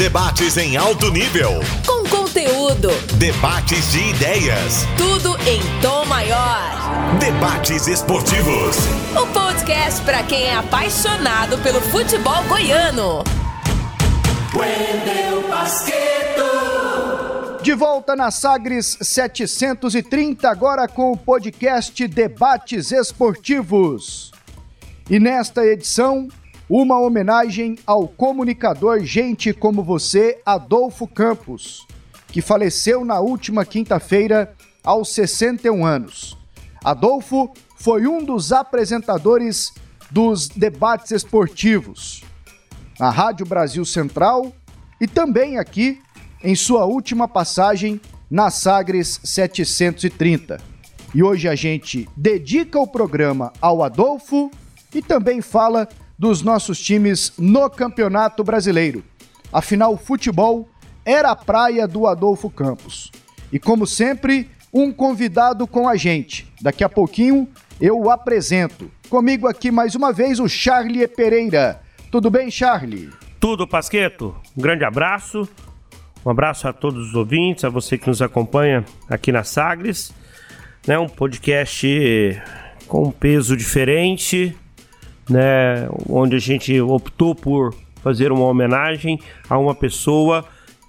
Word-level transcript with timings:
Debates 0.00 0.56
em 0.56 0.78
alto 0.78 1.12
nível. 1.12 1.60
Com 1.86 2.08
conteúdo. 2.08 2.88
Debates 3.18 3.92
de 3.92 3.98
ideias. 4.08 4.86
Tudo 4.96 5.36
em 5.46 5.60
tom 5.82 6.06
maior. 6.06 7.18
Debates 7.18 7.86
esportivos. 7.86 8.78
O 9.14 9.26
podcast 9.26 10.00
para 10.00 10.22
quem 10.22 10.44
é 10.44 10.54
apaixonado 10.54 11.58
pelo 11.58 11.82
futebol 11.82 12.42
goiano. 12.44 13.22
Wendel 14.54 15.46
Basqueto. 15.50 16.00
De 17.62 17.74
volta 17.74 18.16
na 18.16 18.30
Sagres 18.30 18.96
730, 19.02 20.48
agora 20.48 20.88
com 20.88 21.12
o 21.12 21.16
podcast 21.16 22.08
Debates 22.08 22.90
Esportivos. 22.90 24.32
E 25.10 25.20
nesta 25.20 25.62
edição, 25.66 26.26
uma 26.70 27.00
homenagem 27.00 27.76
ao 27.84 28.06
comunicador 28.06 29.00
gente 29.00 29.52
como 29.52 29.82
você, 29.82 30.40
Adolfo 30.46 31.04
Campos, 31.04 31.84
que 32.28 32.40
faleceu 32.40 33.04
na 33.04 33.18
última 33.18 33.64
quinta-feira 33.64 34.54
aos 34.84 35.08
61 35.08 35.84
anos. 35.84 36.38
Adolfo 36.84 37.50
foi 37.76 38.06
um 38.06 38.24
dos 38.24 38.52
apresentadores 38.52 39.72
dos 40.12 40.46
debates 40.46 41.10
esportivos 41.10 42.22
na 43.00 43.10
Rádio 43.10 43.44
Brasil 43.44 43.84
Central 43.84 44.52
e 45.00 45.08
também 45.08 45.58
aqui 45.58 46.00
em 46.40 46.54
sua 46.54 46.84
última 46.84 47.26
passagem 47.26 48.00
na 48.30 48.48
Sagres 48.48 49.20
730. 49.24 50.60
E 51.12 51.20
hoje 51.20 51.48
a 51.48 51.56
gente 51.56 52.08
dedica 52.16 52.78
o 52.78 52.86
programa 52.86 53.52
ao 53.60 53.82
Adolfo 53.82 54.52
e 54.94 55.02
também 55.02 55.42
fala 55.42 55.88
dos 56.20 56.42
nossos 56.42 56.78
times 56.78 57.32
no 57.38 57.70
Campeonato 57.70 58.44
Brasileiro. 58.44 59.02
Afinal, 59.50 59.94
o 59.94 59.96
futebol 59.96 60.68
era 61.02 61.30
a 61.30 61.34
praia 61.34 61.88
do 61.88 62.06
Adolfo 62.06 62.50
Campos. 62.50 63.10
E 63.50 63.58
como 63.58 63.86
sempre, 63.86 64.50
um 64.70 64.92
convidado 64.92 65.66
com 65.66 65.88
a 65.88 65.96
gente. 65.96 66.46
Daqui 66.60 66.84
a 66.84 66.90
pouquinho 66.90 67.48
eu 67.80 67.98
o 67.98 68.10
apresento. 68.10 68.90
Comigo 69.08 69.48
aqui 69.48 69.70
mais 69.70 69.94
uma 69.94 70.12
vez 70.12 70.38
o 70.38 70.46
Charlie 70.46 71.08
Pereira. 71.08 71.80
Tudo 72.10 72.30
bem, 72.30 72.50
Charlie? 72.50 73.08
Tudo, 73.40 73.66
Pasqueto. 73.66 74.36
Um 74.54 74.60
grande 74.60 74.84
abraço. 74.84 75.48
Um 76.22 76.28
abraço 76.28 76.68
a 76.68 76.72
todos 76.74 77.08
os 77.08 77.14
ouvintes, 77.14 77.64
a 77.64 77.70
você 77.70 77.96
que 77.96 78.06
nos 78.06 78.20
acompanha 78.20 78.84
aqui 79.08 79.32
na 79.32 79.42
Sagres. 79.42 80.12
Né, 80.86 80.98
um 80.98 81.08
podcast 81.08 82.42
com 82.86 83.04
um 83.04 83.10
peso 83.10 83.56
diferente, 83.56 84.54
né, 85.30 85.88
onde 86.08 86.34
a 86.34 86.40
gente 86.40 86.78
optou 86.80 87.34
por 87.34 87.72
fazer 88.02 88.32
uma 88.32 88.44
homenagem 88.44 89.20
a 89.48 89.56
uma 89.56 89.74
pessoa 89.74 90.44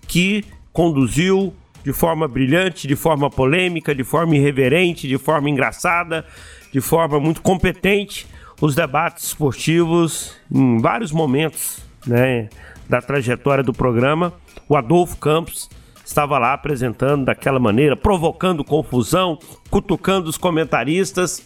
que 0.08 0.44
conduziu 0.74 1.54
de 1.84 1.94
forma 1.94 2.28
brilhante, 2.28 2.88
de 2.88 2.96
forma 2.96 3.30
polêmica, 3.30 3.94
de 3.94 4.04
forma 4.04 4.36
irreverente, 4.36 5.08
de 5.08 5.18
forma 5.18 5.50
engraçada, 5.50 6.26
de 6.72 6.82
forma 6.82 7.20
muito 7.20 7.42
competente 7.42 8.28
os 8.60 8.76
debates 8.76 9.26
esportivos 9.26 10.36
em 10.52 10.80
vários 10.80 11.12
momentos 11.12 11.84
né, 12.06 12.50
da 12.88 13.02
trajetória 13.02 13.64
do 13.64 13.74
programa. 13.74 14.34
O 14.70 14.76
Adolfo 14.76 15.18
Campos 15.18 15.70
estava 16.06 16.38
lá 16.38 16.54
apresentando 16.54 17.26
daquela 17.26 17.60
maneira, 17.60 17.96
provocando 17.96 18.64
confusão, 18.64 19.40
cutucando 19.70 20.30
os 20.30 20.38
comentaristas. 20.38 21.44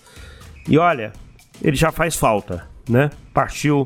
E 0.67 0.77
olha, 0.77 1.13
ele 1.61 1.75
já 1.75 1.91
faz 1.91 2.15
falta 2.15 2.74
né? 2.89 3.09
Partiu 3.33 3.85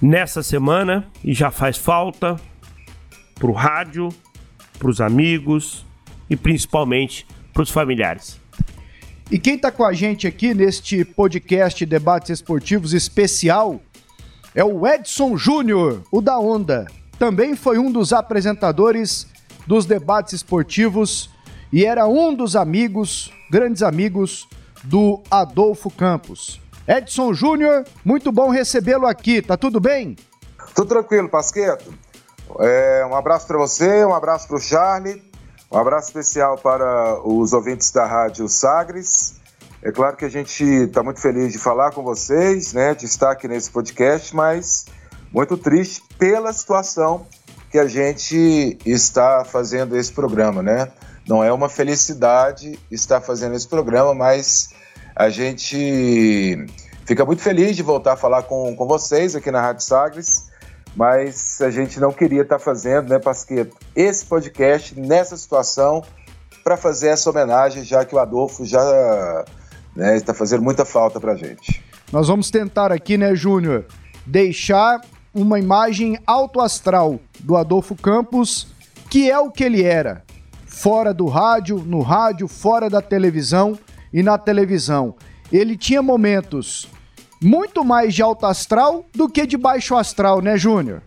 nessa 0.00 0.42
semana 0.42 1.06
e 1.22 1.34
já 1.34 1.50
faz 1.50 1.76
falta 1.76 2.40
pro 3.34 3.52
rádio, 3.52 4.08
pros 4.78 5.00
amigos 5.00 5.84
e 6.28 6.36
principalmente 6.36 7.26
pros 7.52 7.70
familiares. 7.70 8.40
E 9.30 9.38
quem 9.38 9.54
está 9.54 9.70
com 9.70 9.84
a 9.84 9.92
gente 9.92 10.26
aqui 10.26 10.54
neste 10.54 11.04
podcast 11.04 11.84
Debates 11.86 12.30
Esportivos 12.30 12.92
especial 12.92 13.80
é 14.54 14.64
o 14.64 14.86
Edson 14.86 15.36
Júnior, 15.36 16.02
o 16.10 16.20
da 16.20 16.38
Onda. 16.38 16.86
Também 17.18 17.54
foi 17.54 17.78
um 17.78 17.92
dos 17.92 18.12
apresentadores 18.12 19.28
dos 19.66 19.86
debates 19.86 20.32
esportivos 20.32 21.30
e 21.72 21.84
era 21.84 22.06
um 22.08 22.34
dos 22.34 22.56
amigos, 22.56 23.30
grandes 23.50 23.82
amigos, 23.82 24.48
do 24.82 25.22
Adolfo 25.30 25.90
Campos. 25.90 26.60
Edson 26.86 27.32
Júnior, 27.32 27.84
muito 28.04 28.32
bom 28.32 28.50
recebê-lo 28.50 29.06
aqui, 29.06 29.42
tá 29.42 29.56
tudo 29.56 29.80
bem? 29.80 30.16
Tudo 30.74 30.88
tranquilo, 30.88 31.28
Pasqueto. 31.28 31.92
É, 32.58 33.06
um 33.08 33.14
abraço 33.14 33.46
para 33.46 33.58
você, 33.58 34.04
um 34.04 34.14
abraço 34.14 34.48
para 34.48 34.56
o 34.56 34.60
Charlie, 34.60 35.22
um 35.70 35.78
abraço 35.78 36.08
especial 36.08 36.58
para 36.58 37.20
os 37.24 37.52
ouvintes 37.52 37.90
da 37.90 38.06
Rádio 38.06 38.48
Sagres. 38.48 39.40
É 39.82 39.92
claro 39.92 40.16
que 40.16 40.24
a 40.24 40.28
gente 40.28 40.64
está 40.64 41.02
muito 41.02 41.20
feliz 41.20 41.52
de 41.52 41.58
falar 41.58 41.92
com 41.92 42.02
vocês, 42.02 42.72
né, 42.72 42.94
de 42.94 43.06
estar 43.06 43.30
aqui 43.30 43.46
nesse 43.46 43.70
podcast, 43.70 44.34
mas 44.34 44.86
muito 45.32 45.56
triste 45.56 46.02
pela 46.18 46.52
situação 46.52 47.26
que 47.70 47.78
a 47.78 47.86
gente 47.86 48.76
está 48.84 49.44
fazendo 49.44 49.96
esse 49.96 50.12
programa, 50.12 50.60
né? 50.60 50.90
Não 51.26 51.44
é 51.44 51.52
uma 51.52 51.68
felicidade 51.68 52.78
estar 52.90 53.20
fazendo 53.20 53.54
esse 53.54 53.68
programa, 53.68 54.12
mas 54.12 54.70
a 55.20 55.28
gente 55.28 56.64
fica 57.04 57.26
muito 57.26 57.42
feliz 57.42 57.76
de 57.76 57.82
voltar 57.82 58.14
a 58.14 58.16
falar 58.16 58.44
com, 58.44 58.74
com 58.74 58.86
vocês 58.86 59.36
aqui 59.36 59.50
na 59.50 59.60
Rádio 59.60 59.84
Sagres, 59.84 60.48
mas 60.96 61.60
a 61.60 61.70
gente 61.70 62.00
não 62.00 62.10
queria 62.10 62.40
estar 62.40 62.58
fazendo, 62.58 63.10
né, 63.10 63.18
Pasqueto, 63.18 63.76
esse 63.94 64.24
podcast 64.24 64.98
nessa 64.98 65.36
situação 65.36 66.02
para 66.64 66.74
fazer 66.74 67.08
essa 67.08 67.28
homenagem, 67.28 67.84
já 67.84 68.02
que 68.02 68.14
o 68.14 68.18
Adolfo 68.18 68.64
já 68.64 69.44
né, 69.94 70.16
está 70.16 70.32
fazendo 70.32 70.62
muita 70.62 70.86
falta 70.86 71.20
para 71.20 71.32
a 71.32 71.36
gente. 71.36 71.84
Nós 72.10 72.28
vamos 72.28 72.50
tentar 72.50 72.90
aqui, 72.90 73.18
né, 73.18 73.34
Júnior, 73.34 73.84
deixar 74.24 75.02
uma 75.34 75.58
imagem 75.58 76.18
alto 76.26 76.62
astral 76.62 77.20
do 77.40 77.58
Adolfo 77.58 77.94
Campos, 77.94 78.68
que 79.10 79.30
é 79.30 79.38
o 79.38 79.50
que 79.50 79.64
ele 79.64 79.82
era, 79.82 80.24
fora 80.64 81.12
do 81.12 81.26
rádio, 81.26 81.76
no 81.76 82.00
rádio, 82.00 82.48
fora 82.48 82.88
da 82.88 83.02
televisão 83.02 83.78
e 84.12 84.22
na 84.22 84.38
televisão. 84.38 85.14
Ele 85.52 85.76
tinha 85.76 86.02
momentos 86.02 86.88
muito 87.42 87.84
mais 87.84 88.14
de 88.14 88.22
alto 88.22 88.46
astral 88.46 89.04
do 89.14 89.28
que 89.28 89.46
de 89.46 89.56
baixo 89.56 89.96
astral, 89.96 90.40
né, 90.40 90.56
Júnior? 90.56 91.02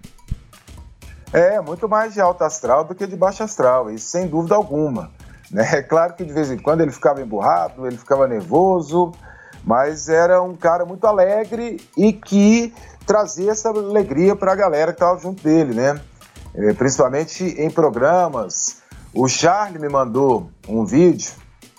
É, 1.31 1.59
muito 1.61 1.87
mais 1.87 2.13
de 2.13 2.21
alto 2.21 2.43
astral 2.43 2.83
do 2.83 2.93
que 2.93 3.07
de 3.07 3.15
baixo 3.15 3.43
astral, 3.43 3.89
isso 3.89 4.07
sem 4.07 4.27
dúvida 4.27 4.55
alguma. 4.55 5.11
Né? 5.51 5.67
É 5.77 5.81
claro 5.81 6.13
que 6.13 6.23
de 6.23 6.33
vez 6.33 6.51
em 6.51 6.57
quando 6.57 6.81
ele 6.81 6.91
ficava 6.91 7.21
emburrado, 7.21 7.85
ele 7.85 7.97
ficava 7.97 8.27
nervoso, 8.27 9.11
mas 9.63 10.09
era 10.09 10.41
um 10.41 10.55
cara 10.55 10.85
muito 10.85 11.05
alegre 11.05 11.79
e 11.97 12.11
que 12.11 12.73
trazia 13.05 13.51
essa 13.51 13.69
alegria 13.69 14.35
para 14.35 14.51
a 14.51 14.55
galera 14.55 14.91
que 14.91 14.97
estava 14.97 15.19
junto 15.19 15.43
dele, 15.43 15.73
né? 15.73 15.99
É, 16.55 16.73
principalmente 16.73 17.43
em 17.43 17.69
programas. 17.69 18.81
O 19.13 19.27
Charlie 19.27 19.79
me 19.79 19.89
mandou 19.89 20.49
um 20.67 20.85
vídeo 20.85 21.31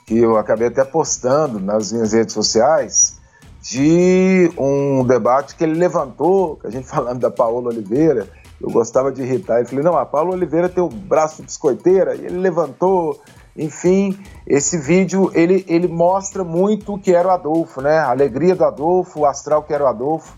que 0.05 0.19
eu 0.19 0.37
acabei 0.37 0.69
até 0.69 0.85
postando 0.85 1.59
nas 1.59 1.93
minhas 1.93 2.13
redes 2.13 2.35
sociais, 2.35 3.19
de 3.63 4.51
um 4.59 5.05
debate 5.05 5.57
que 5.57 5.65
ele 5.65 5.75
levantou, 5.75 6.59
a 6.65 6.71
gente 6.71 6.87
falando 6.87 7.21
da 7.21 7.31
Paola 7.31 7.69
Oliveira, 7.69 8.29
eu 8.61 8.71
gostava 8.71 9.11
de 9.11 9.23
irritar, 9.23 9.61
eu 9.61 9.67
falei, 9.67 9.85
não, 9.85 9.97
a 9.97 10.07
Paola 10.07 10.33
Oliveira 10.33 10.69
tem 10.69 10.83
o 10.83 10.89
braço 10.89 11.37
de 11.37 11.45
biscoiteira, 11.45 12.15
e 12.15 12.27
ele 12.27 12.39
levantou, 12.39 13.21
enfim, 13.57 14.19
esse 14.47 14.79
vídeo, 14.79 15.31
ele, 15.35 15.65
ele 15.69 15.89
mostra 15.89 16.45
muito 16.45 16.95
o 16.95 16.99
que 16.99 17.15
era 17.15 17.29
o 17.29 17.31
Adolfo, 17.31 17.81
né, 17.81 17.99
a 17.99 18.11
alegria 18.11 18.55
do 18.55 18.65
Adolfo, 18.65 19.21
o 19.21 19.27
astral 19.27 19.63
que 19.63 19.73
era 19.73 19.85
o 19.85 19.87
Adolfo, 19.87 20.37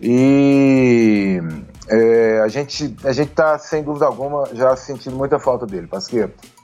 e 0.00 1.40
é, 1.88 2.40
a 2.40 2.48
gente 2.48 2.94
a 3.02 3.12
gente 3.12 3.32
tá, 3.32 3.58
sem 3.58 3.82
dúvida 3.82 4.06
alguma, 4.06 4.48
já 4.52 4.76
sentindo 4.76 5.16
muita 5.16 5.40
falta 5.40 5.66
dele, 5.66 5.88
Pasqueto. 5.88 6.57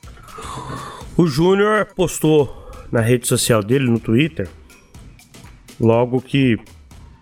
O 1.16 1.26
Júnior 1.26 1.86
postou 1.94 2.70
na 2.90 3.00
rede 3.00 3.26
social 3.26 3.62
dele, 3.62 3.88
no 3.88 3.98
Twitter, 3.98 4.48
logo 5.81 6.20
que 6.20 6.58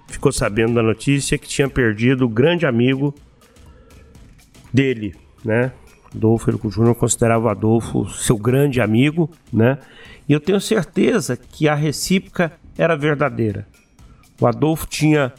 ficou 0.08 0.32
sabendo 0.32 0.74
da 0.74 0.82
notícia 0.82 1.38
que 1.38 1.48
tinha 1.48 1.68
perdido 1.68 2.24
o 2.24 2.28
grande 2.28 2.66
amigo 2.66 3.14
dele, 4.72 5.14
né? 5.44 5.72
Adolfo, 6.14 6.50
o 6.62 6.70
Júnior 6.70 6.94
considerava 6.94 7.46
o 7.46 7.48
Adolfo 7.48 8.08
seu 8.10 8.36
grande 8.36 8.80
amigo, 8.80 9.30
né? 9.52 9.78
E 10.28 10.32
eu 10.32 10.40
tenho 10.40 10.60
certeza 10.60 11.36
que 11.36 11.68
a 11.68 11.74
recíproca 11.74 12.52
era 12.76 12.96
verdadeira. 12.96 13.66
O 14.40 14.46
Adolfo 14.46 14.86
tinha 14.86 15.32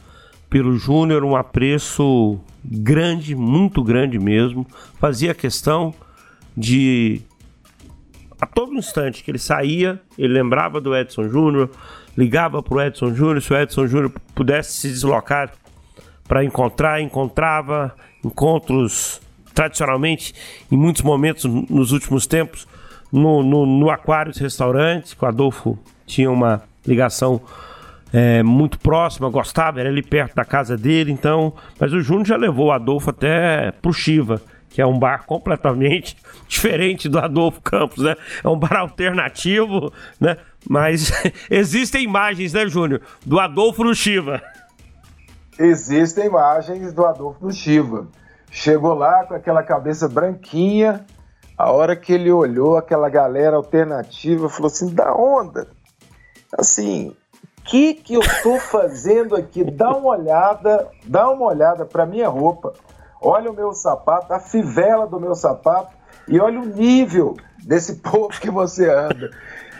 pelo 0.50 0.76
Júnior 0.76 1.24
um 1.24 1.36
apreço 1.36 2.38
grande, 2.64 3.34
muito 3.34 3.82
grande 3.82 4.18
mesmo. 4.18 4.66
Fazia 4.98 5.34
questão 5.34 5.94
de 6.56 7.22
a 8.44 8.46
todo 8.46 8.74
instante 8.74 9.24
que 9.24 9.30
ele 9.30 9.38
saía, 9.38 9.98
ele 10.18 10.34
lembrava 10.34 10.78
do 10.78 10.94
Edson 10.94 11.30
Júnior, 11.30 11.70
ligava 12.14 12.62
para 12.62 12.74
o 12.74 12.80
Edson 12.82 13.14
Júnior, 13.14 13.40
se 13.40 13.50
o 13.50 13.56
Edson 13.56 13.86
Júnior 13.86 14.12
pudesse 14.34 14.72
se 14.72 14.88
deslocar 14.88 15.50
para 16.28 16.44
encontrar, 16.44 17.00
encontrava 17.00 17.94
encontros 18.22 19.18
tradicionalmente, 19.54 20.34
em 20.70 20.76
muitos 20.76 21.00
momentos 21.00 21.44
nos 21.44 21.90
últimos 21.90 22.26
tempos, 22.26 22.68
no, 23.10 23.42
no, 23.42 23.64
no 23.64 23.88
Aquários 23.88 24.36
Restaurante, 24.36 25.16
que 25.16 25.24
o 25.24 25.28
Adolfo 25.28 25.78
tinha 26.04 26.30
uma 26.30 26.62
ligação 26.86 27.40
é, 28.12 28.42
muito 28.42 28.78
próxima, 28.78 29.30
gostava, 29.30 29.80
era 29.80 29.88
ali 29.88 30.02
perto 30.02 30.34
da 30.34 30.44
casa 30.44 30.76
dele, 30.76 31.10
então. 31.10 31.54
Mas 31.80 31.94
o 31.94 32.00
Júnior 32.02 32.26
já 32.26 32.36
levou 32.36 32.66
o 32.66 32.72
Adolfo 32.72 33.08
até 33.08 33.72
pro 33.80 33.92
Chiva, 33.92 34.42
que 34.74 34.82
é 34.82 34.86
um 34.86 34.98
bar 34.98 35.24
completamente 35.24 36.16
diferente 36.48 37.08
do 37.08 37.20
Adolfo 37.20 37.62
Campos, 37.62 38.02
né? 38.02 38.16
É 38.42 38.48
um 38.48 38.58
bar 38.58 38.74
alternativo, 38.74 39.92
né? 40.20 40.36
Mas 40.68 41.12
existem 41.48 42.02
imagens, 42.02 42.52
né, 42.52 42.66
Júnior? 42.66 43.00
Do 43.24 43.38
Adolfo 43.38 43.84
no 43.84 43.94
Chiva. 43.94 44.42
Existem 45.56 46.26
imagens 46.26 46.92
do 46.92 47.06
Adolfo 47.06 47.46
no 47.46 47.52
Chiva. 47.52 48.08
Chegou 48.50 48.94
lá 48.94 49.24
com 49.24 49.34
aquela 49.34 49.62
cabeça 49.62 50.08
branquinha, 50.08 51.06
a 51.56 51.70
hora 51.70 51.94
que 51.94 52.12
ele 52.12 52.32
olhou 52.32 52.76
aquela 52.76 53.08
galera 53.08 53.54
alternativa, 53.54 54.48
falou 54.48 54.66
assim: 54.66 54.92
da 54.92 55.14
onda. 55.14 55.68
Assim, 56.58 57.14
o 57.58 57.62
que 57.62 57.94
que 57.94 58.14
eu 58.14 58.22
tô 58.42 58.58
fazendo 58.58 59.36
aqui? 59.36 59.62
Dá 59.62 59.94
uma 59.94 60.16
olhada, 60.16 60.88
dá 61.04 61.30
uma 61.30 61.46
olhada 61.46 61.84
para 61.84 62.04
minha 62.04 62.28
roupa. 62.28 62.74
Olha 63.24 63.50
o 63.50 63.54
meu 63.54 63.72
sapato, 63.72 64.34
a 64.34 64.38
fivela 64.38 65.06
do 65.06 65.18
meu 65.18 65.34
sapato 65.34 65.96
e 66.28 66.38
olha 66.38 66.60
o 66.60 66.66
nível 66.66 67.34
desse 67.64 67.94
povo 68.04 68.28
que 68.38 68.50
você 68.50 68.88
anda. 68.90 69.30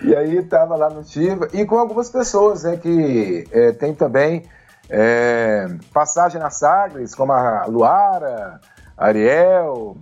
E 0.03 0.17
aí 0.17 0.39
estava 0.39 0.75
lá 0.77 0.89
no 0.89 1.05
Chiva 1.05 1.49
e 1.53 1.65
com 1.67 1.79
algumas 1.79 2.09
pessoas, 2.09 2.65
né, 2.65 2.79
que 2.79 3.45
é, 3.53 3.73
tem 3.73 3.95
também 3.95 4.45
é, 4.89 5.69
passagem 5.93 6.41
na 6.41 6.49
Sagres, 6.49 7.15
como 7.15 7.33
a 7.33 7.67
Luara, 7.67 8.61
a 8.97 9.07
Ariel, 9.07 9.97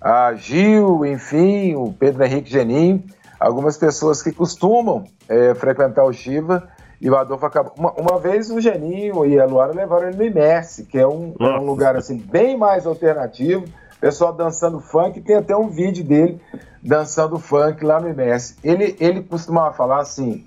a 0.00 0.34
Gil, 0.34 1.06
enfim, 1.06 1.76
o 1.76 1.92
Pedro 1.92 2.24
Henrique 2.24 2.50
Genin, 2.50 3.06
algumas 3.38 3.76
pessoas 3.76 4.22
que 4.22 4.32
costumam 4.32 5.04
é, 5.28 5.54
frequentar 5.54 6.04
o 6.04 6.12
Chiva 6.12 6.68
e 7.00 7.08
o 7.08 7.16
Adolfo 7.16 7.46
acabou. 7.46 7.72
Uma, 7.76 7.92
uma, 7.92 8.18
vez 8.18 8.50
o 8.50 8.60
Geninho 8.60 9.24
e 9.24 9.38
a 9.38 9.46
Luara 9.46 9.72
levaram 9.72 10.08
ele 10.08 10.16
no 10.16 10.24
Imerse, 10.24 10.84
que 10.84 10.98
é 10.98 11.06
um, 11.06 11.34
é 11.38 11.58
um 11.58 11.64
lugar 11.64 11.96
assim 11.96 12.16
bem 12.16 12.56
mais 12.56 12.86
alternativo. 12.86 13.64
Pessoal 14.00 14.32
dançando 14.32 14.80
funk, 14.80 15.20
tem 15.20 15.36
até 15.36 15.56
um 15.56 15.68
vídeo 15.68 16.04
dele 16.04 16.40
dançando 16.82 17.38
funk 17.38 17.84
lá 17.84 18.00
no 18.00 18.08
Imerse. 18.08 18.56
Ele, 18.62 18.96
ele 19.00 19.22
costumava 19.22 19.74
falar 19.74 20.00
assim: 20.00 20.46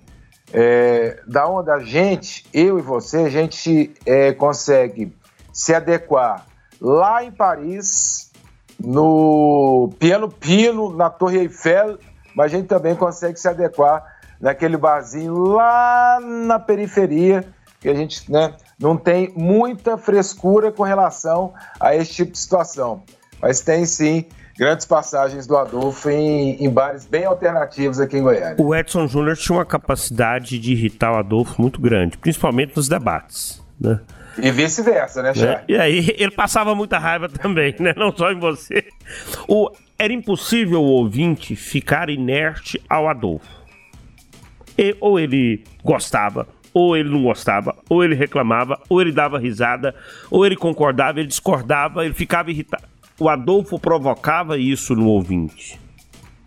é, 0.53 1.19
da 1.27 1.48
onde 1.48 1.69
a 1.69 1.80
gente, 1.80 2.45
eu 2.53 2.77
e 2.80 2.81
você, 2.81 3.18
a 3.18 3.30
gente 3.30 3.94
é, 4.06 4.33
consegue 4.33 5.13
se 5.53 5.74
adequar 5.74 6.45
lá 6.80 7.24
em 7.24 7.31
Paris, 7.31 8.31
no 8.80 9.92
Piano 10.00 10.30
Pino, 10.30 10.95
na 10.95 11.09
Torre 11.09 11.39
Eiffel, 11.39 11.98
mas 12.36 12.51
a 12.51 12.57
gente 12.57 12.68
também 12.68 12.95
consegue 12.95 13.39
se 13.39 13.48
adequar 13.48 14.21
naquele 14.42 14.76
barzinho 14.76 15.36
lá 15.36 16.20
na 16.20 16.60
periferia, 16.60 17.46
que 17.80 17.88
a 17.88 17.94
gente 17.94 18.30
né, 18.32 18.54
não 18.80 18.98
tem 18.98 19.32
muita 19.36 19.98
frescura 19.98 20.72
com 20.72 20.84
relação 20.84 21.54
a 21.80 21.96
esse 21.96 22.14
tipo 22.14 22.32
de 22.32 22.40
situação. 22.40 23.04
Mas 23.42 23.62
tem 23.62 23.86
sim 23.86 24.26
grandes 24.58 24.86
passagens 24.86 25.48
do 25.48 25.58
Adolfo 25.58 26.10
em, 26.10 26.64
em, 26.64 26.70
bares 26.70 27.06
bem 27.06 27.26
alternativos 27.26 28.00
aqui 28.00 28.18
em 28.18 28.22
Goiânia. 28.22 28.56
O 28.60 28.76
Edson 28.76 29.08
Júnior 29.08 29.36
tinha 29.36 29.58
uma 29.58 29.66
capacidade 29.66 30.60
de 30.60 30.74
irritar 30.74 31.14
o 31.14 31.18
Adolfo 31.18 31.60
muito 31.60 31.82
grande, 31.82 32.18
principalmente 32.18 32.76
nos 32.76 32.88
debates. 32.88 33.64
Né? 33.80 34.00
E 34.38 34.52
vice-versa, 34.52 35.22
né, 35.24 35.34
Chay? 35.34 35.62
E 35.68 35.76
aí 35.76 36.16
ele 36.18 36.32
passava 36.32 36.76
muita 36.76 36.98
raiva 37.00 37.28
também, 37.28 37.76
né? 37.80 37.94
Não 37.98 38.16
só 38.16 38.32
em 38.32 38.40
você. 38.40 38.86
O, 39.48 39.70
era 39.98 40.14
impossível 40.14 40.82
o 40.82 40.86
ouvinte 40.86 41.56
ficar 41.56 42.10
inerte 42.10 42.82
ao 42.88 43.10
Adolfo. 43.10 43.61
E, 44.78 44.96
ou 45.00 45.20
ele 45.20 45.64
gostava, 45.84 46.48
ou 46.74 46.96
ele 46.96 47.10
não 47.10 47.24
gostava, 47.24 47.76
ou 47.90 48.04
ele 48.04 48.16
reclamava, 48.16 48.80
ou 48.90 49.02
ele 49.02 49.12
dava 49.12 49.38
risada, 49.38 49.94
ou 50.30 50.46
ele 50.46 50.56
concordava, 50.56 51.20
ele 51.20 51.28
discordava, 51.28 52.06
ele 52.06 52.14
ficava 52.14 52.50
irritado 52.50 52.92
o 53.22 53.30
Adolfo 53.30 53.78
provocava 53.78 54.58
isso 54.58 54.96
no 54.96 55.06
ouvinte. 55.06 55.80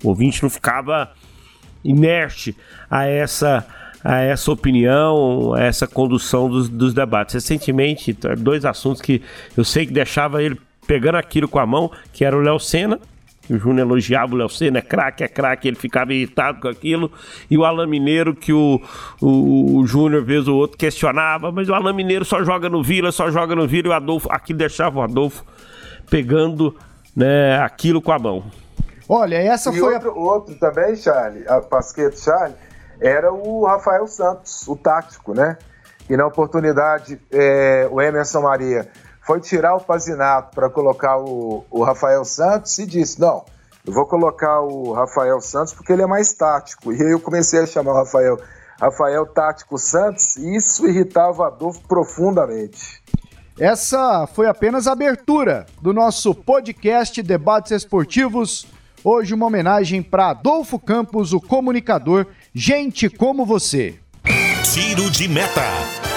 O 0.03 0.09
ouvinte 0.09 0.43
não 0.43 0.50
ficava 0.50 1.12
inerte 1.85 2.56
a 2.91 3.06
essa 3.06 3.65
a 4.06 4.21
essa 4.21 4.53
opinião, 4.53 5.55
a 5.55 5.62
essa 5.62 5.87
condução 5.87 6.50
dos, 6.50 6.69
dos 6.69 6.93
debates. 6.93 7.37
Recentemente, 7.37 8.12
dois 8.37 8.67
assuntos 8.67 9.00
que 9.00 9.23
eu 9.56 9.65
sei 9.65 9.87
que 9.87 9.94
deixava 9.94 10.43
ele 10.43 10.61
pegando 10.87 11.15
aquilo 11.15 11.49
com 11.49 11.59
a 11.59 11.65
mão, 11.65 11.91
que 12.12 12.23
era 12.23 12.37
o 12.37 12.41
Léo 12.41 12.59
Senna, 12.59 13.00
o 13.50 13.58
Júnior 13.58 13.87
elogiava 13.87 14.35
o 14.35 14.37
Léo 14.37 14.49
Senna, 14.49 14.79
é 14.79 14.82
craque, 14.82 15.25
é 15.25 15.29
craque, 15.29 15.69
ele 15.69 15.76
ficava 15.76 16.12
irritado 16.12 16.61
com 16.61 16.69
aquilo, 16.69 17.11
e 17.50 17.58
o 17.58 17.64
Alain 17.64 17.88
Mineiro, 17.88 18.35
que 18.35 18.52
o, 18.52 18.81
o, 19.20 19.79
o 19.79 19.87
Júnior, 19.87 20.25
vez 20.25 20.49
ou 20.49 20.56
outro, 20.56 20.79
questionava, 20.79 21.52
mas 21.52 21.69
o 21.69 21.75
Alain 21.75 21.94
Mineiro 21.94 22.25
só 22.25 22.43
joga 22.43 22.69
no 22.69 22.82
Vila, 22.82 23.12
só 23.12 23.31
joga 23.31 23.55
no 23.55 23.67
Vila, 23.67 23.88
e 23.88 23.91
o 23.91 23.93
Adolfo, 23.93 24.29
aqui 24.31 24.55
deixava 24.55 25.00
o 25.00 25.02
Adolfo 25.02 25.44
pegando 26.11 26.76
né, 27.14 27.58
aquilo 27.61 28.00
com 28.00 28.12
a 28.12 28.19
mão. 28.19 28.44
Olha, 29.08 29.37
essa 29.37 29.70
e 29.70 29.79
foi. 29.79 29.94
Outro, 29.94 30.11
a... 30.11 30.14
outro 30.14 30.55
também, 30.56 30.97
Charlie, 30.97 31.47
a 31.47 31.61
Pasqueto 31.61 32.19
Charlie, 32.19 32.56
era 33.00 33.32
o 33.32 33.67
Rafael 33.67 34.06
Santos, 34.06 34.67
o 34.67 34.76
tático, 34.76 35.35
né? 35.35 35.58
E 36.08 36.17
na 36.17 36.26
oportunidade, 36.26 37.20
é, 37.32 37.88
o 37.90 38.00
Emerson 38.00 38.43
Maria 38.43 38.88
foi 39.26 39.41
tirar 39.41 39.75
o 39.75 39.81
Pazinato 39.81 40.55
para 40.55 40.69
colocar 40.69 41.19
o, 41.19 41.65
o 41.71 41.82
Rafael 41.82 42.25
Santos 42.25 42.79
e 42.79 42.87
disse: 42.87 43.21
Não, 43.21 43.44
eu 43.87 43.93
vou 43.93 44.06
colocar 44.06 44.61
o 44.61 44.93
Rafael 44.93 45.41
Santos 45.41 45.73
porque 45.73 45.93
ele 45.93 46.03
é 46.03 46.06
mais 46.06 46.32
tático. 46.32 46.93
E 46.93 47.03
aí 47.03 47.11
eu 47.11 47.21
comecei 47.21 47.61
a 47.61 47.67
chamar 47.67 47.93
o 47.93 47.97
Rafael, 47.97 48.38
Rafael 48.81 49.26
Tático 49.26 49.79
Santos 49.79 50.37
e 50.37 50.56
isso 50.56 50.87
irritava 50.87 51.43
o 51.43 51.44
Adolfo 51.44 51.81
profundamente. 51.88 53.03
Essa 53.59 54.26
foi 54.26 54.49
apenas 54.49 54.87
a 54.87 54.93
abertura 54.93 55.67
do 55.81 55.93
nosso 55.93 56.35
podcast 56.35 57.23
Debates 57.23 57.71
Esportivos. 57.71 58.67
Hoje, 59.05 59.32
uma 59.32 59.47
homenagem 59.47 60.03
para 60.03 60.31
Adolfo 60.31 60.79
Campos, 60.79 61.32
o 61.32 61.41
comunicador, 61.41 62.26
gente 62.53 63.09
como 63.09 63.44
você. 63.44 63.99
Tiro 64.73 65.11
de 65.11 65.29
meta. 65.29 65.62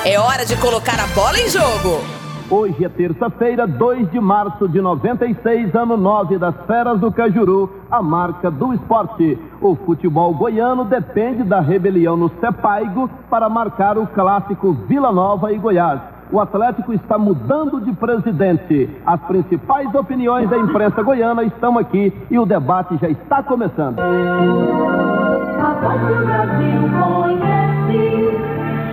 É 0.04 0.18
hora 0.18 0.46
de 0.46 0.56
colocar 0.58 1.00
a 1.00 1.08
bola 1.08 1.38
em 1.38 1.50
jogo. 1.50 2.27
Hoje 2.50 2.86
é 2.86 2.90
terça-feira, 2.90 3.68
2 3.68 4.10
de 4.10 4.20
março 4.22 4.70
de 4.70 4.80
96, 4.80 5.76
ano 5.76 5.98
9 5.98 6.38
das 6.38 6.56
Feras 6.66 6.98
do 7.00 7.12
Cajuru, 7.12 7.70
a 7.92 8.02
marca 8.02 8.50
do 8.50 8.74
esporte. 8.74 9.38
O 9.60 9.76
futebol 9.76 10.34
goiano 10.34 10.86
depende 10.86 11.44
da 11.44 11.60
rebelião 11.60 12.16
no 12.16 12.30
Sepaigo 12.40 13.10
para 13.30 13.50
marcar 13.50 13.98
o 13.98 14.08
clássico 14.08 14.72
Vila 14.88 15.12
Nova 15.12 15.52
e 15.52 15.58
Goiás 15.58 16.18
o 16.32 16.40
Atlético 16.40 16.94
está 16.94 17.18
mudando 17.18 17.80
de 17.80 17.94
presidente. 17.94 18.90
As 19.06 19.20
principais 19.22 19.94
opiniões 19.96 20.50
da 20.50 20.58
imprensa 20.58 21.02
goiana 21.02 21.44
estão 21.44 21.78
aqui 21.78 22.14
e 22.30 22.38
o 22.38 22.46
debate 22.46 22.98
já 22.98 23.10
está 23.10 23.42
começando. 23.42 23.98
A 24.00 24.08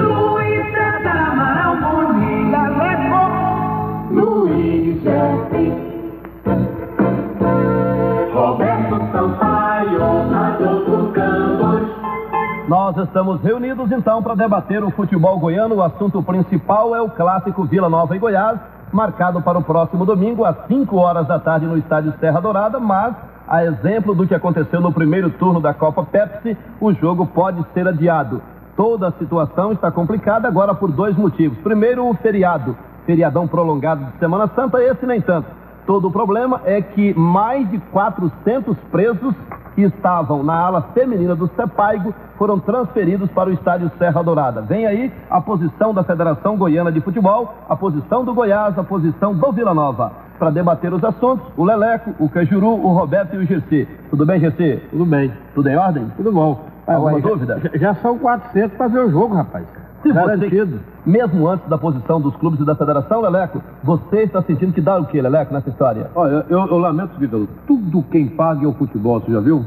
Nós 12.69 12.97
estamos 12.97 13.43
reunidos 13.43 13.91
então 13.91 14.23
para 14.23 14.35
debater 14.37 14.85
o 14.85 14.91
futebol 14.93 15.39
goiano. 15.39 15.77
O 15.77 15.83
assunto 15.83 16.23
principal 16.23 16.95
é 16.95 17.01
o 17.01 17.11
clássico 17.11 17.65
Vila 17.65 17.89
Nova 17.89 18.15
e 18.15 18.19
Goiás, 18.19 18.61
marcado 18.93 19.43
para 19.43 19.59
o 19.59 19.63
próximo 19.63 20.07
domingo 20.07 20.45
às 20.45 20.57
5 20.69 20.97
horas 20.97 21.27
da 21.27 21.39
tarde 21.39 21.67
no 21.67 21.77
estádio 21.77 22.15
Serra 22.21 22.41
Dourada, 22.41 22.79
mas 22.79 23.15
a 23.49 23.65
exemplo 23.65 24.15
do 24.15 24.27
que 24.27 24.35
aconteceu 24.35 24.81
no 24.81 24.93
primeiro 24.93 25.31
turno 25.31 25.61
da 25.61 25.75
Copa 25.75 26.05
Pepsi, 26.05 26.57
o 26.81 26.93
jogo 26.93 27.27
pode 27.27 27.65
ser 27.75 27.89
adiado. 27.89 28.41
Toda 28.77 29.09
a 29.09 29.13
situação 29.13 29.73
está 29.73 29.91
complicada 29.91 30.47
agora 30.47 30.73
por 30.75 30.93
dois 30.93 31.17
motivos. 31.17 31.59
Primeiro, 31.59 32.09
o 32.09 32.15
feriado, 32.15 32.77
feriadão 33.07 33.47
prolongado 33.47 34.05
de 34.05 34.19
Semana 34.19 34.49
Santa, 34.55 34.83
esse 34.83 35.07
nem 35.07 35.21
tanto. 35.21 35.49
Todo 35.87 36.09
o 36.09 36.13
problema 36.13 36.61
é 36.65 36.81
que 36.81 37.13
mais 37.19 37.69
de 37.69 37.79
400 37.79 38.77
presos 38.91 39.35
que 39.75 39.83
estavam 39.83 40.43
na 40.43 40.55
ala 40.55 40.83
feminina 40.95 41.35
do 41.35 41.49
Sepaigo 41.57 42.15
foram 42.39 42.59
transferidos 42.59 43.31
para 43.31 43.51
o 43.51 43.53
estádio 43.53 43.91
Serra 43.99 44.23
Dourada. 44.23 44.61
Vem 44.63 44.87
aí 44.87 45.13
a 45.29 45.41
posição 45.41 45.93
da 45.93 46.05
Federação 46.05 46.57
Goiana 46.57 46.93
de 46.93 47.01
Futebol, 47.01 47.53
a 47.69 47.75
posição 47.75 48.25
do 48.25 48.35
Goiás, 48.35 48.79
a 48.79 48.85
posição 48.85 49.35
do 49.35 49.53
Vila 49.53 49.75
Nova. 49.75 50.13
Para 50.39 50.51
debater 50.51 50.93
os 50.93 51.03
assuntos, 51.03 51.47
o 51.57 51.65
Leleco, 51.65 52.15
o 52.19 52.29
Cajuru, 52.29 52.75
o 52.75 52.93
Roberto 52.93 53.35
e 53.35 53.39
o 53.39 53.47
Gersi. 53.47 53.89
Tudo 54.11 54.27
bem, 54.27 54.41
Gersi? 54.41 54.83
Tudo 54.91 55.05
bem. 55.05 55.33
Tudo 55.55 55.69
em 55.69 55.77
ordem? 55.77 56.07
Tudo 56.17 56.33
bom. 56.33 56.65
Alguma 56.87 57.21
dúvida? 57.21 57.61
Já, 57.75 57.79
já 57.79 57.95
são 57.97 58.19
400 58.19 58.77
para 58.77 58.89
ver 58.89 59.01
o 59.01 59.11
jogo, 59.11 59.35
rapaz. 59.35 59.65
Garantido. 60.11 60.81
mesmo 61.05 61.49
antes 61.49 61.69
da 61.69 61.79
posição 61.79 62.21
dos 62.21 62.35
clubes 62.37 62.61
e 62.61 62.65
da 62.65 62.75
federação, 62.75 63.21
Leleco, 63.21 63.63
você 63.83 64.23
está 64.23 64.43
sentindo 64.43 64.73
que 64.73 64.81
dá 64.81 64.99
o 64.99 65.07
quê, 65.07 65.21
Leleco, 65.21 65.53
nessa 65.53 65.69
história? 65.69 66.11
Olha, 66.15 66.45
eu, 66.49 66.59
eu 66.67 66.79
lamento, 66.79 67.19
Vitor, 67.19 67.47
tudo 67.67 68.03
quem 68.11 68.29
paga 68.29 68.65
é 68.65 68.69
o 68.69 68.73
futebol, 68.73 69.21
você 69.21 69.33
já 69.33 69.41
viu? 69.41 69.65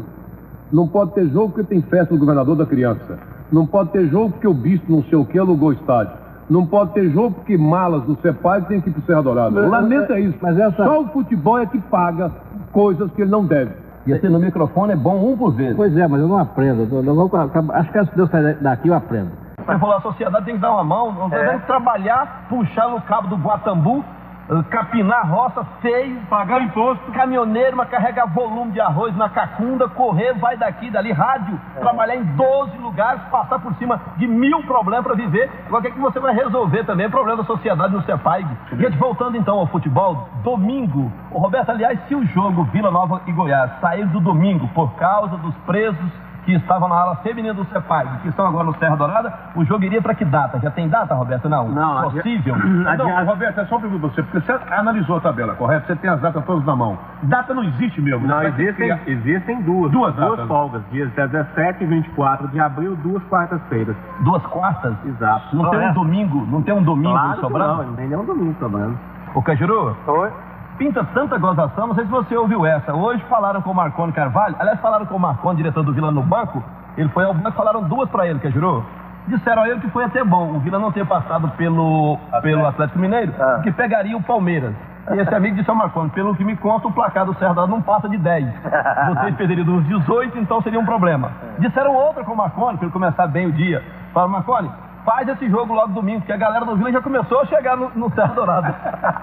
Não 0.71 0.87
pode 0.87 1.11
ter 1.13 1.27
jogo 1.29 1.53
porque 1.53 1.63
tem 1.63 1.81
festa 1.81 2.13
do 2.13 2.19
governador 2.19 2.55
da 2.55 2.65
criança. 2.65 3.17
Não 3.51 3.65
pode 3.65 3.91
ter 3.91 4.07
jogo 4.07 4.31
porque 4.31 4.47
o 4.47 4.53
bispo 4.53 4.91
não 4.91 5.03
sei 5.03 5.17
o 5.17 5.25
que 5.25 5.37
alugou 5.37 5.69
o 5.69 5.73
estádio. 5.73 6.13
Não 6.49 6.65
pode 6.65 6.93
ter 6.93 7.09
jogo 7.11 7.35
porque 7.35 7.57
malas 7.57 8.03
do 8.03 8.15
CEPAI 8.21 8.61
tem 8.63 8.81
que 8.81 8.89
ir 8.89 8.93
pro 8.93 9.01
Serra 9.03 9.21
Dourada. 9.21 9.61
O 9.61 9.69
lamento 9.69 10.13
é 10.13 10.19
isso. 10.19 10.37
Mas 10.41 10.59
essa... 10.59 10.83
Só 10.83 11.01
o 11.01 11.07
futebol 11.07 11.59
é 11.59 11.65
que 11.65 11.79
paga 11.79 12.31
coisas 12.71 13.11
que 13.11 13.21
ele 13.21 13.31
não 13.31 13.45
deve. 13.45 13.71
E 14.05 14.13
assim 14.13 14.27
no 14.27 14.39
microfone 14.39 14.93
é 14.93 14.95
bom 14.95 15.31
um 15.31 15.35
por 15.35 15.51
vez. 15.53 15.75
Pois 15.75 15.95
é, 15.97 16.07
mas 16.07 16.21
eu 16.21 16.27
não 16.27 16.37
aprendo. 16.37 16.87
Eu 16.91 17.01
não, 17.01 17.29
acho 17.73 17.91
que 17.91 18.05
se 18.05 18.15
Deus 18.15 18.29
sair 18.29 18.57
daqui 18.61 18.89
eu 18.89 18.93
aprendo. 18.93 19.29
Você 19.65 19.79
falou, 19.79 19.95
a 19.95 20.01
sociedade 20.01 20.45
tem 20.45 20.55
que 20.55 20.61
dar 20.61 20.71
uma 20.71 20.83
mão, 20.83 21.11
não 21.11 21.35
é. 21.35 21.49
tem 21.49 21.59
que 21.59 21.65
trabalhar, 21.65 22.45
puxar 22.49 22.87
no 22.87 23.01
cabo 23.01 23.27
do 23.27 23.35
Guatambu 23.35 24.05
eh, 24.47 24.63
capinar 24.69 25.27
roça, 25.27 25.65
feio, 25.81 26.21
pagar 26.29 26.61
imposto, 26.61 27.11
caminhoneiro, 27.11 27.75
mas 27.75 27.89
carregar 27.89 28.27
volume 28.27 28.73
de 28.73 28.79
arroz 28.79 29.15
na 29.17 29.27
cacunda, 29.27 29.89
correr, 29.89 30.33
vai 30.33 30.55
daqui, 30.55 30.91
dali, 30.91 31.11
rádio, 31.11 31.59
é. 31.75 31.79
trabalhar 31.79 32.15
em 32.15 32.23
12 32.23 32.77
lugares, 32.77 33.23
passar 33.31 33.57
por 33.57 33.73
cima 33.75 33.99
de 34.17 34.27
mil 34.27 34.61
problemas 34.63 35.03
para 35.03 35.15
viver. 35.15 35.49
Agora, 35.65 35.79
o 35.79 35.81
que, 35.81 35.87
é 35.87 35.91
que 35.91 35.99
você 35.99 36.19
vai 36.19 36.35
resolver 36.35 36.83
também? 36.83 37.07
O 37.07 37.11
problema 37.11 37.37
da 37.37 37.43
sociedade 37.43 37.93
no 37.93 38.03
CEPAIG. 38.03 38.47
Gente, 38.73 38.97
voltando 38.97 39.35
então 39.35 39.57
ao 39.57 39.65
futebol, 39.65 40.29
domingo, 40.43 41.11
o 41.31 41.39
Roberto, 41.39 41.71
aliás, 41.71 41.99
se 42.07 42.13
o 42.13 42.23
jogo 42.27 42.65
Vila 42.65 42.91
Nova 42.91 43.21
e 43.25 43.31
Goiás 43.31 43.71
sair 43.81 44.05
do 44.07 44.19
domingo 44.19 44.67
por 44.75 44.93
causa 44.93 45.37
dos 45.37 45.55
presos 45.65 46.11
que 46.45 46.53
estavam 46.53 46.87
na 46.87 46.95
ala 46.95 47.15
feminina 47.17 47.53
do 47.53 47.65
CEPAG, 47.65 48.19
que 48.21 48.29
estão 48.29 48.45
agora 48.47 48.65
no 48.65 48.75
Serra 48.77 48.95
Dourada, 48.95 49.33
o 49.55 49.65
jogo 49.65 49.83
iria 49.83 50.01
para 50.01 50.13
que 50.13 50.23
data? 50.23 50.59
Já 50.59 50.71
tem 50.71 50.87
data, 50.87 51.13
Roberto? 51.15 51.49
Não. 51.49 51.67
Não, 51.69 52.11
Possível? 52.11 52.55
Não, 52.97 53.25
Roberto, 53.25 53.59
é 53.59 53.65
só 53.65 53.79
para 53.79 53.89
você, 53.89 54.21
porque 54.23 54.39
você 54.39 54.51
analisou 54.71 55.17
a 55.17 55.21
tabela, 55.21 55.55
correto? 55.55 55.87
Você 55.87 55.95
tem 55.95 56.09
as 56.09 56.19
datas 56.21 56.45
todas 56.45 56.63
na 56.65 56.75
mão. 56.75 56.97
Data 57.23 57.53
não 57.53 57.63
existe 57.63 58.01
mesmo. 58.01 58.27
Não, 58.27 58.43
existem, 58.43 58.99
existem 59.07 59.61
duas. 59.63 59.91
Duas 59.91 60.15
Duas 60.15 60.47
folgas, 60.47 60.81
dias 60.91 61.11
17 61.13 61.83
e 61.83 61.87
24 61.87 62.47
de 62.49 62.59
abril, 62.59 62.95
duas 62.97 63.23
quartas-feiras. 63.25 63.95
Duas 64.21 64.43
quartas? 64.47 64.93
Exato. 65.05 65.55
Não 65.55 65.69
tem 65.69 65.89
um 65.89 65.93
domingo, 65.93 66.45
não 66.45 66.61
tem 66.61 66.73
um 66.73 66.83
domingo 66.83 67.13
claro 67.13 67.41
sobrando? 67.41 67.77
Não, 67.77 67.83
não 67.83 67.95
tem 67.95 68.07
nenhum 68.07 68.25
domingo 68.25 68.55
sobrando. 68.59 68.97
Ô, 69.33 69.41
Cajuru? 69.41 69.97
Oi? 70.07 70.31
Pinta 70.77 71.03
tanta 71.13 71.37
gozação, 71.37 71.87
não 71.87 71.95
sei 71.95 72.05
se 72.05 72.11
você 72.11 72.35
ouviu 72.37 72.65
essa. 72.65 72.93
Hoje 72.93 73.23
falaram 73.29 73.61
com 73.61 73.71
o 73.71 73.75
Marconi 73.75 74.13
Carvalho, 74.13 74.55
aliás, 74.59 74.79
falaram 74.79 75.05
com 75.05 75.15
o 75.15 75.19
Marconi, 75.19 75.57
diretor 75.57 75.83
do 75.83 75.93
Vila 75.93 76.11
no 76.11 76.21
banco. 76.21 76.63
Ele 76.97 77.09
foi 77.09 77.25
ao 77.25 77.33
banco 77.33 77.51
falaram 77.51 77.83
duas 77.83 78.09
para 78.09 78.27
ele, 78.27 78.39
que 78.39 78.49
jurou. 78.49 78.83
Disseram 79.27 79.63
a 79.63 79.69
ele 79.69 79.79
que 79.79 79.89
foi 79.89 80.03
até 80.03 80.23
bom 80.23 80.55
o 80.55 80.59
Vila 80.59 80.77
não 80.77 80.91
ter 80.91 81.05
passado 81.05 81.49
pelo, 81.57 82.17
pelo 82.41 82.65
Atlético 82.65 82.99
Mineiro, 82.99 83.33
ah. 83.39 83.59
que 83.63 83.71
pegaria 83.71 84.15
o 84.15 84.23
Palmeiras. 84.23 84.73
E 85.11 85.19
esse 85.19 85.33
amigo 85.35 85.55
disse 85.55 85.69
ao 85.69 85.75
Marconi, 85.75 86.09
pelo 86.09 86.35
que 86.35 86.43
me 86.43 86.55
conta, 86.55 86.87
o 86.87 86.91
placar 86.91 87.25
do 87.25 87.35
Serra 87.35 87.67
não 87.67 87.81
passa 87.81 88.09
de 88.09 88.17
10. 88.17 88.45
Vocês 89.13 89.35
perderiam 89.35 89.65
dos 89.65 89.85
18, 89.85 90.37
então 90.39 90.61
seria 90.61 90.79
um 90.79 90.85
problema. 90.85 91.31
Disseram 91.59 91.93
outra 91.93 92.23
com 92.23 92.33
o 92.33 92.37
Marconi, 92.37 92.77
para 92.77 92.85
ele 92.85 92.93
começar 92.93 93.27
bem 93.27 93.45
o 93.45 93.51
dia. 93.51 93.83
Falaram, 94.13 94.31
Marconi, 94.31 94.71
faz 95.05 95.27
esse 95.29 95.47
jogo 95.49 95.73
logo 95.73 95.93
domingo, 95.93 96.19
porque 96.21 96.33
a 96.33 96.37
galera 96.37 96.65
do 96.65 96.75
Vila 96.75 96.91
já 96.91 97.01
começou 97.01 97.41
a 97.41 97.45
chegar 97.45 97.77
no, 97.77 97.89
no 97.95 98.09
Serra 98.13 98.33
Dourado. 98.33 98.73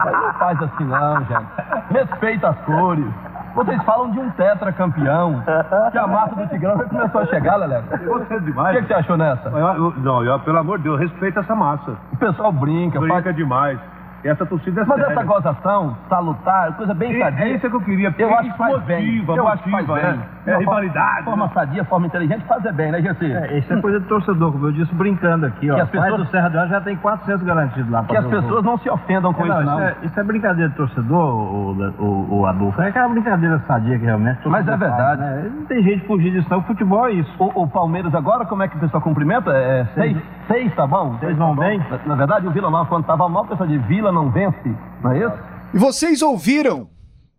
Mas 0.05 0.13
não 0.13 0.33
faz 0.35 0.63
assim 0.63 0.85
não, 0.85 1.25
gente. 1.25 1.47
Respeita 1.91 2.49
as 2.49 2.59
cores. 2.61 3.13
Vocês 3.55 3.83
falam 3.83 4.11
de 4.11 4.19
um 4.19 4.31
tetracampeão, 4.31 5.43
que 5.91 5.99
a 5.99 6.07
massa 6.07 6.35
do 6.35 6.47
Tigrão 6.47 6.79
já 6.79 6.85
começou 6.85 7.21
a 7.21 7.27
chegar, 7.27 7.57
Leleco. 7.57 7.99
Você 7.99 8.35
é 8.35 8.41
demais. 8.41 8.77
O 8.77 8.79
que, 8.79 8.83
que, 8.83 8.89
você 8.89 8.95
achou 8.95 9.17
nessa? 9.19 9.49
Eu, 9.51 9.59
eu, 9.59 9.95
não, 9.99 10.25
eu, 10.25 10.41
pelo 10.41 10.59
amor 10.59 10.79
de 10.79 10.85
Deus, 10.85 10.99
respeita 10.99 11.41
essa 11.41 11.55
massa. 11.55 11.97
O 12.13 12.17
pessoal 12.17 12.51
brinca. 12.51 12.99
Brinca 12.99 13.23
faz... 13.23 13.37
demais. 13.37 13.79
Essa 14.25 14.47
torcida 14.47 14.83
é 14.83 14.85
Mas 14.85 15.01
séria. 15.01 15.13
essa 15.13 15.25
gozação, 15.25 15.97
salutar, 16.09 16.73
coisa 16.77 16.95
bem 16.95 17.19
sadia. 17.19 17.45
É 17.45 17.51
isso 17.51 17.69
que 17.69 17.75
eu 17.75 17.81
queria. 17.81 18.15
Eu 18.17 18.35
acho 18.35 18.53
que 18.53 18.59
faz 18.59 18.73
motiva, 18.75 18.87
bem. 18.87 19.17
Eu 19.19 19.25
motiva, 19.25 19.49
acho 19.49 19.63
que 19.65 19.71
faz 19.71 19.87
bem. 19.87 20.21
É, 20.47 20.51
é 20.53 20.59
rivalidade. 20.59 21.25
Forma 21.25 21.47
né? 21.47 21.51
sadia, 21.55 21.85
forma 21.85 22.07
inteligente, 22.07 22.45
fazer 22.47 22.73
bem, 22.73 22.93
né, 22.93 23.03
Gessi? 23.03 23.33
É, 23.33 23.59
isso 23.59 23.73
é 23.73 23.81
coisa 23.81 24.01
de 24.01 24.07
torcedor, 24.07 24.53
como 24.53 24.67
eu 24.67 24.73
disse, 24.73 24.95
brincando 24.95 25.47
aqui, 25.47 25.71
ó. 25.71 25.75
Que 25.75 25.81
as 25.81 25.91
pessoas... 25.91 26.17
do 26.17 26.27
Serra 26.27 26.49
do 26.49 26.69
já 26.69 26.81
tem 26.81 26.97
400 26.97 27.43
garantidos 27.43 27.91
lá. 27.91 28.05
Que 28.05 28.17
as 28.17 28.27
pessoas 28.27 28.65
não 28.65 28.79
se 28.79 28.89
ofendam 28.89 29.33
com 29.33 29.45
é, 29.45 29.49
não, 29.49 29.57
isso, 29.57 29.67
não. 29.67 29.79
Isso 29.79 29.89
é, 29.89 30.07
isso 30.07 30.21
é, 30.21 30.23
brincadeira 30.23 30.71
de 30.71 30.77
torcedor, 30.77 31.35
o, 31.35 31.73
o, 31.99 32.41
o, 32.41 32.47
Adolfo. 32.47 32.81
É 32.81 32.89
aquela 32.89 33.09
brincadeira 33.09 33.59
sadia 33.67 33.99
que 33.99 34.05
realmente... 34.05 34.49
Mas 34.49 34.67
é 34.69 34.77
verdade. 34.77 35.21
Faz, 35.21 35.43
né? 35.43 35.51
Não 35.53 35.67
tem 35.67 35.83
jeito 35.83 36.01
de 36.01 36.07
fugir 36.07 36.31
disso, 36.31 36.47
não. 36.49 36.59
O 36.59 36.63
futebol 36.63 37.09
é 37.09 37.13
isso. 37.13 37.33
O, 37.39 37.63
o 37.63 37.69
Palmeiras 37.69 38.15
agora, 38.15 38.45
como 38.45 38.63
é 38.63 38.69
que 38.69 38.77
o 38.77 38.81
pessoal 38.81 39.03
cumprimenta? 39.03 39.51
É 39.51 39.85
seis? 39.95 40.17
Seis, 40.47 40.75
tá 40.75 40.87
bom? 40.87 41.17
Seis 41.19 41.37
vão 41.37 41.57
bem? 41.57 41.81
Na, 41.91 41.99
na 42.07 42.15
verdade, 42.15 42.47
o 42.47 42.51
Vila 42.51 42.71
Nova, 42.71 42.89
quando 42.89 43.05
tava 43.05 43.29
mal, 43.29 43.45
o 43.45 43.49
pessoal 43.49 43.69
de 43.69 43.79
Vila 43.79 44.12
não 44.13 44.31
vence. 44.31 44.69
Não 45.03 45.13
é 45.13 45.27
isso? 45.27 45.39
E 45.75 45.79
vocês 45.79 46.23
ouviram 46.23 46.89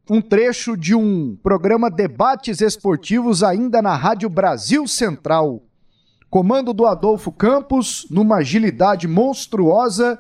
um 0.10 0.22
trecho 0.22 0.76
de 0.76 0.94
um 0.94 1.38
programa 1.42 1.90
Debates 1.90 2.60
Esportivos 2.60 3.44
ainda 3.44 3.82
na 3.82 3.96
Rádio 3.96 4.30
Brasil 4.30 4.88
Central. 4.88 5.62
Comando 6.30 6.74
do 6.74 6.86
Adolfo 6.86 7.32
Campos, 7.32 8.08
numa 8.10 8.38
agilidade 8.38 9.08
monstruosa, 9.08 10.20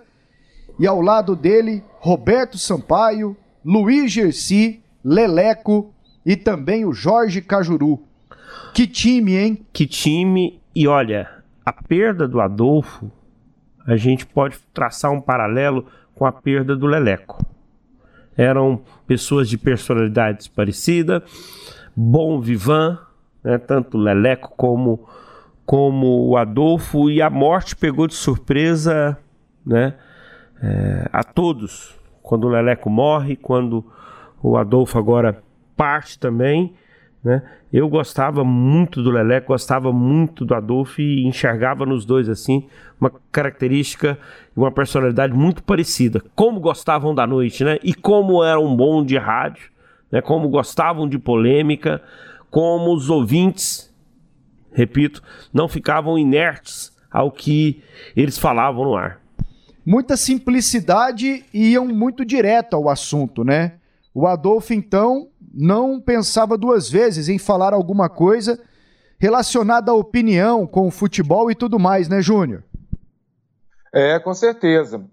e 0.79 0.87
ao 0.87 1.01
lado 1.01 1.35
dele, 1.35 1.83
Roberto 1.99 2.57
Sampaio, 2.57 3.35
Luiz 3.65 4.11
Gersi, 4.11 4.81
Leleco 5.03 5.93
e 6.25 6.35
também 6.35 6.85
o 6.85 6.93
Jorge 6.93 7.41
Cajuru. 7.41 7.99
Que 8.73 8.87
time, 8.87 9.35
hein? 9.35 9.65
Que 9.73 9.85
time, 9.85 10.61
e 10.75 10.87
olha, 10.87 11.29
a 11.65 11.71
perda 11.71 12.27
do 12.27 12.39
Adolfo, 12.39 13.11
a 13.85 13.95
gente 13.95 14.25
pode 14.25 14.57
traçar 14.73 15.11
um 15.11 15.21
paralelo 15.21 15.85
com 16.23 16.27
a 16.27 16.31
perda 16.31 16.73
do 16.73 16.87
Leleco. 16.87 17.45
Eram 18.37 18.81
pessoas 19.05 19.49
de 19.49 19.57
personalidades 19.57 20.47
parecidas, 20.47 21.21
bom 21.93 22.39
vivan, 22.39 22.97
né, 23.43 23.57
tanto 23.57 23.97
Leleco 23.97 24.53
como, 24.55 25.05
como 25.65 26.29
o 26.29 26.37
Adolfo, 26.37 27.09
e 27.09 27.21
a 27.21 27.29
morte 27.29 27.75
pegou 27.75 28.07
de 28.07 28.13
surpresa 28.13 29.17
né, 29.65 29.95
é, 30.61 31.09
a 31.11 31.25
todos. 31.25 31.93
Quando 32.21 32.45
o 32.45 32.49
Leleco 32.49 32.89
morre, 32.89 33.35
quando 33.35 33.85
o 34.41 34.55
Adolfo 34.55 34.97
agora 34.97 35.43
parte 35.75 36.17
também. 36.17 36.73
Né? 37.23 37.41
Eu 37.71 37.87
gostava 37.87 38.43
muito 38.43 39.01
do 39.01 39.09
Leleco, 39.09 39.47
gostava 39.47 39.93
muito 39.93 40.43
do 40.43 40.53
Adolfo 40.53 41.01
e 41.01 41.25
enxergava 41.25 41.85
nos 41.85 42.05
dois 42.05 42.27
assim 42.27 42.67
uma 42.99 43.11
característica 43.31 44.19
e 44.55 44.59
uma 44.59 44.71
personalidade 44.71 45.33
muito 45.33 45.63
parecida. 45.63 46.21
Como 46.35 46.59
gostavam 46.59 47.15
da 47.15 47.25
noite, 47.25 47.63
né? 47.63 47.79
E 47.81 47.93
como 47.93 48.43
eram 48.43 48.75
bom 48.75 49.03
de 49.05 49.17
rádio, 49.17 49.69
né? 50.11 50.21
Como 50.21 50.49
gostavam 50.49 51.07
de 51.07 51.17
polêmica, 51.17 52.01
como 52.51 52.93
os 52.93 53.09
ouvintes, 53.09 53.93
repito, 54.73 55.23
não 55.53 55.67
ficavam 55.67 56.17
inertes 56.19 56.91
ao 57.09 57.31
que 57.31 57.81
eles 58.15 58.37
falavam 58.37 58.83
no 58.83 58.95
ar. 58.95 59.19
Muita 59.85 60.15
simplicidade 60.17 61.45
e 61.53 61.71
iam 61.71 61.87
muito 61.87 62.25
direto 62.25 62.75
ao 62.75 62.89
assunto, 62.89 63.43
né? 63.43 63.73
O 64.13 64.27
Adolfo, 64.27 64.73
então, 64.73 65.29
não 65.53 66.01
pensava 66.01 66.57
duas 66.57 66.89
vezes 66.89 67.29
em 67.29 67.37
falar 67.37 67.73
alguma 67.73 68.09
coisa 68.09 68.59
relacionada 69.19 69.91
à 69.91 69.93
opinião 69.93 70.65
com 70.65 70.87
o 70.87 70.91
futebol 70.91 71.51
e 71.51 71.55
tudo 71.55 71.77
mais, 71.77 72.09
né, 72.09 72.21
Júnior? 72.21 72.63
É, 73.93 74.19
com 74.19 74.33
certeza. 74.33 75.05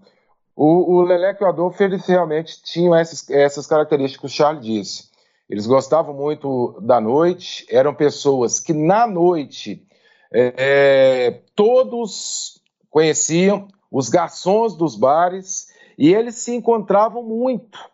O, 0.56 0.94
o 0.94 1.02
Leleco 1.02 1.44
e 1.44 1.46
o 1.46 1.48
Adolfo, 1.48 1.82
eles 1.82 2.06
realmente 2.06 2.62
tinham 2.62 2.94
essas, 2.94 3.28
essas 3.28 3.66
características 3.66 4.20
que 4.20 4.26
o 4.26 4.28
Charles 4.36 4.64
disse. 4.64 5.10
Eles 5.48 5.66
gostavam 5.66 6.14
muito 6.14 6.78
da 6.80 7.00
noite, 7.00 7.66
eram 7.68 7.92
pessoas 7.92 8.60
que 8.60 8.72
na 8.72 9.06
noite 9.06 9.84
é, 10.32 10.54
é 10.56 11.40
todos 11.54 12.62
conheciam 12.88 13.68
os 13.90 14.08
garçons 14.08 14.76
dos 14.76 14.96
bares 14.96 15.68
e 15.98 16.14
eles 16.14 16.36
se 16.36 16.54
encontravam 16.54 17.22
muito 17.22 17.89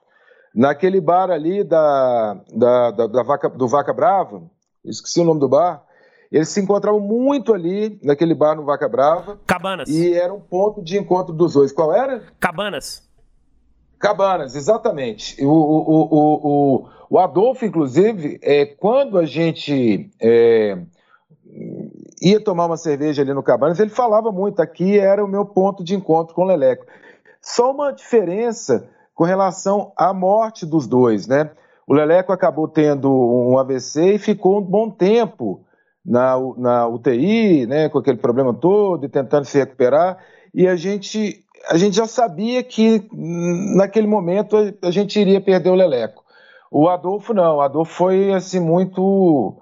naquele 0.57 1.03
bar 1.03 1.31
ali 1.31 1.63
da, 1.63 2.41
da, 2.51 2.91
da, 2.91 3.07
da 3.07 3.23
Vaca, 3.23 3.51
do 3.51 3.69
Vaca 3.69 3.93
Brava, 3.93 4.43
esqueci 4.83 5.21
o 5.21 5.25
nome 5.25 5.39
do 5.39 5.49
bar, 5.49 5.85
eles 6.33 6.49
se 6.49 6.61
encontravam 6.61 6.99
muito 6.99 7.53
ali 7.53 8.01
naquele 8.03 8.35
bar 8.35 8.57
no 8.57 8.65
Vaca 8.65 8.89
Brava. 8.89 9.39
Cabanas. 9.47 9.89
E 9.89 10.15
era 10.15 10.33
um 10.33 10.41
ponto 10.41 10.83
de 10.83 10.99
encontro 10.99 11.33
dos 11.33 11.53
dois. 11.53 11.71
Qual 11.71 11.95
era? 11.95 12.23
Cabanas. 12.41 13.07
Cabanas, 13.99 14.57
exatamente. 14.57 15.43
O, 15.45 15.49
o, 15.49 15.79
o, 15.89 16.81
o, 16.81 16.89
o 17.11 17.19
Adolfo, 17.19 17.65
inclusive, 17.65 18.41
é, 18.43 18.67
quando 18.67 19.19
a 19.19 19.25
gente 19.25 20.11
é, 20.21 20.79
ia 22.21 22.43
tomar 22.43 22.67
uma 22.67 22.77
cerveja 22.77 23.23
ali 23.23 23.33
no 23.33 23.43
Cabanas, 23.43 23.79
ele 23.79 23.91
falava 23.91 24.33
muito, 24.33 24.61
aqui 24.61 24.99
era 24.99 25.25
o 25.25 25.29
meu 25.29 25.45
ponto 25.45 25.85
de 25.85 25.95
encontro 25.95 26.35
com 26.35 26.43
o 26.43 26.47
Leleco. 26.47 26.87
Só 27.41 27.71
uma 27.71 27.93
diferença 27.93 28.89
com 29.17 29.25
relação 29.25 29.93
à 29.97 30.13
morte 30.13 30.67
dos 30.67 30.87
dois, 30.87 31.27
né? 31.27 31.51
O 31.87 31.95
Leleco 31.95 32.33
acabou 32.33 32.69
tendo 32.69 33.11
um 33.11 33.59
AVC 33.59 34.15
e 34.15 34.19
ficou 34.19 34.59
um 34.59 34.63
bom 34.63 34.91
tempo 34.91 35.65
na, 36.05 36.37
na 36.59 36.87
UTI, 36.87 37.67
né, 37.67 37.89
com 37.89 37.99
aquele 37.99 38.19
problema 38.19 38.53
todo 38.53 39.07
e 39.07 39.09
tentando 39.09 39.47
se 39.47 39.59
recuperar. 39.59 40.19
e 40.55 40.69
a 40.69 40.77
gente, 40.77 41.45
a 41.71 41.79
gente 41.79 41.97
já 41.97 42.07
sabia 42.07 42.63
que 42.63 43.09
naquele 43.75 44.07
momento 44.07 44.57
a 44.83 44.91
gente 44.91 45.19
iria 45.19 45.41
perder 45.41 45.71
o 45.71 45.75
Leleco. 45.75 46.23
O 46.71 46.89
Adolfo 46.89 47.33
não, 47.33 47.57
o 47.57 47.61
Adolfo 47.63 47.95
foi 47.95 48.33
assim 48.35 48.61
muito, 48.61 49.57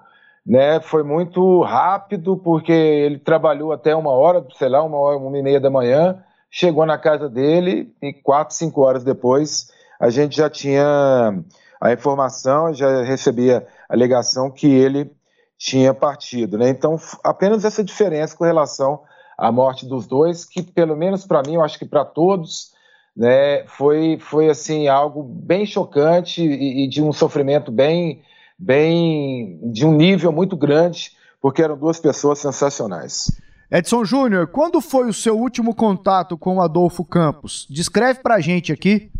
né, 0.45 0.81
foi 0.81 1.03
muito 1.03 1.61
rápido 1.61 2.35
porque 2.35 2.73
ele 2.73 3.19
trabalhou 3.19 3.71
até 3.71 3.95
uma 3.95 4.11
hora, 4.11 4.45
sei 4.57 4.67
lá, 4.67 4.83
uma 4.83 4.97
hora, 4.97 5.17
uma 5.17 5.37
e 5.37 5.43
meia 5.43 5.61
da 5.61 5.69
manhã, 5.69 6.21
chegou 6.49 6.85
na 6.85 6.97
casa 6.97 7.29
dele 7.29 7.93
e 8.01 8.13
quatro, 8.13 8.55
cinco 8.55 8.81
horas 8.81 9.03
depois 9.03 9.73
a 9.99 10.09
gente 10.09 10.35
já 10.35 10.49
tinha 10.49 11.33
a 11.79 11.93
informação, 11.93 12.73
já 12.73 13.03
recebia 13.03 13.65
a 13.89 13.93
alegação 13.93 14.51
que 14.51 14.67
ele 14.67 15.11
tinha 15.57 15.93
partido, 15.93 16.57
né? 16.57 16.69
Então 16.69 16.99
apenas 17.23 17.63
essa 17.63 17.83
diferença 17.83 18.35
com 18.35 18.43
relação 18.43 19.01
à 19.37 19.51
morte 19.51 19.85
dos 19.85 20.05
dois, 20.05 20.45
que 20.45 20.61
pelo 20.61 20.95
menos 20.95 21.25
para 21.25 21.41
mim, 21.41 21.55
eu 21.55 21.63
acho 21.63 21.79
que 21.79 21.85
para 21.85 22.03
todos 22.03 22.73
né, 23.15 23.65
foi, 23.67 24.17
foi 24.19 24.49
assim 24.49 24.87
algo 24.87 25.23
bem 25.23 25.65
chocante 25.65 26.41
e, 26.43 26.83
e, 26.83 26.89
de 26.89 27.01
um 27.01 27.13
sofrimento 27.13 27.71
bem, 27.71 28.21
bem 28.59 29.59
de 29.71 29.85
um 29.85 29.93
nível 29.93 30.31
muito 30.31 30.57
grande, 30.57 31.11
porque 31.41 31.61
eram 31.61 31.77
duas 31.77 31.99
pessoas 31.99 32.39
sensacionais. 32.39 33.31
Edson 33.77 34.05
Júnior, 34.05 34.47
quando 34.47 34.79
foi 34.79 35.09
o 35.09 35.13
seu 35.13 35.37
último 35.37 35.75
contato 35.75 36.37
com 36.37 36.57
o 36.57 36.61
Adolfo 36.61 37.03
Campos? 37.03 37.67
Descreve 37.69 38.21
para 38.21 38.35
a 38.35 38.39
gente 38.39 38.71
aqui. 38.71 39.11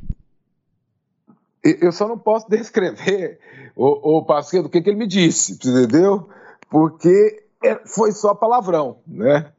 Eu 1.63 1.91
só 1.91 2.07
não 2.07 2.17
posso 2.17 2.47
descrever 2.51 3.39
o, 3.75 4.17
o 4.17 4.25
passeio 4.25 4.63
do 4.63 4.69
que, 4.69 4.81
que 4.81 4.89
ele 4.89 4.99
me 4.99 5.07
disse, 5.07 5.53
entendeu? 5.53 6.29
Porque 6.69 7.43
é, 7.63 7.75
foi 7.85 8.11
só 8.11 8.33
palavrão, 8.33 8.97
né? 9.05 9.51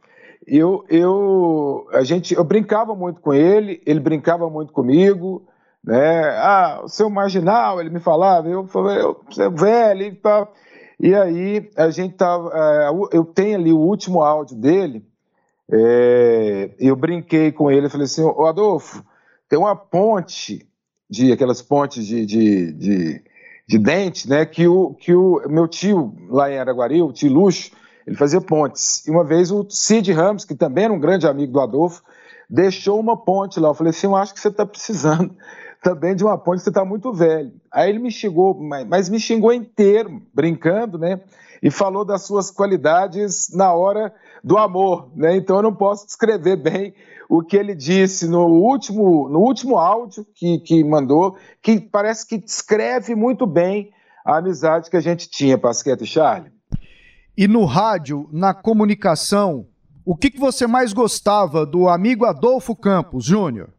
eu, 0.46 0.84
eu, 0.88 1.88
a 1.92 2.04
gente, 2.04 2.34
eu 2.34 2.44
brincava 2.44 2.94
muito 2.94 3.20
com 3.20 3.34
ele, 3.34 3.82
ele 3.84 3.98
brincava 3.98 4.48
muito 4.48 4.72
comigo, 4.72 5.42
né? 5.82 6.30
Ah, 6.38 6.80
o 6.84 6.88
seu 6.88 7.10
marginal, 7.10 7.80
ele 7.80 7.90
me 7.90 7.98
falava, 7.98 8.48
eu 8.48 8.66
falei, 8.68 9.02
você 9.28 9.42
é 9.42 9.50
velho 9.50 10.02
e 10.02 10.14
tal. 10.14 10.54
E 10.98 11.14
aí 11.14 11.70
a 11.76 11.90
gente 11.90 12.14
tava, 12.14 12.50
é, 12.54 12.88
eu 13.12 13.24
tenho 13.24 13.56
ali 13.58 13.72
o 13.72 13.78
último 13.78 14.22
áudio 14.22 14.56
dele, 14.56 15.04
é, 15.70 16.70
eu 16.78 16.96
brinquei 16.96 17.52
com 17.52 17.70
ele, 17.70 17.88
falei 17.88 18.06
assim, 18.06 18.22
ô 18.22 18.46
Adolfo, 18.46 19.04
tem 19.48 19.58
uma 19.58 19.76
ponte 19.76 20.66
de 21.08 21.32
aquelas 21.32 21.60
pontes 21.62 22.06
de, 22.06 22.24
de, 22.24 22.72
de, 22.72 23.22
de 23.66 23.78
dente, 23.78 24.28
né? 24.28 24.44
Que 24.44 24.66
o, 24.66 24.94
que 24.94 25.14
o 25.14 25.42
meu 25.48 25.68
tio 25.68 26.14
lá 26.28 26.50
em 26.50 26.58
Araguari, 26.58 27.02
o 27.02 27.12
tio 27.12 27.32
Luxo, 27.32 27.70
ele 28.06 28.16
fazia 28.16 28.40
pontes. 28.40 29.06
E 29.06 29.10
uma 29.10 29.24
vez 29.24 29.50
o 29.50 29.66
Cid 29.68 30.12
Ramos, 30.12 30.44
que 30.44 30.54
também 30.54 30.84
era 30.84 30.92
um 30.92 31.00
grande 31.00 31.26
amigo 31.26 31.52
do 31.52 31.60
Adolfo, 31.60 32.02
deixou 32.48 32.98
uma 32.98 33.16
ponte 33.16 33.60
lá. 33.60 33.68
Eu 33.68 33.74
falei 33.74 33.90
assim: 33.90 34.06
eu 34.06 34.16
acho 34.16 34.34
que 34.34 34.40
você 34.40 34.48
está 34.48 34.64
precisando 34.64 35.34
também 35.86 36.16
de 36.16 36.24
uma 36.24 36.36
ponte, 36.36 36.62
você 36.62 36.68
está 36.68 36.84
muito 36.84 37.12
velho. 37.12 37.52
Aí 37.70 37.88
ele 37.88 38.00
me 38.00 38.10
xingou, 38.10 38.60
mas 38.88 39.08
me 39.08 39.20
xingou 39.20 39.52
inteiro, 39.52 40.20
brincando, 40.34 40.98
né? 40.98 41.20
E 41.62 41.70
falou 41.70 42.04
das 42.04 42.22
suas 42.22 42.50
qualidades 42.50 43.54
na 43.54 43.72
hora 43.72 44.12
do 44.42 44.58
amor, 44.58 45.08
né? 45.14 45.36
Então 45.36 45.54
eu 45.54 45.62
não 45.62 45.72
posso 45.72 46.04
descrever 46.04 46.56
bem 46.56 46.92
o 47.28 47.40
que 47.40 47.56
ele 47.56 47.72
disse 47.72 48.26
no 48.26 48.46
último, 48.46 49.28
no 49.28 49.38
último 49.38 49.78
áudio 49.78 50.26
que, 50.34 50.58
que 50.58 50.82
mandou, 50.82 51.36
que 51.62 51.80
parece 51.80 52.26
que 52.26 52.36
descreve 52.36 53.14
muito 53.14 53.46
bem 53.46 53.92
a 54.24 54.38
amizade 54.38 54.90
que 54.90 54.96
a 54.96 55.00
gente 55.00 55.30
tinha, 55.30 55.56
Pasqueta 55.56 56.02
e 56.02 56.06
Charlie. 56.06 56.50
E 57.38 57.46
no 57.46 57.64
rádio, 57.64 58.28
na 58.32 58.52
comunicação, 58.52 59.66
o 60.04 60.16
que, 60.16 60.32
que 60.32 60.40
você 60.40 60.66
mais 60.66 60.92
gostava 60.92 61.64
do 61.64 61.88
amigo 61.88 62.24
Adolfo 62.24 62.74
Campos, 62.74 63.24
Júnior? 63.24 63.75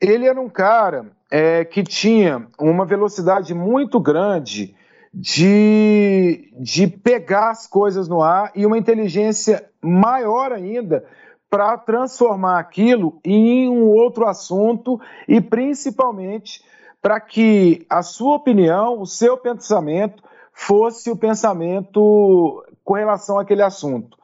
Ele 0.00 0.26
era 0.26 0.40
um 0.40 0.48
cara 0.48 1.06
é, 1.30 1.64
que 1.64 1.82
tinha 1.82 2.46
uma 2.58 2.84
velocidade 2.84 3.54
muito 3.54 3.98
grande 3.98 4.74
de, 5.12 6.52
de 6.58 6.86
pegar 6.86 7.50
as 7.50 7.66
coisas 7.66 8.06
no 8.06 8.22
ar 8.22 8.52
e 8.54 8.66
uma 8.66 8.76
inteligência 8.76 9.68
maior 9.80 10.52
ainda 10.52 11.04
para 11.48 11.78
transformar 11.78 12.58
aquilo 12.58 13.18
em 13.24 13.68
um 13.68 13.86
outro 13.86 14.26
assunto 14.26 15.00
e 15.26 15.40
principalmente 15.40 16.62
para 17.00 17.18
que 17.20 17.86
a 17.88 18.02
sua 18.02 18.36
opinião, 18.36 19.00
o 19.00 19.06
seu 19.06 19.38
pensamento 19.38 20.22
fosse 20.52 21.10
o 21.10 21.16
pensamento 21.16 22.64
com 22.84 22.94
relação 22.94 23.38
àquele 23.38 23.62
assunto. 23.62 24.18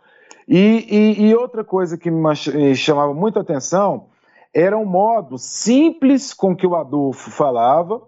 E, 0.47 0.87
e, 0.91 1.29
e 1.29 1.35
outra 1.35 1.65
coisa 1.65 1.97
que 1.97 2.11
me 2.11 2.75
chamava 2.75 3.15
muito 3.15 3.39
atenção 3.39 4.09
era 4.55 4.77
o 4.77 4.85
modo 4.85 5.39
simples 5.39 6.35
com 6.35 6.55
que 6.55 6.67
o 6.67 6.77
Adolfo 6.77 7.31
falava, 7.31 8.03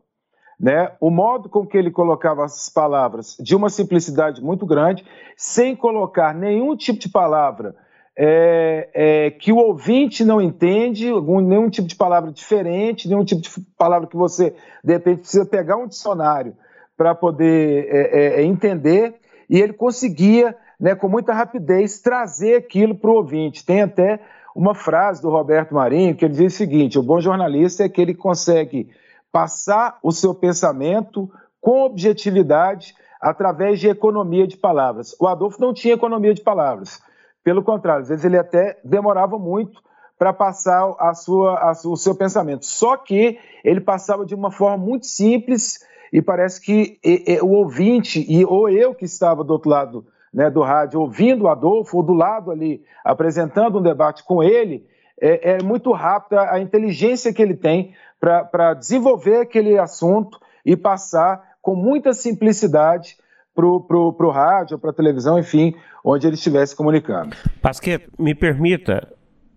né? 0.60 0.92
o 1.00 1.10
modo 1.10 1.48
com 1.48 1.66
que 1.66 1.76
ele 1.76 1.90
colocava 1.90 2.44
as 2.44 2.68
palavras 2.68 3.36
de 3.40 3.56
uma 3.56 3.70
simplicidade 3.70 4.42
muito 4.42 4.66
grande, 4.66 5.04
sem 5.36 5.74
colocar 5.74 6.34
nenhum 6.34 6.76
tipo 6.76 6.98
de 6.98 7.08
palavra 7.08 7.74
é, 8.16 8.88
é, 8.94 9.30
que 9.30 9.52
o 9.52 9.56
ouvinte 9.56 10.24
não 10.24 10.40
entende, 10.40 11.08
algum, 11.08 11.40
nenhum 11.40 11.68
tipo 11.68 11.88
de 11.88 11.96
palavra 11.96 12.30
diferente, 12.30 13.08
nenhum 13.08 13.24
tipo 13.24 13.42
de 13.42 13.50
palavra 13.76 14.06
que 14.06 14.16
você, 14.16 14.54
de 14.82 14.92
repente, 14.92 15.20
precisa 15.20 15.44
pegar 15.44 15.76
um 15.76 15.88
dicionário 15.88 16.56
para 16.96 17.14
poder 17.14 17.88
é, 17.88 17.98
é, 17.98 18.40
é, 18.40 18.44
entender, 18.44 19.16
e 19.50 19.60
ele 19.60 19.72
conseguia, 19.72 20.56
né, 20.78 20.94
com 20.94 21.08
muita 21.08 21.34
rapidez, 21.34 22.00
trazer 22.00 22.56
aquilo 22.56 22.94
para 22.94 23.10
o 23.10 23.14
ouvinte. 23.14 23.66
Tem 23.66 23.82
até 23.82 24.20
uma 24.54 24.74
frase 24.74 25.20
do 25.20 25.30
Roberto 25.30 25.74
Marinho 25.74 26.14
que 26.14 26.24
ele 26.24 26.34
diz 26.34 26.54
o 26.54 26.56
seguinte: 26.56 26.98
o 26.98 27.02
bom 27.02 27.20
jornalista 27.20 27.84
é 27.84 27.88
que 27.88 28.00
ele 28.00 28.14
consegue 28.14 28.88
passar 29.32 29.98
o 30.02 30.12
seu 30.12 30.34
pensamento 30.34 31.30
com 31.60 31.82
objetividade 31.82 32.94
através 33.20 33.80
de 33.80 33.88
economia 33.88 34.46
de 34.46 34.56
palavras. 34.56 35.16
O 35.18 35.26
Adolfo 35.26 35.60
não 35.60 35.72
tinha 35.72 35.94
economia 35.94 36.34
de 36.34 36.42
palavras. 36.42 37.00
Pelo 37.42 37.62
contrário, 37.62 38.02
às 38.02 38.08
vezes 38.08 38.24
ele 38.24 38.38
até 38.38 38.78
demorava 38.84 39.38
muito 39.38 39.82
para 40.18 40.32
passar 40.32 40.94
a 40.98 41.14
sua, 41.14 41.58
a, 41.58 41.72
o 41.86 41.96
seu 41.96 42.14
pensamento. 42.14 42.64
Só 42.64 42.96
que 42.96 43.38
ele 43.64 43.80
passava 43.80 44.24
de 44.24 44.34
uma 44.34 44.50
forma 44.50 44.76
muito 44.76 45.06
simples 45.06 45.80
e 46.12 46.22
parece 46.22 46.60
que 46.60 46.98
e, 47.04 47.34
e, 47.34 47.40
o 47.40 47.48
ouvinte, 47.48 48.24
e, 48.28 48.44
ou 48.44 48.68
eu 48.68 48.94
que 48.94 49.04
estava 49.04 49.42
do 49.42 49.52
outro 49.52 49.70
lado 49.70 50.06
né, 50.34 50.50
do 50.50 50.62
rádio 50.62 51.00
ouvindo 51.00 51.44
o 51.44 51.48
Adolfo, 51.48 51.96
ou 51.96 52.02
do 52.02 52.12
lado 52.12 52.50
ali 52.50 52.82
apresentando 53.04 53.78
um 53.78 53.82
debate 53.82 54.24
com 54.24 54.42
ele, 54.42 54.84
é, 55.20 55.52
é 55.52 55.62
muito 55.62 55.92
rápida 55.92 56.50
a 56.50 56.58
inteligência 56.58 57.32
que 57.32 57.40
ele 57.40 57.54
tem 57.54 57.94
para 58.20 58.74
desenvolver 58.74 59.36
aquele 59.36 59.78
assunto 59.78 60.40
e 60.66 60.76
passar 60.76 61.54
com 61.62 61.76
muita 61.76 62.12
simplicidade 62.12 63.16
para 63.54 63.64
o 63.66 64.30
rádio, 64.30 64.78
para 64.78 64.90
a 64.90 64.94
televisão, 64.94 65.38
enfim, 65.38 65.74
onde 66.04 66.26
ele 66.26 66.34
estivesse 66.34 66.74
comunicando. 66.74 67.36
Pasquet, 67.62 68.08
me 68.18 68.34
permita, 68.34 69.06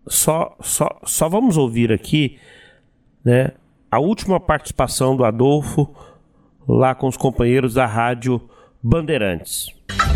só, 0.06 0.56
só, 0.62 1.00
só 1.04 1.28
vamos 1.28 1.58
ouvir 1.58 1.92
aqui 1.92 2.38
né, 3.26 3.54
a 3.90 4.00
última 4.00 4.40
participação 4.40 5.18
do 5.18 5.26
Adolfo 5.26 5.90
lá 6.68 6.94
com 6.94 7.08
os 7.08 7.18
companheiros 7.18 7.74
da 7.74 7.86
Rádio 7.88 8.40
Bandeirantes. 8.88 9.68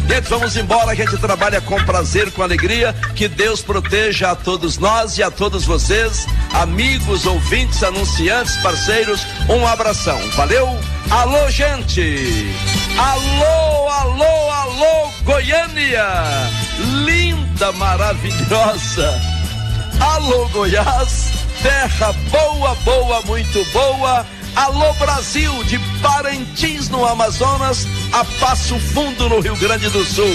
Gente, 0.07 0.29
vamos 0.29 0.55
embora, 0.55 0.91
a 0.91 0.95
gente 0.95 1.17
trabalha 1.17 1.59
com 1.59 1.75
prazer, 1.83 2.31
com 2.31 2.41
alegria. 2.41 2.93
Que 3.15 3.27
Deus 3.27 3.61
proteja 3.61 4.31
a 4.31 4.35
todos 4.35 4.77
nós 4.77 5.17
e 5.17 5.23
a 5.23 5.29
todos 5.29 5.65
vocês, 5.65 6.25
amigos, 6.53 7.25
ouvintes, 7.25 7.83
anunciantes, 7.83 8.55
parceiros. 8.57 9.25
Um 9.49 9.67
abração. 9.67 10.17
Valeu? 10.37 10.67
Alô, 11.09 11.49
gente! 11.49 12.55
Alô, 12.97 13.89
alô, 13.89 14.51
alô, 14.51 15.11
Goiânia! 15.23 16.05
Linda, 17.03 17.73
maravilhosa! 17.73 19.21
Alô, 19.99 20.47
Goiás! 20.47 21.31
Terra 21.61 22.13
boa, 22.31 22.73
boa, 22.85 23.21
muito 23.23 23.63
boa 23.73 24.25
Alô 24.55 24.93
Brasil, 24.95 25.63
de 25.63 25.79
Parintins 26.01 26.89
no 26.89 27.05
Amazonas 27.05 27.87
a 28.11 28.25
Passo 28.39 28.77
Fundo 28.79 29.29
no 29.29 29.39
Rio 29.39 29.55
Grande 29.55 29.89
do 29.89 30.03
Sul. 30.03 30.25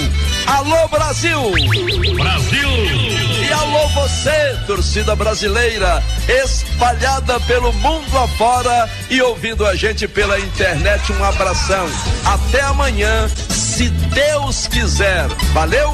Alô 0.46 0.88
Brasil! 0.88 1.38
Brasil! 2.14 2.68
E 3.46 3.52
alô 3.52 3.88
você, 3.88 4.58
torcida 4.66 5.14
brasileira, 5.14 6.02
espalhada 6.26 7.38
pelo 7.40 7.72
mundo 7.74 8.18
afora 8.18 8.90
e 9.10 9.20
ouvindo 9.20 9.66
a 9.66 9.74
gente 9.74 10.08
pela 10.08 10.38
internet. 10.40 11.12
Um 11.12 11.24
abração. 11.24 11.86
Até 12.24 12.62
amanhã, 12.62 13.28
se 13.28 13.90
Deus 13.90 14.66
quiser. 14.66 15.28
Valeu? 15.52 15.92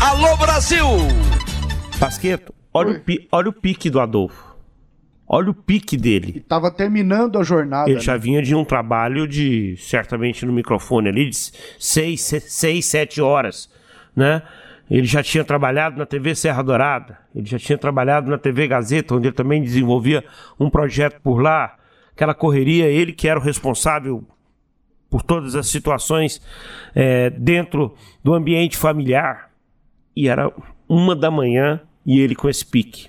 Alô 0.00 0.36
Brasil! 0.38 0.86
Pasqueto, 1.98 2.54
olha, 2.72 2.92
o, 2.92 3.02
olha 3.30 3.48
o 3.50 3.52
pique 3.52 3.90
do 3.90 4.00
Adolfo. 4.00 4.49
Olha 5.32 5.50
o 5.50 5.54
pique 5.54 5.96
dele. 5.96 6.38
Estava 6.38 6.72
terminando 6.72 7.38
a 7.38 7.44
jornada. 7.44 7.88
Ele 7.88 8.00
né? 8.00 8.04
já 8.04 8.16
vinha 8.16 8.42
de 8.42 8.52
um 8.52 8.64
trabalho 8.64 9.28
de, 9.28 9.76
certamente 9.76 10.44
no 10.44 10.52
microfone 10.52 11.08
ali, 11.08 11.30
de 11.30 11.36
seis, 11.78 12.20
seis 12.20 12.86
sete 12.86 13.20
horas, 13.20 13.70
né? 14.14 14.42
Ele 14.90 15.06
já 15.06 15.22
tinha 15.22 15.44
trabalhado 15.44 15.96
na 15.96 16.04
TV 16.04 16.34
Serra 16.34 16.64
Dourada, 16.64 17.16
ele 17.32 17.46
já 17.46 17.60
tinha 17.60 17.78
trabalhado 17.78 18.28
na 18.28 18.38
TV 18.38 18.66
Gazeta, 18.66 19.14
onde 19.14 19.28
ele 19.28 19.36
também 19.36 19.62
desenvolvia 19.62 20.24
um 20.58 20.68
projeto 20.68 21.20
por 21.22 21.40
lá. 21.40 21.76
Aquela 22.12 22.34
correria, 22.34 22.86
ele 22.86 23.12
que 23.12 23.28
era 23.28 23.38
o 23.38 23.42
responsável 23.42 24.26
por 25.08 25.22
todas 25.22 25.54
as 25.54 25.68
situações 25.68 26.42
é, 26.92 27.30
dentro 27.30 27.94
do 28.24 28.34
ambiente 28.34 28.76
familiar. 28.76 29.52
E 30.16 30.26
era 30.26 30.52
uma 30.88 31.14
da 31.14 31.30
manhã 31.30 31.80
e 32.04 32.18
ele 32.18 32.34
com 32.34 32.48
esse 32.48 32.66
pique. 32.66 33.08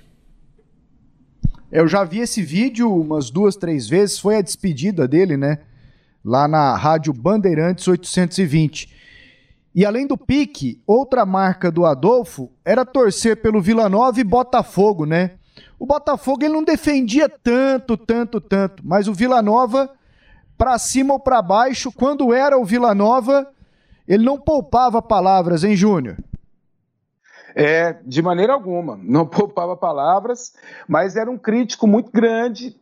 Eu 1.72 1.88
já 1.88 2.04
vi 2.04 2.18
esse 2.18 2.42
vídeo 2.42 2.94
umas 2.94 3.30
duas, 3.30 3.56
três 3.56 3.88
vezes. 3.88 4.18
Foi 4.18 4.36
a 4.36 4.42
despedida 4.42 5.08
dele, 5.08 5.38
né? 5.38 5.60
Lá 6.22 6.46
na 6.46 6.76
Rádio 6.76 7.14
Bandeirantes 7.14 7.88
820. 7.88 8.92
E 9.74 9.86
além 9.86 10.06
do 10.06 10.18
pique, 10.18 10.82
outra 10.86 11.24
marca 11.24 11.72
do 11.72 11.86
Adolfo 11.86 12.52
era 12.62 12.84
torcer 12.84 13.40
pelo 13.40 13.62
Vila 13.62 13.88
Nova 13.88 14.20
e 14.20 14.24
Botafogo, 14.24 15.06
né? 15.06 15.30
O 15.78 15.86
Botafogo 15.86 16.44
ele 16.44 16.52
não 16.52 16.62
defendia 16.62 17.26
tanto, 17.26 17.96
tanto, 17.96 18.38
tanto, 18.38 18.82
mas 18.86 19.08
o 19.08 19.14
Vila 19.14 19.40
Nova, 19.40 19.90
para 20.58 20.78
cima 20.78 21.14
ou 21.14 21.20
para 21.20 21.40
baixo, 21.40 21.90
quando 21.90 22.34
era 22.34 22.58
o 22.58 22.66
Vila 22.66 22.94
Nova, 22.94 23.48
ele 24.06 24.24
não 24.24 24.38
poupava 24.38 25.00
palavras, 25.00 25.64
hein, 25.64 25.74
Júnior? 25.74 26.18
É, 27.54 27.96
de 28.04 28.22
maneira 28.22 28.52
alguma, 28.52 28.98
não 29.02 29.24
poupava 29.26 29.76
palavras, 29.76 30.54
mas 30.88 31.16
era 31.16 31.30
um 31.30 31.38
crítico 31.38 31.86
muito 31.86 32.10
grande 32.10 32.76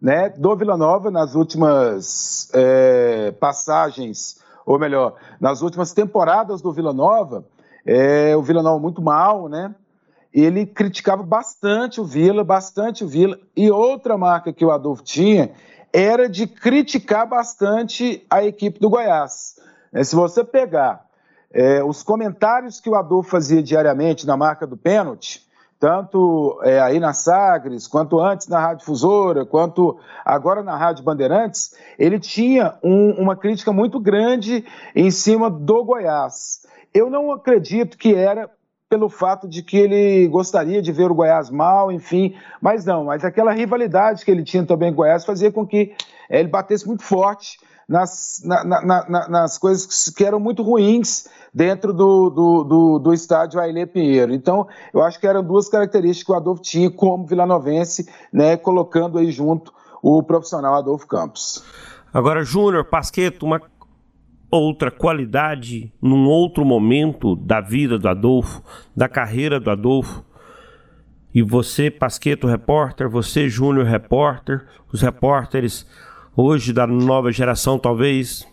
né, 0.00 0.28
do 0.30 0.54
Vila 0.56 0.76
Nova 0.76 1.10
nas 1.10 1.34
últimas 1.34 2.50
é, 2.52 3.32
passagens 3.40 4.44
ou 4.66 4.80
melhor, 4.80 5.14
nas 5.40 5.62
últimas 5.62 5.92
temporadas 5.92 6.60
do 6.60 6.72
Vila 6.72 6.92
Nova, 6.92 7.44
é, 7.86 8.36
o 8.36 8.42
Vila 8.42 8.64
Nova 8.64 8.80
muito 8.80 9.00
mal, 9.00 9.48
né? 9.48 9.72
Ele 10.34 10.66
criticava 10.66 11.22
bastante 11.22 12.00
o 12.00 12.04
Vila, 12.04 12.42
bastante 12.42 13.04
o 13.04 13.08
Vila. 13.08 13.38
E 13.56 13.70
outra 13.70 14.18
marca 14.18 14.52
que 14.52 14.64
o 14.64 14.72
Adolfo 14.72 15.04
tinha 15.04 15.52
era 15.92 16.28
de 16.28 16.46
criticar 16.48 17.26
bastante 17.26 18.26
a 18.28 18.44
equipe 18.44 18.80
do 18.80 18.90
Goiás. 18.90 19.58
É, 19.92 20.02
se 20.02 20.16
você 20.16 20.42
pegar 20.42 21.05
é, 21.52 21.82
os 21.82 22.02
comentários 22.02 22.80
que 22.80 22.90
o 22.90 22.94
Adolfo 22.94 23.30
fazia 23.30 23.62
diariamente 23.62 24.26
na 24.26 24.36
marca 24.36 24.66
do 24.66 24.76
pênalti, 24.76 25.46
tanto 25.78 26.58
é, 26.62 26.80
aí 26.80 26.98
na 26.98 27.12
Sagres, 27.12 27.86
quanto 27.86 28.18
antes 28.18 28.48
na 28.48 28.58
Rádio 28.58 28.78
Difusora, 28.78 29.44
quanto 29.44 29.98
agora 30.24 30.62
na 30.62 30.76
Rádio 30.76 31.04
Bandeirantes, 31.04 31.74
ele 31.98 32.18
tinha 32.18 32.78
um, 32.82 33.10
uma 33.12 33.36
crítica 33.36 33.72
muito 33.72 34.00
grande 34.00 34.64
em 34.94 35.10
cima 35.10 35.50
do 35.50 35.84
Goiás. 35.84 36.62
Eu 36.94 37.10
não 37.10 37.30
acredito 37.30 37.98
que 37.98 38.14
era 38.14 38.50
pelo 38.88 39.08
fato 39.08 39.48
de 39.48 39.62
que 39.62 39.76
ele 39.76 40.28
gostaria 40.28 40.80
de 40.80 40.92
ver 40.92 41.10
o 41.10 41.14
Goiás 41.14 41.50
mal, 41.50 41.90
enfim, 41.90 42.36
mas 42.60 42.84
não, 42.84 43.04
mas 43.04 43.24
aquela 43.24 43.52
rivalidade 43.52 44.24
que 44.24 44.30
ele 44.30 44.44
tinha 44.44 44.64
também 44.64 44.90
com 44.90 44.94
o 44.94 45.04
Goiás 45.04 45.24
fazia 45.24 45.50
com 45.50 45.66
que 45.66 45.94
é, 46.30 46.38
ele 46.38 46.48
batesse 46.48 46.86
muito 46.86 47.02
forte 47.02 47.58
nas, 47.88 48.42
na, 48.44 48.64
na, 48.64 49.08
na, 49.08 49.28
nas 49.28 49.58
coisas 49.58 50.10
que 50.10 50.24
eram 50.24 50.40
muito 50.40 50.62
ruins 50.62 51.28
dentro 51.54 51.92
do, 51.92 52.30
do, 52.30 52.64
do, 52.64 52.98
do 52.98 53.14
estádio 53.14 53.60
Ailê 53.60 53.86
Pinheiro. 53.86 54.34
Então, 54.34 54.66
eu 54.92 55.02
acho 55.02 55.20
que 55.20 55.26
eram 55.26 55.42
duas 55.42 55.68
características 55.68 56.24
que 56.24 56.32
o 56.32 56.34
Adolfo 56.34 56.62
tinha 56.62 56.90
como 56.90 57.26
vilanovense, 57.26 58.08
né, 58.32 58.56
colocando 58.56 59.18
aí 59.18 59.30
junto 59.30 59.72
o 60.02 60.22
profissional 60.22 60.74
Adolfo 60.74 61.06
Campos. 61.06 61.64
Agora, 62.12 62.42
Júnior, 62.42 62.84
Pasqueto, 62.84 63.46
uma 63.46 63.60
outra 64.50 64.90
qualidade 64.90 65.92
num 66.00 66.26
outro 66.28 66.64
momento 66.64 67.36
da 67.36 67.60
vida 67.60 67.98
do 67.98 68.08
Adolfo, 68.08 68.62
da 68.96 69.08
carreira 69.08 69.60
do 69.60 69.70
Adolfo, 69.70 70.24
e 71.34 71.42
você, 71.42 71.90
Pasqueto, 71.90 72.46
repórter, 72.46 73.10
você, 73.10 73.48
Júnior, 73.48 73.84
repórter, 73.84 74.66
os 74.90 75.02
repórteres 75.02 75.86
hoje 76.36 76.72
da 76.72 76.86
nova 76.86 77.32
geração 77.32 77.78
talvez 77.78 78.46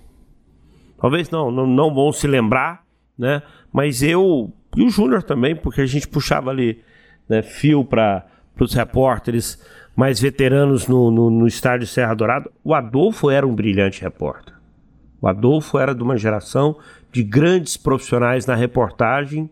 talvez 1.00 1.30
não, 1.30 1.52
não, 1.52 1.68
não 1.68 1.94
vão 1.94 2.12
se 2.14 2.26
lembrar, 2.28 2.84
né? 3.18 3.42
Mas 3.72 4.02
eu 4.02 4.54
e 4.76 4.84
o 4.84 4.90
Júnior 4.90 5.22
também, 5.22 5.56
porque 5.56 5.82
a 5.82 5.86
gente 5.86 6.08
puxava 6.08 6.50
ali 6.50 6.82
né, 7.28 7.42
fio 7.42 7.84
para 7.84 8.26
os 8.60 8.74
repórteres 8.74 9.62
mais 9.96 10.20
veteranos 10.20 10.88
no, 10.88 11.12
no, 11.12 11.30
no 11.30 11.48
estádio 11.48 11.86
Serra 11.86 12.14
Dourada. 12.14 12.50
O 12.64 12.74
Adolfo 12.74 13.30
era 13.30 13.46
um 13.46 13.54
brilhante 13.54 14.02
repórter. 14.02 14.54
O 15.22 15.28
Adolfo 15.28 15.78
era 15.78 15.94
de 15.94 16.02
uma 16.02 16.18
geração 16.18 16.78
de 17.12 17.24
grandes 17.24 17.78
profissionais 17.78 18.46
na 18.46 18.56
reportagem, 18.56 19.50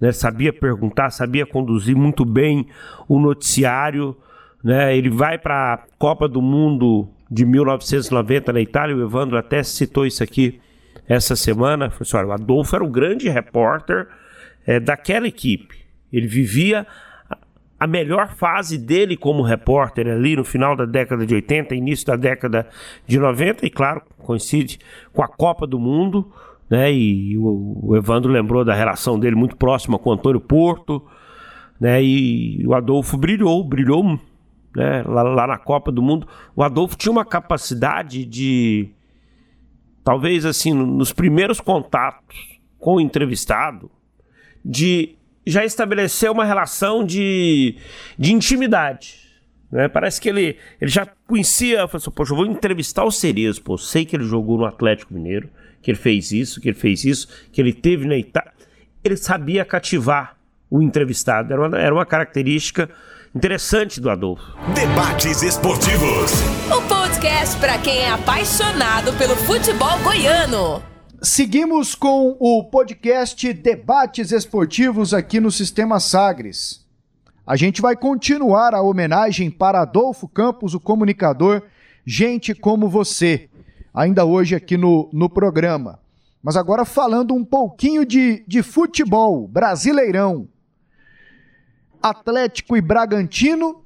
né? 0.00 0.12
sabia 0.12 0.52
perguntar, 0.52 1.10
sabia 1.10 1.44
conduzir 1.44 1.96
muito 1.96 2.24
bem 2.24 2.66
o 3.08 3.18
noticiário. 3.18 4.16
Né? 4.62 4.96
Ele 4.96 5.10
vai 5.10 5.38
para 5.38 5.74
a 5.74 5.78
Copa 5.98 6.28
do 6.28 6.40
Mundo 6.40 7.08
de 7.30 7.44
1990 7.44 8.52
na 8.52 8.60
Itália, 8.60 8.96
o 8.96 9.02
Evandro 9.02 9.38
até 9.38 9.62
citou 9.62 10.04
isso 10.04 10.22
aqui 10.22 10.60
essa 11.08 11.36
semana. 11.36 11.92
Assim, 12.00 12.16
o 12.16 12.32
Adolfo 12.32 12.74
era 12.74 12.84
um 12.84 12.90
grande 12.90 13.28
repórter 13.28 14.08
é, 14.66 14.80
daquela 14.80 15.28
equipe. 15.28 15.78
Ele 16.12 16.26
vivia 16.26 16.86
a 17.78 17.86
melhor 17.86 18.34
fase 18.34 18.76
dele 18.76 19.16
como 19.16 19.42
repórter 19.42 20.06
ali 20.06 20.36
no 20.36 20.44
final 20.44 20.76
da 20.76 20.84
década 20.84 21.24
de 21.24 21.34
80, 21.34 21.74
início 21.74 22.06
da 22.06 22.16
década 22.16 22.68
de 23.06 23.18
90, 23.18 23.64
e 23.64 23.70
claro, 23.70 24.02
coincide 24.18 24.78
com 25.12 25.22
a 25.22 25.28
Copa 25.28 25.66
do 25.66 25.78
Mundo, 25.78 26.30
né? 26.68 26.92
E 26.92 27.38
o, 27.38 27.90
o 27.90 27.96
Evandro 27.96 28.30
lembrou 28.30 28.64
da 28.64 28.74
relação 28.74 29.18
dele 29.18 29.34
muito 29.34 29.56
próxima 29.56 29.98
com 29.98 30.10
o 30.10 30.12
Antônio 30.12 30.40
Porto, 30.40 31.02
né? 31.80 32.02
E 32.02 32.62
o 32.66 32.74
Adolfo 32.74 33.16
brilhou, 33.16 33.64
brilhou 33.64 34.20
né, 34.74 35.02
lá, 35.06 35.22
lá 35.22 35.46
na 35.46 35.58
Copa 35.58 35.90
do 35.90 36.02
Mundo, 36.02 36.26
o 36.54 36.62
Adolfo 36.62 36.96
tinha 36.96 37.12
uma 37.12 37.24
capacidade 37.24 38.24
de, 38.24 38.88
talvez 40.04 40.44
assim, 40.44 40.72
nos 40.72 41.12
primeiros 41.12 41.60
contatos 41.60 42.58
com 42.78 42.96
o 42.96 43.00
entrevistado, 43.00 43.90
de 44.64 45.16
já 45.46 45.64
estabelecer 45.64 46.30
uma 46.30 46.44
relação 46.44 47.04
de, 47.04 47.76
de 48.18 48.32
intimidade. 48.32 49.18
Né? 49.70 49.88
Parece 49.88 50.20
que 50.20 50.28
ele, 50.28 50.56
ele 50.80 50.90
já 50.90 51.06
conhecia, 51.26 51.86
falou 51.86 51.96
assim, 51.96 52.10
poxa, 52.10 52.32
eu 52.32 52.36
vou 52.36 52.46
entrevistar 52.46 53.04
o 53.04 53.10
Cerezo, 53.10 53.62
pô, 53.62 53.78
sei 53.78 54.04
que 54.04 54.16
ele 54.16 54.24
jogou 54.24 54.58
no 54.58 54.64
Atlético 54.64 55.14
Mineiro, 55.14 55.48
que 55.82 55.90
ele 55.90 55.98
fez 55.98 56.32
isso, 56.32 56.60
que 56.60 56.68
ele 56.68 56.78
fez 56.78 57.04
isso, 57.04 57.28
que 57.52 57.60
ele 57.60 57.72
teve 57.72 58.06
na 58.06 58.16
Itália. 58.16 58.52
Ele 59.02 59.16
sabia 59.16 59.64
cativar 59.64 60.36
o 60.68 60.82
entrevistado, 60.82 61.52
era 61.52 61.66
uma, 61.66 61.78
era 61.78 61.94
uma 61.94 62.06
característica 62.06 62.88
interessante 63.34 64.00
do 64.00 64.10
Adolfo. 64.10 64.42
Debates 64.74 65.42
esportivos. 65.42 66.32
O 66.76 66.82
podcast 66.88 67.56
para 67.58 67.78
quem 67.78 67.98
é 67.98 68.10
apaixonado 68.10 69.12
pelo 69.16 69.36
futebol 69.36 69.98
goiano. 70.02 70.82
Seguimos 71.22 71.94
com 71.94 72.36
o 72.40 72.64
podcast 72.64 73.52
Debates 73.52 74.32
Esportivos 74.32 75.12
aqui 75.12 75.38
no 75.38 75.50
Sistema 75.50 76.00
Sagres. 76.00 76.84
A 77.46 77.56
gente 77.56 77.82
vai 77.82 77.94
continuar 77.94 78.74
a 78.74 78.80
homenagem 78.80 79.50
para 79.50 79.82
Adolfo 79.82 80.26
Campos, 80.26 80.74
o 80.74 80.80
comunicador, 80.80 81.62
gente 82.06 82.54
como 82.54 82.88
você, 82.88 83.48
ainda 83.92 84.24
hoje 84.24 84.54
aqui 84.54 84.76
no, 84.76 85.10
no 85.12 85.28
programa. 85.28 86.00
Mas 86.42 86.56
agora 86.56 86.84
falando 86.84 87.34
um 87.34 87.44
pouquinho 87.44 88.04
de, 88.04 88.42
de 88.48 88.62
futebol, 88.62 89.46
brasileirão. 89.46 90.48
Atlético 92.02 92.76
e 92.76 92.80
Bragantino, 92.80 93.82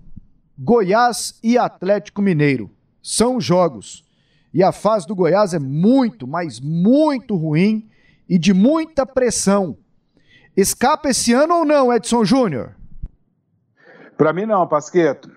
Goiás 0.58 1.38
e 1.42 1.58
Atlético 1.58 2.22
Mineiro. 2.22 2.70
São 3.02 3.40
jogos. 3.40 4.04
E 4.52 4.62
a 4.62 4.70
fase 4.70 5.06
do 5.06 5.14
Goiás 5.14 5.52
é 5.52 5.58
muito, 5.58 6.26
mas 6.26 6.60
muito 6.60 7.34
ruim 7.34 7.88
e 8.28 8.38
de 8.38 8.54
muita 8.54 9.04
pressão. 9.04 9.76
Escapa 10.56 11.08
esse 11.08 11.32
ano 11.32 11.58
ou 11.58 11.64
não, 11.64 11.92
Edson 11.92 12.24
Júnior? 12.24 12.76
Para 14.16 14.32
mim 14.32 14.46
não, 14.46 14.66
Pasqueto. 14.66 15.28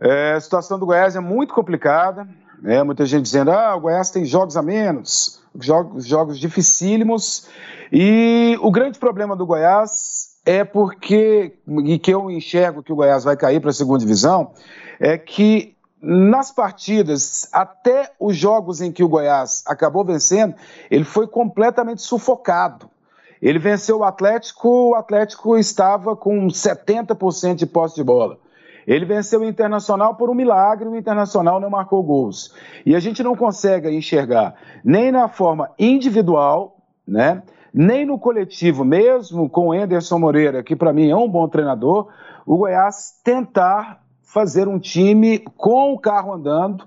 É, 0.00 0.34
a 0.34 0.40
situação 0.40 0.78
do 0.78 0.86
Goiás 0.86 1.16
é 1.16 1.20
muito 1.20 1.52
complicada. 1.52 2.28
É, 2.64 2.80
muita 2.84 3.04
gente 3.04 3.24
dizendo, 3.24 3.50
ah, 3.50 3.74
o 3.74 3.80
Goiás 3.80 4.10
tem 4.10 4.24
jogos 4.24 4.56
a 4.56 4.62
menos, 4.62 5.42
jogos, 5.60 6.06
jogos 6.06 6.38
dificílimos. 6.38 7.48
E 7.90 8.56
o 8.60 8.70
grande 8.70 9.00
problema 9.00 9.34
do 9.34 9.44
Goiás 9.44 10.31
é 10.44 10.64
porque, 10.64 11.54
e 11.84 11.98
que 11.98 12.12
eu 12.12 12.30
enxergo 12.30 12.82
que 12.82 12.92
o 12.92 12.96
Goiás 12.96 13.24
vai 13.24 13.36
cair 13.36 13.60
para 13.60 13.70
a 13.70 13.74
segunda 13.74 14.00
divisão, 14.00 14.52
é 14.98 15.16
que 15.16 15.76
nas 16.00 16.50
partidas, 16.50 17.48
até 17.52 18.12
os 18.18 18.36
jogos 18.36 18.80
em 18.80 18.90
que 18.90 19.04
o 19.04 19.08
Goiás 19.08 19.62
acabou 19.66 20.04
vencendo, 20.04 20.54
ele 20.90 21.04
foi 21.04 21.28
completamente 21.28 22.02
sufocado. 22.02 22.90
Ele 23.40 23.58
venceu 23.58 23.98
o 23.98 24.04
Atlético, 24.04 24.90
o 24.90 24.94
Atlético 24.94 25.56
estava 25.56 26.16
com 26.16 26.48
70% 26.48 27.54
de 27.54 27.66
posse 27.66 27.94
de 27.94 28.02
bola. 28.02 28.38
Ele 28.84 29.04
venceu 29.04 29.40
o 29.40 29.44
Internacional 29.44 30.16
por 30.16 30.28
um 30.28 30.34
milagre, 30.34 30.88
o 30.88 30.96
Internacional 30.96 31.60
não 31.60 31.70
marcou 31.70 32.02
gols. 32.02 32.52
E 32.84 32.96
a 32.96 33.00
gente 33.00 33.22
não 33.22 33.36
consegue 33.36 33.88
enxergar 33.88 34.54
nem 34.84 35.12
na 35.12 35.28
forma 35.28 35.70
individual, 35.78 36.76
né? 37.06 37.42
Nem 37.72 38.04
no 38.04 38.18
coletivo, 38.18 38.84
mesmo 38.84 39.48
com 39.48 39.68
o 39.68 39.72
Anderson 39.72 40.18
Moreira, 40.18 40.62
que 40.62 40.76
para 40.76 40.92
mim 40.92 41.10
é 41.10 41.16
um 41.16 41.28
bom 41.28 41.48
treinador, 41.48 42.08
o 42.44 42.56
Goiás 42.56 43.14
tentar 43.24 44.02
fazer 44.22 44.68
um 44.68 44.78
time 44.78 45.38
com 45.56 45.92
o 45.92 45.98
carro 45.98 46.32
andando, 46.32 46.84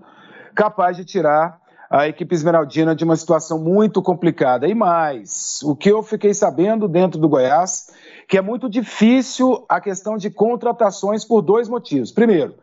capaz 0.53 0.97
de 0.97 1.05
tirar 1.05 1.59
a 1.89 2.07
equipe 2.07 2.33
esmeraldina 2.33 2.95
de 2.95 3.03
uma 3.03 3.15
situação 3.15 3.59
muito 3.59 4.01
complicada. 4.01 4.67
E 4.67 4.73
mais, 4.73 5.59
o 5.63 5.75
que 5.75 5.89
eu 5.89 6.01
fiquei 6.03 6.33
sabendo 6.33 6.87
dentro 6.87 7.19
do 7.19 7.29
Goiás, 7.29 7.91
que 8.27 8.37
é 8.37 8.41
muito 8.41 8.69
difícil 8.69 9.63
a 9.69 9.79
questão 9.79 10.17
de 10.17 10.29
contratações 10.29 11.23
por 11.23 11.41
dois 11.41 11.69
motivos. 11.69 12.11
Primeiro, 12.11 12.55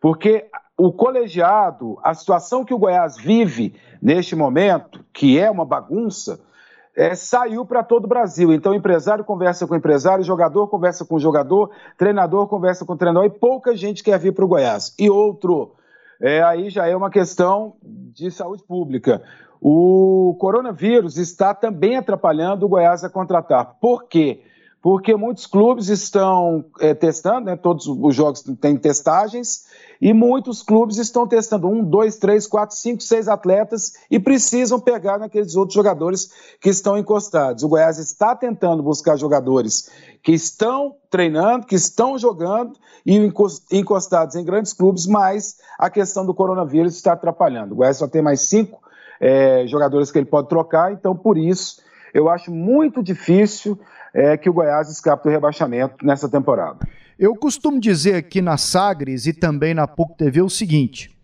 porque 0.00 0.46
o 0.76 0.90
colegiado, 0.90 1.98
a 2.02 2.14
situação 2.14 2.64
que 2.64 2.72
o 2.72 2.78
Goiás 2.78 3.18
vive 3.18 3.74
neste 4.00 4.34
momento, 4.34 5.04
que 5.12 5.38
é 5.38 5.50
uma 5.50 5.64
bagunça, 5.64 6.40
é, 6.96 7.14
saiu 7.14 7.64
para 7.64 7.82
todo 7.82 8.04
o 8.04 8.08
Brasil. 8.08 8.52
Então, 8.52 8.74
empresário 8.74 9.24
conversa 9.24 9.66
com 9.66 9.76
empresário, 9.76 10.24
jogador 10.24 10.68
conversa 10.68 11.04
com 11.04 11.18
jogador, 11.18 11.70
treinador 11.96 12.46
conversa 12.46 12.84
com 12.84 12.96
treinador, 12.96 13.26
e 13.26 13.30
pouca 13.30 13.76
gente 13.76 14.02
quer 14.02 14.18
vir 14.18 14.32
para 14.32 14.44
o 14.44 14.48
Goiás. 14.48 14.94
E 14.98 15.08
outro, 15.08 15.74
é, 16.20 16.42
aí 16.42 16.68
já 16.70 16.86
é 16.86 16.96
uma 16.96 17.10
questão 17.10 17.74
de 17.82 18.30
saúde 18.30 18.62
pública. 18.64 19.22
O 19.60 20.36
coronavírus 20.40 21.16
está 21.16 21.54
também 21.54 21.96
atrapalhando 21.96 22.64
o 22.64 22.68
Goiás 22.68 23.04
a 23.04 23.10
contratar. 23.10 23.76
Por 23.80 24.04
quê? 24.04 24.42
Porque 24.82 25.14
muitos 25.14 25.46
clubes 25.46 25.88
estão 25.88 26.64
é, 26.80 26.94
testando, 26.94 27.46
né, 27.46 27.56
todos 27.56 27.86
os 27.86 28.14
jogos 28.14 28.42
têm 28.58 28.78
testagens, 28.78 29.66
e 30.00 30.14
muitos 30.14 30.62
clubes 30.62 30.96
estão 30.96 31.26
testando 31.26 31.68
um, 31.68 31.84
dois, 31.84 32.16
três, 32.16 32.46
quatro, 32.46 32.74
cinco, 32.74 33.02
seis 33.02 33.28
atletas 33.28 33.92
e 34.10 34.18
precisam 34.18 34.80
pegar 34.80 35.18
naqueles 35.18 35.54
outros 35.56 35.74
jogadores 35.74 36.30
que 36.60 36.70
estão 36.70 36.96
encostados. 36.96 37.62
O 37.62 37.68
Goiás 37.68 37.98
está 37.98 38.34
tentando 38.34 38.82
buscar 38.82 39.16
jogadores 39.16 39.90
que 40.22 40.32
estão 40.32 40.96
treinando, 41.10 41.66
que 41.66 41.74
estão 41.74 42.18
jogando 42.18 42.78
e 43.04 43.16
encostados 43.72 44.36
em 44.36 44.44
grandes 44.44 44.72
clubes, 44.72 45.06
mas 45.06 45.58
a 45.78 45.90
questão 45.90 46.24
do 46.24 46.34
coronavírus 46.34 46.94
está 46.94 47.12
atrapalhando. 47.12 47.72
O 47.74 47.76
Goiás 47.76 47.98
só 47.98 48.08
tem 48.08 48.22
mais 48.22 48.40
cinco 48.42 48.80
é, 49.20 49.66
jogadores 49.66 50.10
que 50.10 50.18
ele 50.18 50.26
pode 50.26 50.48
trocar, 50.48 50.92
então 50.92 51.14
por 51.14 51.36
isso 51.36 51.82
eu 52.14 52.28
acho 52.28 52.50
muito 52.50 53.02
difícil 53.02 53.78
é, 54.14 54.36
que 54.36 54.48
o 54.48 54.52
Goiás 54.52 54.90
escape 54.90 55.24
do 55.24 55.30
rebaixamento 55.30 56.04
nessa 56.04 56.28
temporada. 56.28 56.78
Eu 57.20 57.36
costumo 57.36 57.78
dizer 57.78 58.14
aqui 58.14 58.40
na 58.40 58.56
Sagres 58.56 59.26
e 59.26 59.34
também 59.34 59.74
na 59.74 59.86
PUC 59.86 60.16
TV 60.16 60.40
o 60.40 60.48
seguinte: 60.48 61.14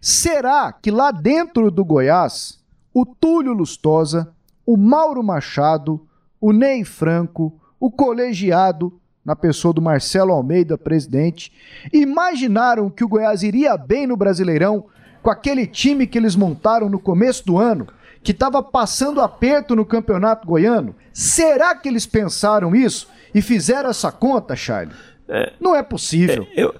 será 0.00 0.72
que 0.72 0.90
lá 0.90 1.12
dentro 1.12 1.70
do 1.70 1.84
Goiás, 1.84 2.58
o 2.92 3.06
Túlio 3.06 3.52
Lustosa, 3.52 4.34
o 4.66 4.76
Mauro 4.76 5.22
Machado, 5.22 6.04
o 6.40 6.52
Ney 6.52 6.82
Franco, 6.82 7.60
o 7.78 7.92
colegiado, 7.92 9.00
na 9.24 9.36
pessoa 9.36 9.72
do 9.72 9.80
Marcelo 9.80 10.32
Almeida, 10.32 10.76
presidente, 10.76 11.52
imaginaram 11.92 12.90
que 12.90 13.04
o 13.04 13.08
Goiás 13.08 13.44
iria 13.44 13.76
bem 13.76 14.04
no 14.04 14.16
Brasileirão 14.16 14.86
com 15.22 15.30
aquele 15.30 15.64
time 15.64 16.08
que 16.08 16.18
eles 16.18 16.34
montaram 16.34 16.88
no 16.88 16.98
começo 16.98 17.46
do 17.46 17.56
ano, 17.56 17.86
que 18.20 18.32
estava 18.32 18.60
passando 18.64 19.20
aperto 19.20 19.76
no 19.76 19.86
Campeonato 19.86 20.44
Goiano? 20.44 20.92
Será 21.12 21.72
que 21.76 21.88
eles 21.88 22.04
pensaram 22.04 22.74
isso 22.74 23.08
e 23.32 23.40
fizeram 23.40 23.90
essa 23.90 24.10
conta, 24.10 24.56
Charlie? 24.56 24.96
É, 25.28 25.52
não 25.60 25.74
é 25.74 25.82
possível. 25.82 26.46
É, 26.54 26.62
eu, 26.62 26.74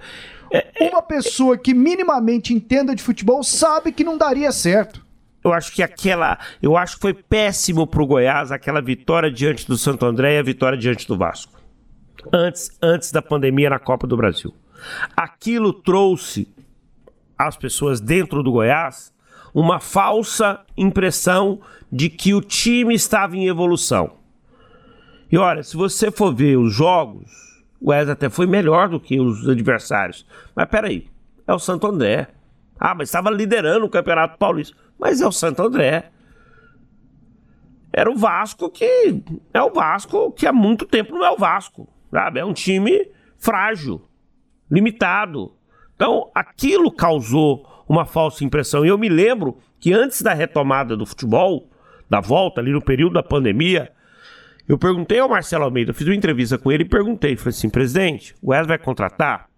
é, 0.50 0.86
é, 0.86 0.88
Uma 0.90 1.02
pessoa 1.02 1.56
que 1.56 1.74
minimamente 1.74 2.54
entenda 2.54 2.94
de 2.94 3.02
futebol 3.02 3.42
sabe 3.42 3.92
que 3.92 4.04
não 4.04 4.16
daria 4.16 4.52
certo. 4.52 5.04
Eu 5.42 5.52
acho 5.52 5.72
que 5.72 5.82
aquela. 5.82 6.38
Eu 6.60 6.76
acho 6.76 6.96
que 6.96 7.02
foi 7.02 7.14
péssimo 7.14 7.86
pro 7.86 8.06
Goiás 8.06 8.50
aquela 8.50 8.80
vitória 8.80 9.30
diante 9.30 9.66
do 9.66 9.76
Santo 9.78 10.04
André 10.04 10.34
e 10.34 10.38
a 10.38 10.42
vitória 10.42 10.76
diante 10.76 11.06
do 11.06 11.16
Vasco. 11.16 11.52
Antes, 12.32 12.70
antes 12.82 13.12
da 13.12 13.22
pandemia 13.22 13.70
na 13.70 13.78
Copa 13.78 14.06
do 14.06 14.16
Brasil. 14.16 14.52
Aquilo 15.16 15.72
trouxe 15.72 16.48
às 17.38 17.56
pessoas 17.56 18.00
dentro 18.00 18.42
do 18.42 18.50
Goiás 18.50 19.14
uma 19.54 19.78
falsa 19.78 20.60
impressão 20.76 21.60
de 21.90 22.10
que 22.10 22.34
o 22.34 22.40
time 22.40 22.94
estava 22.94 23.36
em 23.36 23.46
evolução. 23.46 24.16
E 25.30 25.38
olha, 25.38 25.62
se 25.62 25.76
você 25.76 26.10
for 26.10 26.34
ver 26.34 26.56
os 26.56 26.74
jogos, 26.74 27.45
o 27.86 27.90
Wesley 27.90 28.14
até 28.14 28.28
foi 28.28 28.48
melhor 28.48 28.88
do 28.88 28.98
que 28.98 29.20
os 29.20 29.48
adversários. 29.48 30.26
Mas 30.56 30.68
peraí, 30.68 31.08
é 31.46 31.54
o 31.54 31.58
Santo 31.60 31.86
André. 31.86 32.26
Ah, 32.80 32.96
mas 32.96 33.08
estava 33.08 33.30
liderando 33.30 33.86
o 33.86 33.88
Campeonato 33.88 34.36
Paulista. 34.38 34.76
Mas 34.98 35.20
é 35.20 35.26
o 35.26 35.30
Santo 35.30 35.62
André. 35.62 36.10
Era 37.92 38.10
o 38.10 38.16
Vasco 38.16 38.68
que. 38.68 39.22
É 39.54 39.62
o 39.62 39.72
Vasco 39.72 40.32
que 40.32 40.48
há 40.48 40.52
muito 40.52 40.84
tempo 40.84 41.14
não 41.14 41.24
é 41.24 41.30
o 41.30 41.36
Vasco. 41.36 41.88
Sabe? 42.10 42.40
É 42.40 42.44
um 42.44 42.52
time 42.52 43.08
frágil, 43.38 44.02
limitado. 44.68 45.54
Então, 45.94 46.28
aquilo 46.34 46.90
causou 46.90 47.84
uma 47.88 48.04
falsa 48.04 48.44
impressão. 48.44 48.84
E 48.84 48.88
eu 48.88 48.98
me 48.98 49.08
lembro 49.08 49.58
que 49.78 49.92
antes 49.92 50.22
da 50.22 50.34
retomada 50.34 50.96
do 50.96 51.06
futebol, 51.06 51.70
da 52.10 52.20
volta 52.20 52.60
ali 52.60 52.72
no 52.72 52.82
período 52.82 53.12
da 53.12 53.22
pandemia, 53.22 53.92
eu 54.68 54.76
perguntei 54.76 55.18
ao 55.18 55.28
Marcelo 55.28 55.64
Almeida, 55.64 55.94
fiz 55.94 56.06
uma 56.06 56.14
entrevista 56.14 56.58
com 56.58 56.72
ele 56.72 56.82
e 56.82 56.88
perguntei, 56.88 57.36
falei 57.36 57.50
assim, 57.50 57.68
presidente, 57.68 58.34
o 58.42 58.50
Wesley 58.50 58.68
vai 58.68 58.78
contratar? 58.78 59.48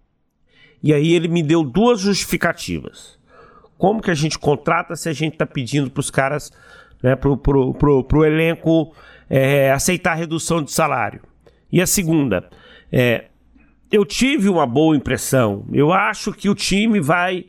E 0.83 0.93
aí 0.93 1.13
ele 1.15 1.29
me 1.29 1.43
deu 1.43 1.63
duas 1.65 2.01
justificativas. 2.01 3.19
Como 3.77 4.03
que 4.03 4.11
a 4.11 4.15
gente 4.15 4.39
contrata 4.39 4.95
se 4.97 5.09
a 5.09 5.13
gente 5.13 5.35
está 5.35 5.47
pedindo 5.47 5.91
para 5.91 6.01
os 6.01 6.11
caras, 6.11 6.53
né, 7.03 7.17
pro, 7.17 7.37
pro 7.37 8.25
elenco 8.25 8.95
é, 9.31 9.71
aceitar 9.73 10.13
a 10.13 10.17
redução 10.17 10.63
de 10.63 10.73
salário? 10.73 11.21
E 11.71 11.81
a 11.81 11.87
segunda, 11.87 12.49
é, 12.93 13.27
eu 13.91 14.05
tive 14.05 14.49
uma 14.49 14.67
boa 14.67 14.97
impressão. 14.97 15.65
Eu 15.73 15.93
acho 15.93 16.33
que 16.33 16.49
o 16.49 16.55
time 16.55 17.01
vai 17.01 17.47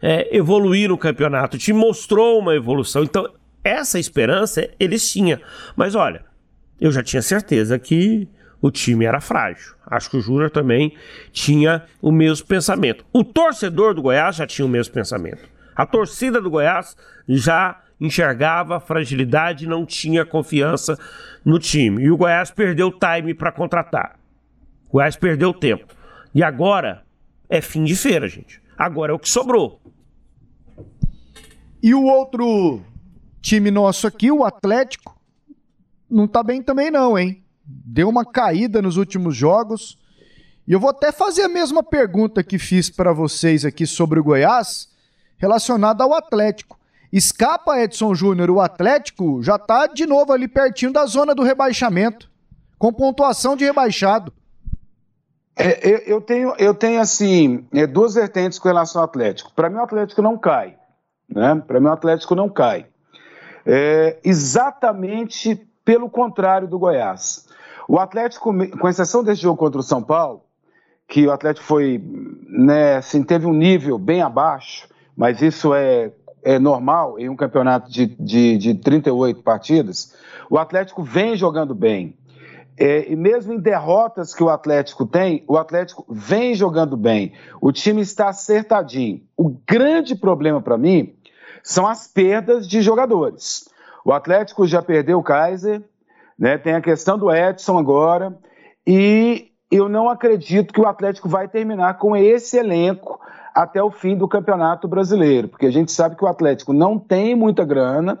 é, 0.00 0.36
evoluir 0.36 0.88
no 0.88 0.98
campeonato. 0.98 1.56
O 1.56 1.60
time 1.60 1.78
mostrou 1.78 2.38
uma 2.38 2.54
evolução. 2.54 3.02
Então, 3.02 3.28
essa 3.62 3.98
esperança 3.98 4.68
eles 4.78 5.10
tinham. 5.10 5.38
Mas 5.76 5.94
olha, 5.94 6.24
eu 6.80 6.90
já 6.90 7.02
tinha 7.02 7.22
certeza 7.22 7.78
que 7.78 8.28
o 8.60 8.70
time 8.70 9.04
era 9.04 9.20
frágil. 9.20 9.74
Acho 9.86 10.10
que 10.10 10.16
o 10.16 10.20
Júnior 10.20 10.50
também 10.50 10.94
tinha 11.32 11.84
o 12.00 12.12
mesmo 12.12 12.46
pensamento. 12.46 13.04
O 13.12 13.24
torcedor 13.24 13.94
do 13.94 14.02
Goiás 14.02 14.36
já 14.36 14.46
tinha 14.46 14.66
o 14.66 14.68
mesmo 14.68 14.92
pensamento. 14.92 15.48
A 15.74 15.86
torcida 15.86 16.40
do 16.40 16.50
Goiás 16.50 16.96
já 17.28 17.80
enxergava 18.00 18.76
a 18.76 18.80
fragilidade 18.80 19.66
não 19.66 19.84
tinha 19.84 20.24
confiança 20.24 20.98
no 21.44 21.58
time. 21.58 22.02
E 22.02 22.10
o 22.10 22.16
Goiás 22.16 22.50
perdeu 22.50 22.88
o 22.88 22.98
time 22.98 23.34
para 23.34 23.52
contratar. 23.52 24.18
O 24.88 24.92
Goiás 24.92 25.16
perdeu 25.16 25.52
tempo. 25.52 25.94
E 26.34 26.42
agora 26.42 27.02
é 27.48 27.60
fim 27.60 27.84
de 27.84 27.94
feira, 27.94 28.26
gente. 28.26 28.60
Agora 28.76 29.12
é 29.12 29.14
o 29.14 29.18
que 29.18 29.28
sobrou. 29.28 29.80
E 31.82 31.94
o 31.94 32.04
outro 32.04 32.82
time 33.40 33.70
nosso 33.70 34.06
aqui, 34.06 34.30
o 34.30 34.44
Atlético, 34.44 35.19
não 36.10 36.26
tá 36.26 36.42
bem 36.42 36.62
também 36.62 36.90
não, 36.90 37.18
hein? 37.18 37.42
Deu 37.64 38.08
uma 38.08 38.24
caída 38.24 38.82
nos 38.82 38.96
últimos 38.96 39.36
jogos. 39.36 39.98
E 40.66 40.72
eu 40.72 40.80
vou 40.80 40.90
até 40.90 41.12
fazer 41.12 41.42
a 41.42 41.48
mesma 41.48 41.82
pergunta 41.82 42.42
que 42.42 42.58
fiz 42.58 42.90
para 42.90 43.12
vocês 43.12 43.64
aqui 43.64 43.86
sobre 43.86 44.20
o 44.20 44.24
Goiás, 44.24 44.88
relacionada 45.38 46.04
ao 46.04 46.14
Atlético. 46.14 46.78
Escapa 47.12 47.80
Edson 47.80 48.14
Júnior, 48.14 48.50
o 48.50 48.60
Atlético 48.60 49.42
já 49.42 49.58
tá 49.58 49.86
de 49.86 50.06
novo 50.06 50.32
ali 50.32 50.46
pertinho 50.46 50.92
da 50.92 51.06
zona 51.06 51.34
do 51.34 51.42
rebaixamento, 51.42 52.30
com 52.78 52.92
pontuação 52.92 53.56
de 53.56 53.64
rebaixado. 53.64 54.32
É, 55.56 56.10
eu, 56.10 56.20
tenho, 56.20 56.54
eu 56.58 56.72
tenho 56.72 57.00
assim 57.00 57.66
é, 57.72 57.86
duas 57.86 58.14
vertentes 58.14 58.58
com 58.58 58.68
relação 58.68 59.02
ao 59.02 59.08
Atlético. 59.08 59.52
Para 59.52 59.68
mim, 59.68 59.76
o 59.76 59.82
Atlético 59.82 60.22
não 60.22 60.38
cai, 60.38 60.76
né? 61.28 61.62
Para 61.66 61.80
mim, 61.80 61.86
o 61.86 61.92
Atlético 61.92 62.34
não 62.34 62.48
cai. 62.48 62.86
É, 63.66 64.18
exatamente 64.24 65.68
pelo 65.84 66.08
contrário 66.08 66.68
do 66.68 66.78
Goiás. 66.78 67.46
O 67.88 67.98
Atlético, 67.98 68.52
com 68.78 68.88
exceção 68.88 69.24
desse 69.24 69.42
jogo 69.42 69.56
contra 69.56 69.80
o 69.80 69.82
São 69.82 70.02
Paulo, 70.02 70.42
que 71.08 71.26
o 71.26 71.32
Atlético 71.32 71.66
foi, 71.66 72.00
né, 72.48 72.96
assim, 72.96 73.22
teve 73.22 73.46
um 73.46 73.52
nível 73.52 73.98
bem 73.98 74.22
abaixo, 74.22 74.88
mas 75.16 75.42
isso 75.42 75.74
é, 75.74 76.12
é 76.42 76.58
normal 76.58 77.18
em 77.18 77.28
um 77.28 77.34
campeonato 77.34 77.90
de, 77.90 78.06
de, 78.06 78.56
de 78.56 78.74
38 78.74 79.42
partidas, 79.42 80.14
o 80.48 80.56
Atlético 80.56 81.02
vem 81.02 81.36
jogando 81.36 81.74
bem. 81.74 82.16
É, 82.78 83.12
e 83.12 83.16
mesmo 83.16 83.52
em 83.52 83.58
derrotas 83.58 84.34
que 84.34 84.42
o 84.42 84.48
Atlético 84.48 85.04
tem, 85.04 85.44
o 85.46 85.58
Atlético 85.58 86.06
vem 86.08 86.54
jogando 86.54 86.96
bem. 86.96 87.32
O 87.60 87.70
time 87.72 88.00
está 88.00 88.28
acertadinho. 88.28 89.20
O 89.36 89.50
grande 89.68 90.14
problema 90.14 90.62
para 90.62 90.78
mim 90.78 91.14
são 91.62 91.86
as 91.86 92.06
perdas 92.06 92.66
de 92.66 92.80
jogadores. 92.80 93.68
O 94.04 94.12
Atlético 94.12 94.66
já 94.66 94.82
perdeu 94.82 95.18
o 95.18 95.22
Kaiser, 95.22 95.82
né? 96.38 96.56
tem 96.58 96.74
a 96.74 96.80
questão 96.80 97.18
do 97.18 97.32
Edson 97.34 97.78
agora, 97.78 98.36
e 98.86 99.50
eu 99.70 99.88
não 99.88 100.08
acredito 100.08 100.72
que 100.72 100.80
o 100.80 100.86
Atlético 100.86 101.28
vai 101.28 101.46
terminar 101.46 101.98
com 101.98 102.16
esse 102.16 102.56
elenco 102.56 103.20
até 103.54 103.82
o 103.82 103.90
fim 103.90 104.16
do 104.16 104.28
Campeonato 104.28 104.88
Brasileiro, 104.88 105.48
porque 105.48 105.66
a 105.66 105.70
gente 105.70 105.92
sabe 105.92 106.16
que 106.16 106.24
o 106.24 106.28
Atlético 106.28 106.72
não 106.72 106.98
tem 106.98 107.34
muita 107.34 107.64
grana 107.64 108.20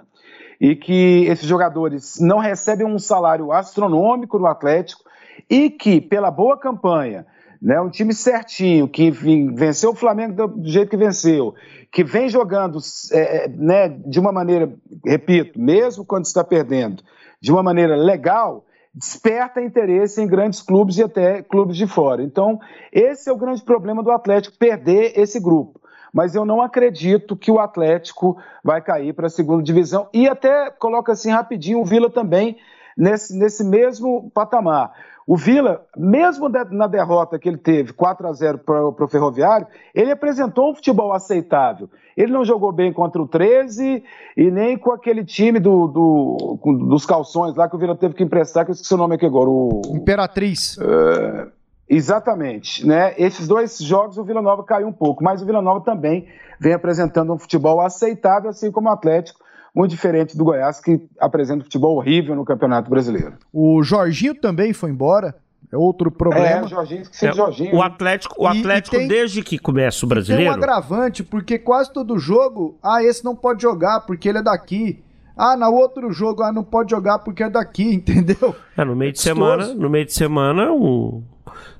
e 0.60 0.76
que 0.76 1.24
esses 1.26 1.46
jogadores 1.46 2.20
não 2.20 2.38
recebem 2.38 2.86
um 2.86 2.98
salário 2.98 3.50
astronômico 3.50 4.38
no 4.38 4.46
Atlético 4.46 5.02
e 5.48 5.70
que, 5.70 6.00
pela 6.00 6.30
boa 6.30 6.58
campanha, 6.58 7.26
né, 7.60 7.80
um 7.80 7.90
time 7.90 8.14
certinho, 8.14 8.88
que 8.88 9.10
venceu 9.10 9.90
o 9.90 9.94
Flamengo 9.94 10.48
do 10.48 10.68
jeito 10.68 10.88
que 10.88 10.96
venceu, 10.96 11.54
que 11.92 12.02
vem 12.02 12.28
jogando 12.28 12.78
é, 13.12 13.44
é, 13.44 13.48
né, 13.48 13.88
de 13.88 14.18
uma 14.18 14.32
maneira, 14.32 14.72
repito, 15.04 15.60
mesmo 15.60 16.04
quando 16.04 16.24
está 16.24 16.42
perdendo, 16.42 17.02
de 17.40 17.52
uma 17.52 17.62
maneira 17.62 17.96
legal, 17.96 18.64
desperta 18.94 19.60
interesse 19.60 20.22
em 20.22 20.26
grandes 20.26 20.62
clubes 20.62 20.96
e 20.96 21.02
até 21.02 21.42
clubes 21.42 21.76
de 21.76 21.86
fora. 21.86 22.22
Então, 22.22 22.58
esse 22.92 23.28
é 23.28 23.32
o 23.32 23.36
grande 23.36 23.62
problema 23.62 24.02
do 24.02 24.10
Atlético, 24.10 24.56
perder 24.58 25.18
esse 25.18 25.38
grupo 25.38 25.80
mas 26.12 26.34
eu 26.34 26.44
não 26.44 26.60
acredito 26.60 27.36
que 27.36 27.50
o 27.50 27.60
Atlético 27.60 28.36
vai 28.64 28.82
cair 28.82 29.14
para 29.14 29.28
a 29.28 29.30
segunda 29.30 29.62
divisão. 29.62 30.08
E 30.12 30.28
até 30.28 30.70
coloca 30.70 31.12
assim 31.12 31.30
rapidinho 31.30 31.80
o 31.80 31.84
Vila 31.84 32.10
também 32.10 32.56
nesse, 32.96 33.36
nesse 33.36 33.64
mesmo 33.64 34.30
patamar. 34.34 34.92
O 35.30 35.36
Vila, 35.36 35.86
mesmo 35.96 36.48
na 36.72 36.88
derrota 36.88 37.38
que 37.38 37.48
ele 37.48 37.56
teve, 37.56 37.92
4 37.92 38.26
a 38.26 38.32
0 38.32 38.58
para 38.58 39.04
o 39.04 39.08
Ferroviário, 39.08 39.64
ele 39.94 40.10
apresentou 40.10 40.72
um 40.72 40.74
futebol 40.74 41.12
aceitável. 41.12 41.88
Ele 42.16 42.32
não 42.32 42.44
jogou 42.44 42.72
bem 42.72 42.92
contra 42.92 43.22
o 43.22 43.28
13 43.28 44.02
e 44.36 44.50
nem 44.50 44.76
com 44.76 44.90
aquele 44.90 45.24
time 45.24 45.60
do, 45.60 45.86
do 45.86 46.58
dos 46.88 47.06
calções 47.06 47.54
lá 47.54 47.68
que 47.68 47.76
o 47.76 47.78
Vila 47.78 47.94
teve 47.94 48.14
que 48.14 48.24
emprestar, 48.24 48.64
que 48.64 48.72
eu 48.72 48.74
esqueci 48.74 48.92
o 48.92 48.96
nome 48.96 49.14
aqui 49.14 49.24
agora. 49.24 49.48
O, 49.48 49.80
Imperatriz. 49.94 50.76
Uh, 50.78 51.48
Exatamente, 51.88 52.84
né? 52.84 53.14
Esses 53.16 53.46
dois 53.46 53.78
jogos 53.78 54.18
o 54.18 54.24
Vila 54.24 54.42
Nova 54.42 54.64
caiu 54.64 54.88
um 54.88 54.92
pouco, 54.92 55.22
mas 55.22 55.42
o 55.42 55.46
Vila 55.46 55.62
Nova 55.62 55.80
também 55.84 56.26
vem 56.58 56.72
apresentando 56.72 57.32
um 57.32 57.38
futebol 57.38 57.80
aceitável, 57.80 58.50
assim 58.50 58.72
como 58.72 58.88
o 58.88 58.92
Atlético, 58.92 59.38
muito 59.74 59.90
diferente 59.90 60.36
do 60.36 60.44
Goiás, 60.44 60.80
que 60.80 61.00
apresenta 61.18 61.64
futebol 61.64 61.96
horrível 61.96 62.34
no 62.34 62.44
Campeonato 62.44 62.90
Brasileiro. 62.90 63.34
O 63.52 63.82
Jorginho 63.82 64.34
também 64.34 64.72
foi 64.72 64.90
embora. 64.90 65.34
É 65.72 65.76
outro 65.76 66.10
problema. 66.10 66.46
É, 66.46 66.62
o 66.62 66.68
Jorginho, 66.68 67.04
que 67.04 67.26
é, 67.26 67.32
Jorginho. 67.32 67.76
O? 67.76 67.82
Atlético, 67.82 68.42
o 68.42 68.46
Atlético 68.46 68.96
e, 68.96 68.98
e 68.98 69.00
tem, 69.00 69.08
desde 69.08 69.42
que 69.42 69.56
começa 69.56 70.04
o 70.04 70.08
brasileiro. 70.08 70.50
Tem 70.50 70.50
um 70.50 70.54
agravante, 70.54 71.22
porque 71.22 71.58
quase 71.58 71.92
todo 71.92 72.18
jogo, 72.18 72.76
ah, 72.82 73.04
esse 73.04 73.24
não 73.24 73.36
pode 73.36 73.62
jogar 73.62 74.00
porque 74.00 74.28
ele 74.28 74.38
é 74.38 74.42
daqui. 74.42 75.00
Ah, 75.36 75.56
no 75.56 75.70
outro 75.72 76.12
jogo, 76.12 76.42
ah, 76.42 76.52
não 76.52 76.64
pode 76.64 76.90
jogar 76.90 77.20
porque 77.20 77.44
é 77.44 77.48
daqui, 77.48 77.94
entendeu? 77.94 78.54
É, 78.76 78.84
no 78.84 78.96
meio 78.96 79.12
de 79.12 79.20
semana, 79.20 79.72
no 79.74 79.88
meio 79.88 80.04
de 80.04 80.12
semana, 80.12 80.72
um 80.72 81.22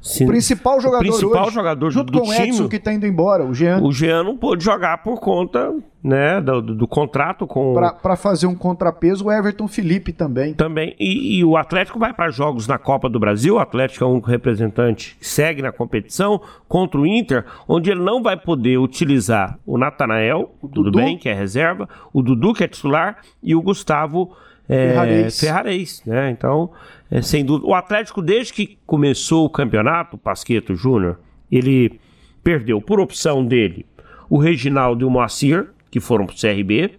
se, 0.00 0.24
o 0.24 0.26
principal 0.26 0.80
jogador, 0.80 1.04
o 1.04 1.08
principal 1.08 1.44
hoje, 1.44 1.54
jogador 1.54 1.90
junto 1.90 2.12
do 2.12 2.20
com 2.20 2.28
o 2.28 2.32
time, 2.32 2.48
Edson 2.48 2.68
que 2.68 2.76
está 2.76 2.92
indo 2.92 3.06
embora, 3.06 3.44
o 3.44 3.54
Jean. 3.54 3.80
O 3.82 3.92
Jean 3.92 4.22
não 4.22 4.36
pôde 4.36 4.64
jogar 4.64 5.02
por 5.02 5.20
conta 5.20 5.74
né, 6.02 6.40
do, 6.40 6.62
do, 6.62 6.74
do 6.74 6.88
contrato 6.88 7.46
com. 7.46 7.74
Para 7.74 8.16
fazer 8.16 8.46
um 8.46 8.54
contrapeso, 8.54 9.26
o 9.26 9.32
Everton 9.32 9.68
Felipe 9.68 10.12
também. 10.12 10.54
Também. 10.54 10.96
E, 10.98 11.38
e 11.38 11.44
o 11.44 11.56
Atlético 11.56 11.98
vai 11.98 12.12
para 12.14 12.30
jogos 12.30 12.66
na 12.66 12.78
Copa 12.78 13.08
do 13.08 13.20
Brasil. 13.20 13.56
O 13.56 13.58
Atlético 13.58 14.04
é 14.04 14.06
o 14.06 14.10
único 14.10 14.30
representante 14.30 15.16
que 15.18 15.26
segue 15.26 15.60
na 15.60 15.72
competição 15.72 16.40
contra 16.66 16.98
o 16.98 17.06
Inter, 17.06 17.44
onde 17.68 17.90
ele 17.90 18.02
não 18.02 18.22
vai 18.22 18.36
poder 18.36 18.78
utilizar 18.78 19.58
o 19.66 19.76
Natanael, 19.76 20.54
o 20.62 20.68
tudo 20.68 20.90
Dudu. 20.90 20.98
bem, 20.98 21.18
que 21.18 21.28
é 21.28 21.34
reserva, 21.34 21.88
o 22.12 22.22
Dudu, 22.22 22.54
que 22.54 22.64
é 22.64 22.68
titular, 22.68 23.18
e 23.42 23.54
o 23.54 23.60
Gustavo 23.60 24.34
é, 24.68 24.88
Ferrarez. 24.88 25.40
Ferrarez 25.40 26.02
né? 26.06 26.30
Então 26.30 26.70
é, 27.10 27.20
sem 27.20 27.44
dúvida. 27.44 27.68
O 27.68 27.74
Atlético, 27.74 28.22
desde 28.22 28.52
que 28.52 28.78
começou 28.86 29.44
o 29.44 29.50
campeonato, 29.50 30.16
Pasqueto 30.16 30.74
Júnior, 30.74 31.18
ele 31.50 31.98
perdeu 32.42 32.80
por 32.80 33.00
opção 33.00 33.44
dele 33.44 33.84
o 34.28 34.38
Reginaldo 34.38 35.04
e 35.04 35.06
o 35.06 35.10
Moacir, 35.10 35.70
que 35.90 35.98
foram 35.98 36.24
pro 36.24 36.36
CRB. 36.36 36.92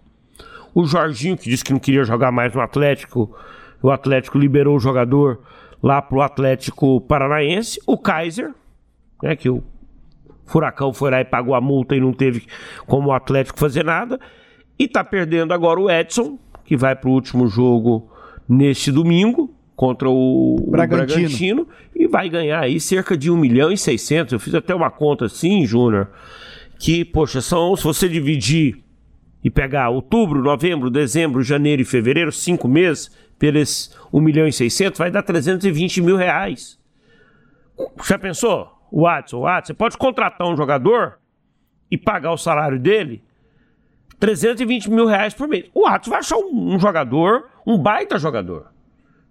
O 0.74 0.84
Jorginho, 0.84 1.36
que 1.36 1.48
disse 1.48 1.64
que 1.64 1.72
não 1.72 1.80
queria 1.80 2.04
jogar 2.04 2.30
mais 2.30 2.52
no 2.52 2.60
Atlético, 2.60 3.34
o 3.82 3.90
Atlético 3.90 4.38
liberou 4.38 4.76
o 4.76 4.80
jogador 4.80 5.40
lá 5.82 6.02
pro 6.02 6.20
Atlético 6.20 7.00
Paranaense. 7.00 7.80
O 7.86 7.96
Kaiser, 7.96 8.54
né, 9.22 9.34
que 9.34 9.48
o 9.48 9.64
Furacão 10.44 10.92
foi 10.92 11.10
lá 11.10 11.20
e 11.22 11.24
pagou 11.24 11.54
a 11.54 11.60
multa 11.60 11.96
e 11.96 12.00
não 12.00 12.12
teve 12.12 12.46
como 12.86 13.08
o 13.08 13.12
Atlético 13.12 13.58
fazer 13.58 13.84
nada. 13.84 14.20
E 14.78 14.86
tá 14.86 15.02
perdendo 15.02 15.54
agora 15.54 15.80
o 15.80 15.90
Edson, 15.90 16.38
que 16.64 16.76
vai 16.76 16.94
pro 16.94 17.10
último 17.10 17.46
jogo 17.46 18.10
neste 18.46 18.92
domingo 18.92 19.54
contra 19.74 20.08
o 20.08 20.56
Bragantino. 20.68 21.02
o 21.02 21.16
Bragantino. 21.16 21.68
e 21.94 22.06
vai 22.06 22.28
ganhar 22.28 22.60
aí 22.60 22.78
cerca 22.78 23.16
de 23.16 23.30
1 23.30 23.36
milhão 23.36 23.72
e 23.72 23.78
600. 23.78 24.32
Eu 24.32 24.40
fiz 24.40 24.54
até 24.54 24.74
uma 24.74 24.90
conta 24.90 25.26
assim, 25.26 25.64
Júnior, 25.64 26.08
que, 26.78 27.04
poxa, 27.04 27.40
são, 27.40 27.74
se 27.76 27.84
você 27.84 28.08
dividir 28.08 28.82
e 29.42 29.50
pegar 29.50 29.88
outubro, 29.88 30.42
novembro, 30.42 30.90
dezembro, 30.90 31.42
janeiro 31.42 31.82
e 31.82 31.84
fevereiro, 31.84 32.30
cinco 32.30 32.68
meses, 32.68 33.10
pelos 33.38 33.96
1 34.12 34.20
milhão 34.20 34.46
e 34.46 34.52
600, 34.52 34.98
vai 34.98 35.10
dar 35.10 35.22
320 35.22 36.00
mil 36.00 36.16
reais. 36.16 36.78
Já 38.06 38.18
pensou? 38.18 38.70
O 38.90 39.02
Watson, 39.02 39.38
o 39.38 39.40
Watson, 39.42 39.68
você 39.68 39.74
pode 39.74 39.96
contratar 39.96 40.46
um 40.46 40.56
jogador 40.56 41.18
e 41.90 41.98
pagar 41.98 42.32
o 42.32 42.36
salário 42.36 42.78
dele 42.78 43.22
320 44.20 44.90
mil 44.90 45.06
reais 45.06 45.34
por 45.34 45.48
mês. 45.48 45.64
O 45.74 45.82
Watson 45.82 46.10
vai 46.10 46.20
achar 46.20 46.36
um, 46.36 46.74
um 46.74 46.78
jogador, 46.78 47.48
um 47.66 47.76
baita 47.76 48.18
jogador. 48.18 48.66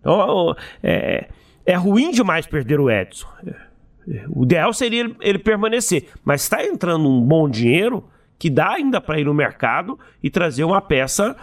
Então, 0.01 0.55
é, 0.83 1.29
é 1.65 1.75
ruim 1.75 2.11
demais 2.11 2.45
perder 2.45 2.79
o 2.79 2.89
Edson. 2.89 3.27
O 4.29 4.43
ideal 4.43 4.73
seria 4.73 5.01
ele, 5.01 5.15
ele 5.21 5.39
permanecer, 5.39 6.07
mas 6.25 6.41
está 6.41 6.65
entrando 6.65 7.07
um 7.07 7.21
bom 7.21 7.47
dinheiro 7.47 8.03
que 8.37 8.49
dá 8.49 8.71
ainda 8.71 8.99
para 8.99 9.19
ir 9.19 9.25
no 9.25 9.33
mercado 9.33 9.97
e 10.21 10.29
trazer 10.29 10.63
uma 10.63 10.81
peça 10.81 11.35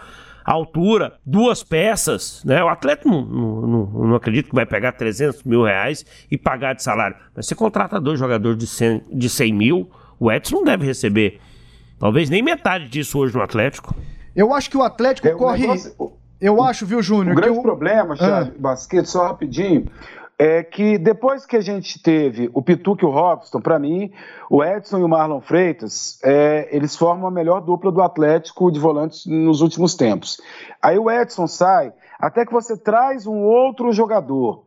à 0.43 0.51
altura, 0.51 1.13
duas 1.25 1.63
peças, 1.63 2.43
né? 2.43 2.61
O 2.61 2.67
atleta 2.67 3.07
não, 3.07 3.21
não, 3.25 3.85
não, 3.85 4.15
acredito 4.15 4.49
que 4.49 4.55
vai 4.55 4.65
pegar 4.65 4.91
300 4.91 5.43
mil 5.43 5.63
reais 5.63 6.05
e 6.29 6.37
pagar 6.37 6.73
de 6.73 6.83
salário, 6.83 7.15
mas 7.33 7.45
você 7.45 7.55
contrata 7.55 8.01
dois 8.01 8.19
jogadores 8.19 8.57
de 8.57 8.67
100, 8.67 9.03
de 9.13 9.29
100 9.29 9.53
mil, 9.53 9.89
o 10.19 10.29
Edson 10.29 10.57
não 10.57 10.63
deve 10.65 10.85
receber 10.85 11.39
talvez 11.97 12.29
nem 12.29 12.41
metade 12.41 12.89
disso 12.89 13.17
hoje 13.17 13.33
no 13.33 13.41
Atlético. 13.41 13.95
Eu 14.35 14.53
acho 14.53 14.69
que 14.69 14.75
o 14.75 14.83
Atlético 14.83 15.27
é, 15.27 15.31
corre... 15.31 15.61
Negócio 15.61 16.18
eu 16.41 16.61
acho, 16.61 16.85
viu, 16.85 17.01
Júnior? 17.01 17.33
O 17.33 17.39
grande 17.39 17.57
eu... 17.57 17.61
problema, 17.61 18.15
Charles 18.15 18.53
ah. 18.55 18.59
Basquete, 18.59 19.05
só 19.05 19.27
rapidinho, 19.27 19.87
é 20.37 20.63
que 20.63 20.97
depois 20.97 21.45
que 21.45 21.57
a 21.57 21.61
gente 21.61 22.01
teve 22.01 22.49
o 22.53 22.61
Pituque 22.61 23.03
e 23.03 23.07
o 23.07 23.11
Robson, 23.11 23.59
para 23.59 23.77
mim, 23.77 24.09
o 24.49 24.63
Edson 24.63 24.99
e 24.99 25.03
o 25.03 25.09
Marlon 25.09 25.41
Freitas, 25.41 26.17
é, 26.23 26.69
eles 26.71 26.95
formam 26.95 27.27
a 27.27 27.31
melhor 27.31 27.59
dupla 27.59 27.91
do 27.91 28.01
Atlético 28.01 28.71
de 28.71 28.79
volantes 28.79 29.25
nos 29.25 29.59
últimos 29.59 29.95
tempos. 29.95 30.39
Aí 30.81 30.97
o 30.97 31.11
Edson 31.11 31.45
sai, 31.45 31.91
até 32.17 32.45
que 32.45 32.53
você 32.53 32.77
traz 32.77 33.27
um 33.27 33.43
outro 33.43 33.91
jogador. 33.91 34.63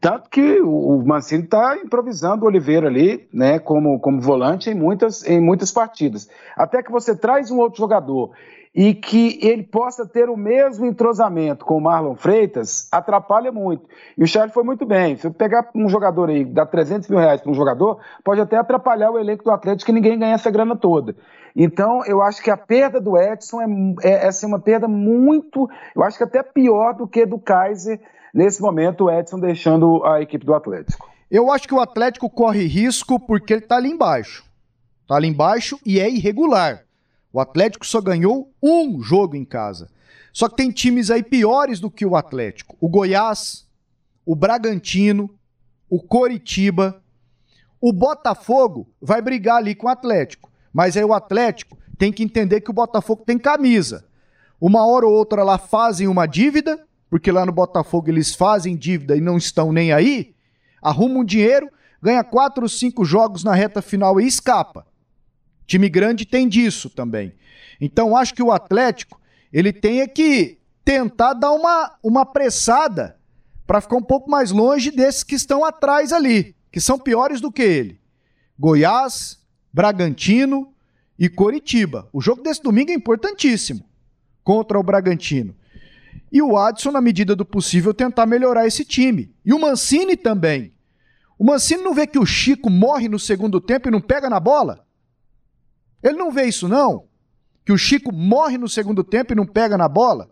Tanto 0.00 0.30
que 0.30 0.60
o 0.60 1.02
Mancini 1.04 1.44
está 1.44 1.76
improvisando 1.76 2.44
o 2.44 2.48
Oliveira 2.48 2.86
ali, 2.86 3.28
né, 3.32 3.58
como, 3.58 3.98
como 4.00 4.20
volante 4.20 4.70
em 4.70 4.74
muitas, 4.74 5.26
em 5.26 5.40
muitas 5.40 5.72
partidas. 5.72 6.28
Até 6.56 6.82
que 6.82 6.92
você 6.92 7.14
traz 7.14 7.50
um 7.50 7.58
outro 7.58 7.78
jogador 7.78 8.30
e 8.74 8.94
que 8.94 9.38
ele 9.42 9.62
possa 9.62 10.06
ter 10.06 10.30
o 10.30 10.36
mesmo 10.36 10.86
entrosamento 10.86 11.64
com 11.64 11.76
o 11.76 11.80
Marlon 11.80 12.14
Freitas, 12.14 12.88
atrapalha 12.90 13.52
muito. 13.52 13.86
E 14.16 14.24
o 14.24 14.26
Charles 14.26 14.54
foi 14.54 14.64
muito 14.64 14.86
bem. 14.86 15.16
Se 15.16 15.26
eu 15.26 15.32
pegar 15.32 15.68
um 15.74 15.88
jogador 15.88 16.30
aí, 16.30 16.44
dar 16.44 16.64
300 16.64 17.08
mil 17.10 17.18
reais 17.18 17.40
para 17.42 17.50
um 17.50 17.54
jogador, 17.54 17.98
pode 18.24 18.40
até 18.40 18.56
atrapalhar 18.56 19.10
o 19.10 19.18
elenco 19.18 19.44
do 19.44 19.50
Atlético 19.50 19.86
que 19.86 19.92
ninguém 19.92 20.18
ganha 20.18 20.34
essa 20.34 20.50
grana 20.50 20.74
toda. 20.74 21.14
Então, 21.54 22.02
eu 22.06 22.22
acho 22.22 22.42
que 22.42 22.50
a 22.50 22.56
perda 22.56 22.98
do 22.98 23.18
Edson 23.18 23.60
é, 23.60 23.66
é, 24.08 24.24
é 24.24 24.28
assim, 24.28 24.46
uma 24.46 24.58
perda 24.58 24.88
muito, 24.88 25.68
eu 25.94 26.02
acho 26.02 26.16
que 26.16 26.24
até 26.24 26.42
pior 26.42 26.94
do 26.94 27.06
que 27.06 27.26
do 27.26 27.38
Kaiser, 27.38 28.00
nesse 28.32 28.62
momento, 28.62 29.04
o 29.04 29.10
Edson 29.10 29.38
deixando 29.38 30.02
a 30.02 30.22
equipe 30.22 30.46
do 30.46 30.54
Atlético. 30.54 31.10
Eu 31.30 31.50
acho 31.50 31.68
que 31.68 31.74
o 31.74 31.80
Atlético 31.80 32.30
corre 32.30 32.64
risco 32.66 33.20
porque 33.20 33.52
ele 33.52 33.62
está 33.62 33.76
ali 33.76 33.90
embaixo. 33.90 34.44
Está 35.02 35.16
ali 35.16 35.28
embaixo 35.28 35.78
e 35.84 36.00
é 36.00 36.08
irregular. 36.08 36.84
O 37.32 37.40
Atlético 37.40 37.86
só 37.86 38.00
ganhou 38.00 38.52
um 38.62 39.02
jogo 39.02 39.34
em 39.34 39.44
casa. 39.44 39.88
Só 40.32 40.48
que 40.48 40.56
tem 40.56 40.70
times 40.70 41.10
aí 41.10 41.22
piores 41.22 41.80
do 41.80 41.90
que 41.90 42.04
o 42.04 42.16
Atlético. 42.16 42.76
O 42.80 42.88
Goiás, 42.88 43.66
o 44.24 44.34
Bragantino, 44.34 45.30
o 45.88 46.00
Coritiba. 46.00 47.02
O 47.80 47.92
Botafogo 47.92 48.88
vai 49.00 49.20
brigar 49.20 49.56
ali 49.56 49.74
com 49.74 49.86
o 49.86 49.90
Atlético. 49.90 50.50
Mas 50.72 50.96
aí 50.96 51.04
o 51.04 51.12
Atlético 51.12 51.76
tem 51.98 52.12
que 52.12 52.22
entender 52.22 52.60
que 52.60 52.70
o 52.70 52.74
Botafogo 52.74 53.24
tem 53.24 53.38
camisa. 53.38 54.04
Uma 54.60 54.86
hora 54.86 55.06
ou 55.06 55.12
outra 55.12 55.42
lá 55.42 55.58
fazem 55.58 56.08
uma 56.08 56.26
dívida, 56.26 56.84
porque 57.10 57.32
lá 57.32 57.44
no 57.44 57.52
Botafogo 57.52 58.08
eles 58.08 58.34
fazem 58.34 58.76
dívida 58.76 59.16
e 59.16 59.20
não 59.20 59.36
estão 59.36 59.72
nem 59.72 59.92
aí. 59.92 60.34
Arrumam 60.80 61.20
um 61.20 61.24
dinheiro, 61.24 61.68
ganha 62.00 62.24
quatro 62.24 62.62
ou 62.62 62.68
cinco 62.68 63.04
jogos 63.04 63.44
na 63.44 63.54
reta 63.54 63.82
final 63.82 64.20
e 64.20 64.26
escapa. 64.26 64.86
Time 65.72 65.88
grande 65.88 66.26
tem 66.26 66.46
disso 66.46 66.90
também. 66.90 67.32
Então 67.80 68.14
acho 68.14 68.34
que 68.34 68.42
o 68.42 68.52
Atlético 68.52 69.18
ele 69.50 69.72
tem 69.72 70.06
que 70.06 70.58
tentar 70.84 71.32
dar 71.32 71.50
uma, 71.52 71.96
uma 72.02 72.26
pressada 72.26 73.16
para 73.66 73.80
ficar 73.80 73.96
um 73.96 74.02
pouco 74.02 74.30
mais 74.30 74.50
longe 74.50 74.90
desses 74.90 75.22
que 75.22 75.34
estão 75.34 75.64
atrás 75.64 76.12
ali, 76.12 76.54
que 76.70 76.78
são 76.78 76.98
piores 76.98 77.40
do 77.40 77.50
que 77.50 77.62
ele. 77.62 77.98
Goiás, 78.58 79.38
Bragantino 79.72 80.74
e 81.18 81.26
Coritiba. 81.30 82.06
O 82.12 82.20
jogo 82.20 82.42
desse 82.42 82.62
domingo 82.62 82.90
é 82.90 82.94
importantíssimo 82.94 83.82
contra 84.44 84.78
o 84.78 84.82
Bragantino. 84.82 85.56
E 86.30 86.42
o 86.42 86.54
Adson, 86.54 86.90
na 86.90 87.00
medida 87.00 87.34
do 87.34 87.46
possível, 87.46 87.94
tentar 87.94 88.26
melhorar 88.26 88.66
esse 88.66 88.84
time. 88.84 89.34
E 89.42 89.54
o 89.54 89.58
Mancini 89.58 90.18
também. 90.18 90.74
O 91.38 91.44
Mancini 91.46 91.82
não 91.82 91.94
vê 91.94 92.06
que 92.06 92.18
o 92.18 92.26
Chico 92.26 92.68
morre 92.68 93.08
no 93.08 93.18
segundo 93.18 93.58
tempo 93.58 93.88
e 93.88 93.90
não 93.90 94.02
pega 94.02 94.28
na 94.28 94.38
bola? 94.38 94.86
Ele 96.02 96.16
não 96.16 96.30
vê 96.30 96.44
isso, 96.44 96.68
não? 96.68 97.04
Que 97.64 97.72
o 97.72 97.78
Chico 97.78 98.12
morre 98.12 98.58
no 98.58 98.68
segundo 98.68 99.04
tempo 99.04 99.32
e 99.32 99.36
não 99.36 99.46
pega 99.46 99.78
na 99.78 99.88
bola? 99.88 100.30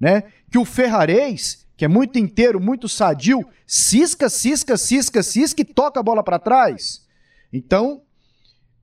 Né? 0.00 0.24
Que 0.50 0.58
o 0.58 0.64
Ferrarez, 0.64 1.66
que 1.76 1.84
é 1.84 1.88
muito 1.88 2.18
inteiro, 2.18 2.60
muito 2.60 2.88
sadio, 2.88 3.46
cisca, 3.66 4.28
cisca, 4.28 4.76
cisca, 4.76 5.22
cisca 5.22 5.62
e 5.62 5.64
toca 5.64 6.00
a 6.00 6.02
bola 6.02 6.22
para 6.22 6.38
trás. 6.38 7.06
Então, 7.52 8.02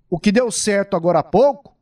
o 0.10 0.20
que 0.20 0.32
deu 0.32 0.50
certo 0.52 0.96
agora 0.96 1.20
há 1.20 1.24
pouco, 1.24 1.78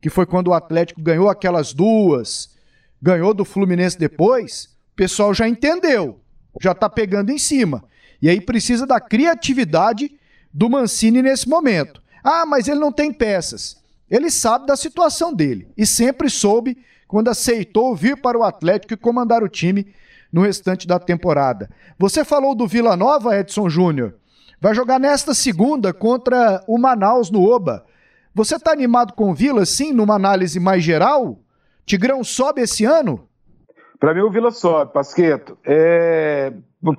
que 0.00 0.08
foi 0.08 0.26
quando 0.26 0.48
o 0.48 0.54
Atlético 0.54 1.02
ganhou 1.02 1.28
aquelas 1.28 1.72
duas, 1.72 2.54
ganhou 3.00 3.34
do 3.34 3.44
Fluminense 3.44 3.98
depois, 3.98 4.76
o 4.92 4.96
pessoal 4.96 5.34
já 5.34 5.48
entendeu, 5.48 6.20
já 6.60 6.74
tá 6.74 6.88
pegando 6.88 7.30
em 7.30 7.38
cima. 7.38 7.84
E 8.22 8.28
aí 8.28 8.40
precisa 8.40 8.86
da 8.86 9.00
criatividade 9.00 10.18
do 10.52 10.70
Mancini 10.70 11.20
nesse 11.20 11.48
momento. 11.48 12.03
Ah, 12.24 12.46
mas 12.46 12.66
ele 12.66 12.80
não 12.80 12.90
tem 12.90 13.12
peças. 13.12 13.84
Ele 14.10 14.30
sabe 14.30 14.66
da 14.66 14.76
situação 14.76 15.32
dele 15.32 15.68
e 15.76 15.84
sempre 15.84 16.30
soube 16.30 16.78
quando 17.06 17.28
aceitou 17.28 17.94
vir 17.94 18.16
para 18.16 18.38
o 18.38 18.42
Atlético 18.42 18.94
e 18.94 18.96
comandar 18.96 19.42
o 19.42 19.48
time 19.48 19.94
no 20.32 20.42
restante 20.42 20.86
da 20.86 20.98
temporada. 20.98 21.70
Você 21.98 22.24
falou 22.24 22.54
do 22.54 22.66
Vila 22.66 22.96
Nova, 22.96 23.38
Edson 23.38 23.68
Júnior. 23.68 24.14
Vai 24.60 24.74
jogar 24.74 24.98
nesta 24.98 25.34
segunda 25.34 25.92
contra 25.92 26.64
o 26.66 26.78
Manaus 26.78 27.30
no 27.30 27.42
Oba. 27.42 27.84
Você 28.34 28.56
está 28.56 28.72
animado 28.72 29.12
com 29.12 29.30
o 29.30 29.34
Vila, 29.34 29.64
sim, 29.66 29.92
numa 29.92 30.14
análise 30.14 30.58
mais 30.58 30.82
geral? 30.82 31.38
Tigrão 31.84 32.24
sobe 32.24 32.62
esse 32.62 32.84
ano? 32.84 33.28
Para 34.00 34.14
mim, 34.14 34.22
o 34.22 34.30
Vila 34.30 34.50
sobe, 34.50 34.92
Pasqueto. 34.92 35.56
É, 35.64 36.52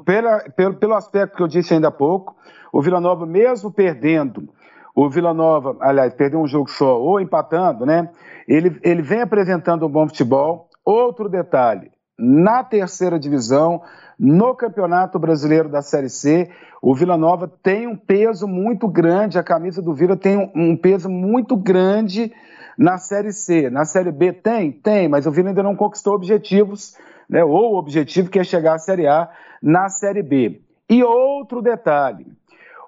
pela, 0.06 0.40
pelo, 0.52 0.76
pelo 0.76 0.94
aspecto 0.94 1.36
que 1.36 1.44
eu 1.44 1.48
disse 1.48 1.74
ainda 1.74 1.90
há 1.90 1.92
pouco, 1.92 2.36
o 2.72 2.82
Vila 2.82 3.02
Nova, 3.02 3.26
mesmo 3.26 3.72
perdendo, 3.72 4.48
o 4.96 5.10
Vila 5.10 5.34
Nova, 5.34 5.76
aliás, 5.82 6.14
perdeu 6.14 6.39
um 6.39 6.48
jogo 6.48 6.70
só, 6.70 6.98
ou 7.00 7.20
empatando, 7.20 7.86
né? 7.86 8.10
Ele, 8.48 8.80
ele 8.82 9.02
vem 9.02 9.22
apresentando 9.22 9.86
um 9.86 9.89
bom 9.89 10.08
futebol. 10.08 10.70
Outro 10.86 11.28
detalhe, 11.28 11.91
na 12.18 12.64
terceira 12.64 13.20
divisão, 13.20 13.82
no 14.18 14.56
Campeonato 14.56 15.20
Brasileiro 15.20 15.68
da 15.68 15.82
Série 15.82 16.10
C, 16.10 16.50
o 16.82 16.96
Vila 16.96 17.18
Nova 17.18 17.52
tem 17.62 17.88
um 17.88 17.96
peso 17.98 18.48
muito 18.48 18.88
grande, 18.88 19.38
a 19.38 19.43
camisa 19.43 19.82
do 19.82 19.93
Vila 19.93 20.16
tem 20.16 20.38
um, 20.38 20.52
um 20.56 20.78
peso 20.78 21.10
muito 21.10 21.58
grande 21.58 22.32
na 22.78 22.98
Série 22.98 23.34
C. 23.34 23.70
Na 23.70 23.84
Série 23.84 24.12
B 24.12 24.32
tem? 24.32 24.72
Tem, 24.72 25.10
mas 25.10 25.26
o 25.26 25.32
Vila 25.32 25.50
ainda 25.50 25.64
não 25.64 25.76
conquistou 25.76 26.14
objetivos, 26.14 26.96
né? 27.30 27.43
ou 27.43 27.74
o 27.74 27.78
objetivo 27.78 28.30
que 28.30 28.39
é 28.39 28.43
chegar 28.43 28.76
à 28.76 28.80
Série 28.80 29.08
A 29.08 29.30
na 29.62 29.89
Série 29.89 30.24
B. 30.24 30.62
E 30.89 31.04
outro 31.04 31.62
detalhe: 31.62 32.28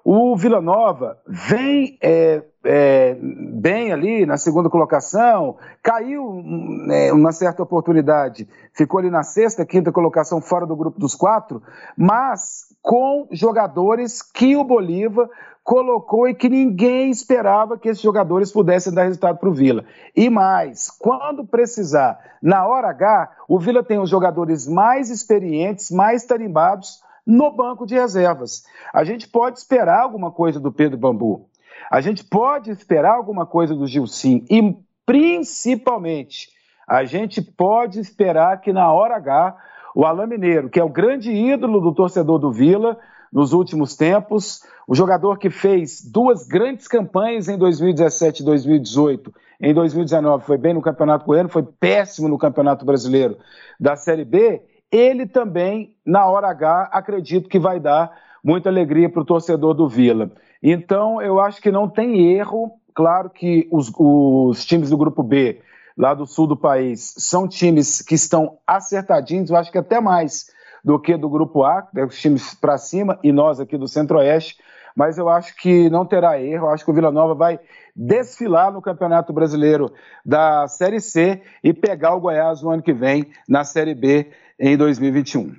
o 0.04 0.36
Vila 0.36 0.60
Nova 0.60 1.18
vem 1.26 1.98
é, 2.02 2.42
é, 2.64 3.16
bem 3.20 3.92
ali 3.92 4.26
na 4.26 4.36
segunda 4.36 4.70
colocação, 4.70 5.56
caiu 5.82 6.42
é, 6.90 7.12
uma 7.12 7.32
certa 7.32 7.62
oportunidade, 7.62 8.48
ficou 8.72 9.00
ali 9.00 9.10
na 9.10 9.22
sexta, 9.22 9.66
quinta 9.66 9.92
colocação 9.92 10.40
fora 10.40 10.66
do 10.66 10.76
grupo 10.76 10.98
dos 10.98 11.14
quatro, 11.14 11.62
mas 11.96 12.66
com 12.82 13.28
jogadores 13.32 14.22
que 14.22 14.56
o 14.56 14.64
Bolívar 14.64 15.28
colocou 15.62 16.26
e 16.26 16.34
que 16.34 16.48
ninguém 16.48 17.10
esperava 17.10 17.76
que 17.76 17.90
esses 17.90 18.02
jogadores 18.02 18.50
pudessem 18.50 18.92
dar 18.92 19.02
resultado 19.02 19.38
para 19.38 19.50
o 19.50 19.52
Vila. 19.52 19.84
E 20.16 20.30
mais, 20.30 20.90
quando 20.90 21.44
precisar, 21.44 22.18
na 22.42 22.66
hora 22.66 22.88
H, 22.88 23.30
o 23.46 23.58
Vila 23.58 23.84
tem 23.84 23.98
os 23.98 24.08
jogadores 24.08 24.66
mais 24.66 25.10
experientes, 25.10 25.90
mais 25.90 26.24
tarimbados 26.24 27.02
no 27.28 27.50
banco 27.50 27.84
de 27.84 27.94
reservas. 27.94 28.64
A 28.90 29.04
gente 29.04 29.28
pode 29.28 29.58
esperar 29.58 30.00
alguma 30.00 30.32
coisa 30.32 30.58
do 30.58 30.72
Pedro 30.72 30.96
Bambu. 30.96 31.46
A 31.90 32.00
gente 32.00 32.24
pode 32.24 32.70
esperar 32.70 33.16
alguma 33.16 33.44
coisa 33.44 33.74
do 33.74 33.86
Gilcim. 33.86 34.46
E, 34.50 34.74
principalmente, 35.04 36.48
a 36.88 37.04
gente 37.04 37.42
pode 37.42 38.00
esperar 38.00 38.62
que 38.62 38.72
na 38.72 38.90
hora 38.90 39.16
H, 39.16 39.54
o 39.94 40.06
Alain 40.06 40.26
Mineiro, 40.26 40.70
que 40.70 40.80
é 40.80 40.84
o 40.84 40.88
grande 40.88 41.30
ídolo 41.30 41.80
do 41.82 41.94
torcedor 41.94 42.38
do 42.38 42.50
Vila, 42.50 42.98
nos 43.30 43.52
últimos 43.52 43.94
tempos. 43.94 44.62
O 44.86 44.94
jogador 44.94 45.38
que 45.38 45.50
fez 45.50 46.02
duas 46.02 46.46
grandes 46.46 46.88
campanhas 46.88 47.46
em 47.46 47.58
2017 47.58 48.40
e 48.40 48.44
2018. 48.46 49.34
Em 49.60 49.74
2019 49.74 50.46
foi 50.46 50.56
bem 50.56 50.72
no 50.72 50.80
Campeonato 50.80 51.26
Goiano, 51.26 51.50
foi 51.50 51.62
péssimo 51.62 52.26
no 52.26 52.38
Campeonato 52.38 52.86
Brasileiro 52.86 53.36
da 53.78 53.96
Série 53.96 54.24
B. 54.24 54.62
Ele 54.90 55.26
também, 55.26 55.94
na 56.04 56.26
hora 56.26 56.48
H, 56.48 56.88
acredito 56.92 57.48
que 57.48 57.58
vai 57.58 57.78
dar 57.78 58.10
muita 58.42 58.68
alegria 58.68 59.08
para 59.10 59.20
o 59.20 59.24
torcedor 59.24 59.74
do 59.74 59.88
Vila. 59.88 60.30
Então, 60.62 61.20
eu 61.20 61.38
acho 61.40 61.60
que 61.60 61.70
não 61.70 61.88
tem 61.88 62.32
erro. 62.32 62.72
Claro 62.94 63.30
que 63.30 63.68
os, 63.70 63.92
os 63.94 64.64
times 64.64 64.90
do 64.90 64.96
Grupo 64.96 65.22
B, 65.22 65.60
lá 65.96 66.14
do 66.14 66.26
sul 66.26 66.46
do 66.46 66.56
país, 66.56 67.14
são 67.18 67.46
times 67.46 68.02
que 68.02 68.14
estão 68.14 68.58
acertadinhos, 68.66 69.50
eu 69.50 69.56
acho 69.56 69.70
que 69.70 69.78
até 69.78 70.00
mais 70.00 70.50
do 70.82 70.98
que 70.98 71.16
do 71.16 71.28
Grupo 71.28 71.64
A, 71.64 71.86
né, 71.92 72.04
os 72.04 72.18
times 72.18 72.54
para 72.54 72.78
cima, 72.78 73.18
e 73.22 73.30
nós 73.30 73.60
aqui 73.60 73.76
do 73.76 73.86
Centro-Oeste. 73.86 74.56
Mas 74.96 75.16
eu 75.16 75.28
acho 75.28 75.54
que 75.54 75.88
não 75.90 76.04
terá 76.04 76.40
erro, 76.40 76.66
eu 76.66 76.70
acho 76.70 76.84
que 76.84 76.90
o 76.90 76.94
Vila 76.94 77.12
Nova 77.12 77.34
vai 77.34 77.60
desfilar 77.94 78.72
no 78.72 78.82
Campeonato 78.82 79.32
Brasileiro 79.32 79.92
da 80.24 80.66
Série 80.66 81.00
C 81.00 81.40
e 81.62 81.72
pegar 81.72 82.14
o 82.14 82.20
Goiás 82.20 82.62
no 82.62 82.70
ano 82.70 82.82
que 82.82 82.92
vem 82.92 83.30
na 83.48 83.62
Série 83.62 83.94
B 83.94 84.28
em 84.58 84.76
2021. 84.76 85.52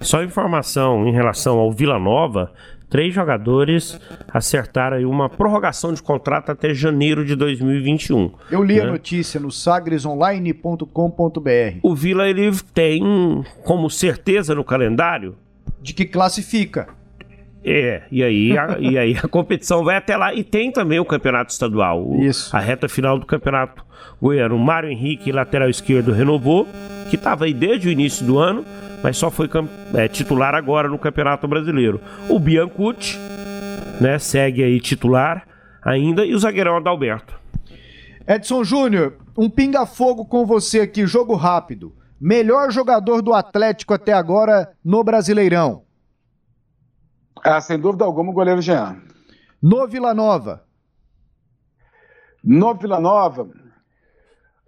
Só 0.00 0.22
informação 0.22 1.06
em 1.06 1.12
relação 1.12 1.58
ao 1.58 1.72
Vila 1.72 1.98
Nova, 1.98 2.52
três 2.88 3.12
jogadores 3.12 3.98
acertaram 4.28 5.10
uma 5.10 5.28
prorrogação 5.28 5.92
de 5.92 6.00
contrato 6.00 6.52
até 6.52 6.72
janeiro 6.72 7.24
de 7.24 7.34
2021. 7.34 8.30
Eu 8.50 8.62
li 8.62 8.76
né? 8.76 8.82
a 8.82 8.86
notícia 8.86 9.40
no 9.40 9.50
sagresonline.com.br. 9.50 11.78
O 11.82 11.94
Vila 11.94 12.28
ele 12.28 12.52
tem 12.72 13.44
como 13.64 13.90
certeza 13.90 14.54
no 14.54 14.62
calendário 14.62 15.34
de 15.82 15.92
que 15.92 16.04
classifica. 16.04 16.88
É, 17.64 18.02
e 18.10 18.22
aí, 18.22 18.58
a, 18.58 18.76
e 18.78 18.98
aí 18.98 19.16
a 19.22 19.26
competição 19.26 19.82
vai 19.82 19.96
até 19.96 20.16
lá. 20.16 20.34
E 20.34 20.44
tem 20.44 20.70
também 20.70 21.00
o 21.00 21.04
campeonato 21.04 21.50
estadual. 21.50 22.06
O, 22.06 22.22
Isso. 22.22 22.54
A 22.54 22.60
reta 22.60 22.88
final 22.88 23.18
do 23.18 23.24
campeonato 23.24 23.84
goiano. 24.20 24.56
O 24.56 24.58
Mário 24.58 24.90
Henrique, 24.90 25.32
lateral 25.32 25.68
esquerdo, 25.68 26.12
renovou, 26.12 26.68
que 27.08 27.16
estava 27.16 27.46
aí 27.46 27.54
desde 27.54 27.88
o 27.88 27.90
início 27.90 28.24
do 28.26 28.38
ano 28.38 28.64
mas 29.04 29.18
só 29.18 29.30
foi 29.30 29.50
é, 29.92 30.08
titular 30.08 30.54
agora 30.54 30.88
no 30.88 30.98
Campeonato 30.98 31.46
Brasileiro. 31.46 32.00
O 32.26 32.38
Biancucci, 32.38 33.18
né, 34.00 34.18
segue 34.18 34.64
aí 34.64 34.80
titular 34.80 35.46
ainda, 35.84 36.24
e 36.24 36.34
o 36.34 36.38
zagueirão 36.38 36.78
Adalberto. 36.78 37.38
Edson 38.26 38.64
Júnior, 38.64 39.18
um 39.36 39.50
pinga-fogo 39.50 40.24
com 40.24 40.46
você 40.46 40.80
aqui, 40.80 41.06
jogo 41.06 41.34
rápido. 41.34 41.92
Melhor 42.18 42.70
jogador 42.70 43.20
do 43.20 43.34
Atlético 43.34 43.92
até 43.92 44.14
agora 44.14 44.70
no 44.82 45.04
Brasileirão? 45.04 45.83
Ah, 47.46 47.60
sem 47.60 47.78
dúvida 47.78 48.06
alguma, 48.06 48.30
o 48.30 48.34
goleiro 48.34 48.62
Jean. 48.62 48.96
No 49.60 49.86
Vila 49.86 50.14
Nova? 50.14 50.64
No 52.42 52.72
Vila 52.74 52.98
Nova, 52.98 53.46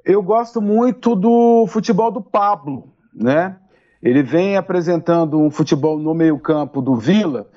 eu 0.04 0.22
gosto 0.22 0.60
muito 0.60 1.16
do 1.16 1.66
futebol 1.68 2.10
do 2.10 2.20
Pablo, 2.20 2.92
né? 3.14 3.56
Ele 4.02 4.22
vem 4.22 4.58
apresentando 4.58 5.40
um 5.40 5.50
futebol 5.50 5.98
no 5.98 6.12
meio-campo 6.12 6.82
do 6.82 6.96
Vila, 6.96 7.48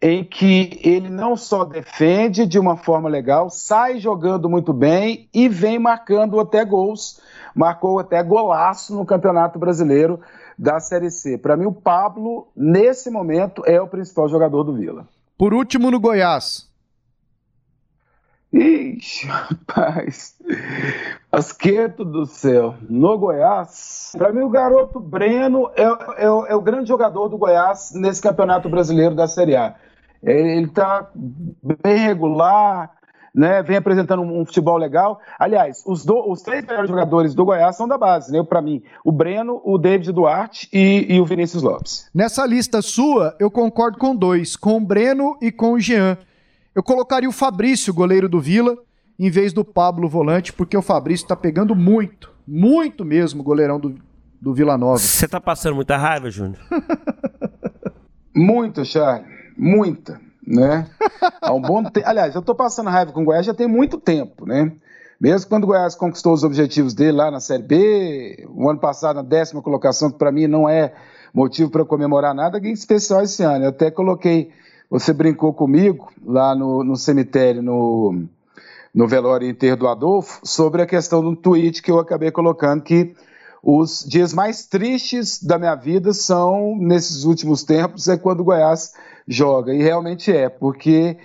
em 0.00 0.22
que 0.22 0.80
ele 0.84 1.10
não 1.10 1.36
só 1.36 1.64
defende 1.64 2.46
de 2.46 2.56
uma 2.56 2.76
forma 2.76 3.08
legal, 3.08 3.50
sai 3.50 3.98
jogando 3.98 4.48
muito 4.48 4.72
bem 4.72 5.28
e 5.34 5.48
vem 5.48 5.80
marcando 5.80 6.38
até 6.38 6.64
gols. 6.64 7.20
Marcou 7.52 7.98
até 7.98 8.22
golaço 8.22 8.94
no 8.94 9.04
Campeonato 9.04 9.58
Brasileiro 9.58 10.20
da 10.58 10.80
Série 10.80 11.10
C. 11.10 11.38
Para 11.38 11.56
mim, 11.56 11.66
o 11.66 11.72
Pablo, 11.72 12.48
nesse 12.56 13.10
momento, 13.10 13.62
é 13.64 13.80
o 13.80 13.86
principal 13.86 14.28
jogador 14.28 14.64
do 14.64 14.74
Vila. 14.74 15.06
Por 15.36 15.54
último, 15.54 15.90
no 15.90 16.00
Goiás. 16.00 16.68
Ixi, 18.52 19.26
rapaz. 19.26 20.36
Asqueto 21.30 22.04
do 22.04 22.24
céu. 22.26 22.74
No 22.88 23.18
Goiás, 23.18 24.12
para 24.16 24.32
mim 24.32 24.40
o 24.40 24.48
garoto 24.48 24.98
Breno 24.98 25.70
é, 25.76 25.82
é, 25.82 26.24
é, 26.24 26.54
o 26.54 26.62
grande 26.62 26.88
jogador 26.88 27.28
do 27.28 27.36
Goiás 27.36 27.92
nesse 27.94 28.22
campeonato 28.22 28.68
brasileiro 28.68 29.14
da 29.14 29.28
Série 29.28 29.54
A. 29.54 29.76
Ele 30.22 30.66
está 30.66 31.10
bem 31.14 31.98
regular, 31.98 32.97
né? 33.34 33.62
Vem 33.62 33.76
apresentando 33.76 34.22
um, 34.22 34.44
futebol 34.44 34.76
legal. 34.76 35.20
Aliás, 35.38 35.82
os, 35.86 36.04
do, 36.04 36.30
os, 36.30 36.42
três 36.42 36.64
melhores 36.64 36.90
jogadores 36.90 37.34
do 37.34 37.44
Goiás 37.44 37.76
são 37.76 37.86
da 37.86 37.98
base, 37.98 38.32
né? 38.32 38.42
Para 38.42 38.62
mim, 38.62 38.82
o 39.04 39.12
Breno, 39.12 39.60
o 39.64 39.78
David 39.78 40.12
Duarte 40.12 40.68
e, 40.72 41.06
e 41.08 41.20
o 41.20 41.24
Vinícius 41.24 41.62
Lopes. 41.62 42.08
Nessa 42.14 42.46
lista 42.46 42.82
sua, 42.82 43.36
eu 43.38 43.50
concordo 43.50 43.98
com 43.98 44.14
dois, 44.14 44.56
com 44.56 44.76
o 44.76 44.80
Breno 44.80 45.36
e 45.40 45.50
com 45.50 45.72
o 45.72 45.80
Jean. 45.80 46.18
Eu 46.74 46.82
colocaria 46.82 47.28
o 47.28 47.32
Fabrício, 47.32 47.92
goleiro 47.92 48.28
do 48.28 48.40
Vila, 48.40 48.76
em 49.18 49.30
vez 49.30 49.52
do 49.52 49.64
Pablo 49.64 50.08
volante, 50.08 50.52
porque 50.52 50.76
o 50.76 50.82
Fabrício 50.82 51.24
está 51.24 51.34
pegando 51.34 51.74
muito, 51.74 52.30
muito 52.46 53.04
mesmo, 53.04 53.42
goleirão 53.42 53.80
do, 53.80 53.96
do 54.40 54.54
Vila 54.54 54.78
Nova. 54.78 54.98
Você 54.98 55.26
tá 55.26 55.40
passando 55.40 55.74
muita 55.74 55.96
raiva, 55.96 56.30
Júnior? 56.30 56.58
Muita, 58.34 58.84
Charlie. 58.84 59.26
Muita, 59.56 60.20
né? 60.48 60.86
Há 61.40 61.52
um 61.52 61.60
bom 61.60 61.84
te... 61.84 62.02
Aliás, 62.04 62.34
eu 62.34 62.42
tô 62.42 62.54
passando 62.54 62.88
raiva 62.88 63.12
com 63.12 63.20
o 63.20 63.24
Goiás 63.24 63.44
já 63.44 63.52
tem 63.52 63.68
muito 63.68 63.98
tempo, 63.98 64.46
né? 64.46 64.72
Mesmo 65.20 65.48
quando 65.48 65.64
o 65.64 65.66
Goiás 65.66 65.94
conquistou 65.94 66.32
os 66.32 66.44
objetivos 66.44 66.94
dele 66.94 67.12
lá 67.12 67.30
na 67.30 67.40
Série 67.40 67.62
B, 67.62 68.48
o 68.48 68.68
ano 68.70 68.78
passado 68.78 69.16
na 69.16 69.22
décima 69.22 69.60
colocação, 69.60 70.10
que 70.10 70.18
para 70.18 70.32
mim 70.32 70.46
não 70.46 70.68
é 70.68 70.94
motivo 71.34 71.70
para 71.70 71.84
comemorar 71.84 72.34
nada, 72.34 72.58
em 72.58 72.72
especial 72.72 73.22
esse 73.22 73.42
ano. 73.42 73.64
Eu 73.64 73.70
até 73.70 73.90
coloquei, 73.90 74.50
você 74.88 75.12
brincou 75.12 75.52
comigo 75.52 76.10
lá 76.24 76.54
no, 76.54 76.82
no 76.84 76.96
cemitério, 76.96 77.60
no, 77.62 78.24
no 78.94 79.08
velório 79.08 79.48
inteiro 79.48 79.76
do 79.76 79.88
Adolfo, 79.88 80.40
sobre 80.44 80.82
a 80.82 80.86
questão 80.86 81.20
do 81.20 81.36
tweet 81.36 81.82
que 81.82 81.90
eu 81.90 81.98
acabei 81.98 82.30
colocando, 82.30 82.82
que 82.82 83.14
os 83.60 84.04
dias 84.08 84.32
mais 84.32 84.66
tristes 84.66 85.42
da 85.42 85.58
minha 85.58 85.74
vida 85.74 86.12
são, 86.12 86.76
nesses 86.78 87.24
últimos 87.24 87.64
tempos, 87.64 88.06
é 88.06 88.16
quando 88.16 88.40
o 88.40 88.44
Goiás 88.44 88.92
joga. 89.28 89.74
E 89.74 89.82
realmente 89.82 90.32
é, 90.32 90.48
porque 90.48 91.18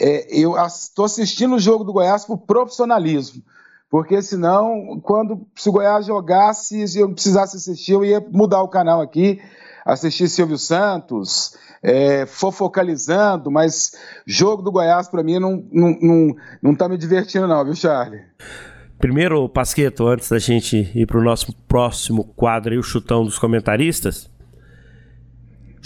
é, 0.00 0.26
eu 0.36 0.56
estou 0.66 1.04
assistindo 1.04 1.54
o 1.54 1.60
jogo 1.60 1.84
do 1.84 1.92
Goiás 1.92 2.24
por 2.24 2.38
profissionalismo. 2.38 3.42
Porque 3.90 4.20
senão, 4.22 5.00
quando 5.02 5.46
se 5.54 5.68
o 5.68 5.72
Goiás 5.72 6.06
jogasse 6.06 6.84
e 6.84 6.98
eu 6.98 7.12
precisasse 7.12 7.56
assistir, 7.56 7.92
eu 7.92 8.04
ia 8.04 8.20
mudar 8.32 8.60
o 8.62 8.68
canal 8.68 9.00
aqui, 9.00 9.40
assistir 9.84 10.28
Silvio 10.28 10.58
Santos, 10.58 11.56
é, 11.80 12.26
fofocalizando, 12.26 13.50
mas 13.50 13.92
jogo 14.26 14.62
do 14.62 14.72
Goiás 14.72 15.06
para 15.06 15.22
mim 15.22 15.38
não, 15.38 15.64
não, 15.70 15.98
não, 16.00 16.36
não 16.60 16.74
tá 16.74 16.88
me 16.88 16.98
divertindo, 16.98 17.46
não, 17.46 17.64
viu, 17.64 17.74
Charlie? 17.76 18.22
Primeiro, 18.98 19.48
Pasqueto, 19.48 20.08
antes 20.08 20.28
da 20.30 20.38
gente 20.38 20.90
ir 20.94 21.06
para 21.06 21.18
o 21.18 21.22
nosso 21.22 21.52
próximo 21.68 22.24
quadro 22.34 22.72
aí, 22.72 22.78
o 22.78 22.82
chutão 22.82 23.22
dos 23.22 23.38
comentaristas. 23.38 24.30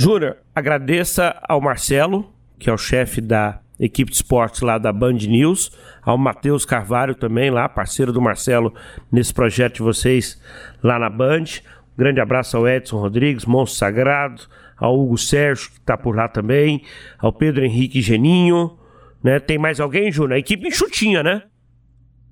Júnior, 0.01 0.37
agradeça 0.55 1.37
ao 1.49 1.61
Marcelo, 1.61 2.33
que 2.57 2.71
é 2.71 2.73
o 2.73 2.79
chefe 2.79 3.21
da 3.21 3.59
equipe 3.81 4.13
de 4.13 4.17
esportes 4.17 4.61
lá 4.61 4.79
da 4.79 4.93
Band 4.93 5.15
News, 5.15 5.73
ao 6.05 6.17
Matheus 6.17 6.65
Carvalho 6.65 7.17
também 7.17 7.51
lá, 7.51 7.69
parceiro 7.69 8.13
do 8.13 8.23
Marcelo 8.23 8.73
nesse 9.11 9.35
projeto 9.35 9.75
de 9.75 9.83
vocês 9.83 10.41
lá 10.85 11.01
na 11.01 11.11
Band. 11.11 11.43
Um 11.43 11.99
grande 11.99 12.21
abraço 12.21 12.57
ao 12.57 12.69
Edson 12.69 12.97
Rodrigues, 12.97 13.45
Monstro 13.45 13.77
Sagrado, 13.77 14.43
ao 14.77 14.97
Hugo 14.97 15.19
Sérgio, 15.19 15.69
que 15.73 15.81
está 15.81 15.99
por 15.99 16.15
lá 16.15 16.29
também, 16.29 16.85
ao 17.19 17.33
Pedro 17.33 17.65
Henrique 17.65 18.01
Geninho, 18.01 18.79
né? 19.21 19.41
Tem 19.41 19.59
mais 19.59 19.81
alguém, 19.81 20.13
Júnior? 20.13 20.35
A 20.35 20.39
equipe 20.39 20.69
enxutinha, 20.69 21.25
né? 21.25 21.43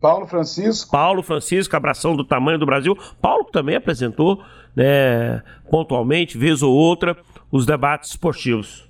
Paulo 0.01 0.25
Francisco. 0.29 0.93
Paulo 0.93 1.21
Francisco, 1.21 1.75
abração 1.75 2.15
do 2.15 2.23
tamanho 2.23 2.61
do 2.61 2.67
Brasil. 2.67 2.97
Paulo 3.21 3.45
também 3.47 3.75
apresentou, 3.75 4.41
né, 4.77 5.43
pontualmente, 5.69 6.39
vez 6.39 6.63
ou 6.63 6.73
outra, 6.73 7.17
os 7.51 7.67
debates 7.67 8.11
esportivos. 8.11 8.87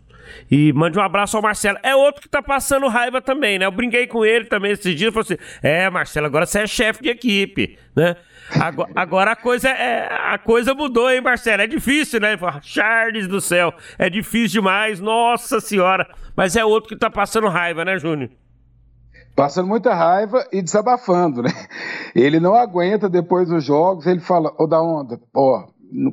E 0.50 0.72
mande 0.72 0.98
um 0.98 1.02
abraço 1.02 1.36
ao 1.36 1.42
Marcelo. 1.42 1.78
É 1.82 1.94
outro 1.94 2.22
que 2.22 2.28
tá 2.28 2.42
passando 2.42 2.88
raiva 2.88 3.20
também, 3.20 3.58
né? 3.58 3.66
Eu 3.66 3.70
brinquei 3.70 4.06
com 4.06 4.24
ele 4.24 4.44
também 4.46 4.72
esses 4.72 4.94
dias. 4.94 5.12
Falei 5.12 5.24
assim: 5.24 5.58
é, 5.62 5.88
Marcelo, 5.88 6.26
agora 6.26 6.46
você 6.46 6.60
é 6.60 6.66
chefe 6.66 7.02
de 7.02 7.08
equipe, 7.08 7.78
né? 7.94 8.16
Agora, 8.60 8.90
agora, 8.94 9.32
a, 9.32 9.36
coisa 9.36 9.68
é, 9.68 10.08
a 10.32 10.38
coisa 10.38 10.72
mudou, 10.72 11.10
hein, 11.10 11.20
Marcelo? 11.20 11.62
É 11.62 11.66
difícil, 11.66 12.20
né? 12.20 12.38
Charles 12.62 13.26
do 13.26 13.40
céu, 13.40 13.74
é 13.98 14.08
difícil 14.08 14.60
demais, 14.60 15.00
nossa 15.00 15.60
senhora. 15.60 16.08
Mas 16.36 16.54
é 16.54 16.64
outro 16.64 16.88
que 16.88 16.96
tá 16.96 17.10
passando 17.10 17.48
raiva, 17.48 17.84
né, 17.84 17.98
Júnior? 17.98 18.30
Passando 19.34 19.66
muita 19.66 19.92
raiva 19.92 20.46
e 20.52 20.62
desabafando, 20.62 21.42
né? 21.42 21.50
Ele 22.14 22.38
não 22.38 22.54
aguenta 22.54 23.08
depois 23.08 23.48
dos 23.48 23.64
jogos, 23.64 24.06
ele 24.06 24.20
fala, 24.20 24.50
ô 24.58 24.66
da 24.66 24.80
onda, 24.80 25.20
ó, 25.34 25.66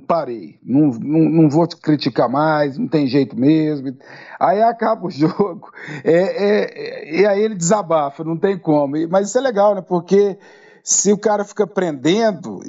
parei, 0.08 0.60
não, 0.64 0.88
não, 0.88 1.20
não, 1.30 1.50
vou 1.50 1.68
te 1.68 1.78
criticar 1.78 2.30
mais, 2.30 2.78
não 2.78 2.88
tem 2.88 3.08
jeito 3.08 3.38
mesmo. 3.38 3.96
Aí 4.40 4.62
acaba 4.62 5.08
o 5.08 5.10
jogo, 5.12 5.72
é, 6.04 6.14
é, 6.14 7.22
e 7.22 7.26
aí 7.26 7.42
ele 7.42 7.56
desabafa, 7.56 8.24
não 8.24 8.38
tem 8.38 8.58
como. 8.58 8.96
Mas 9.10 9.30
isso 9.30 9.38
é 9.38 9.42
legal, 9.42 9.76
né? 9.76 9.82
Porque 9.82 10.38
se 10.84 11.12
o 11.14 11.18
cara 11.18 11.46
fica 11.46 11.66
prendendo, 11.66 12.60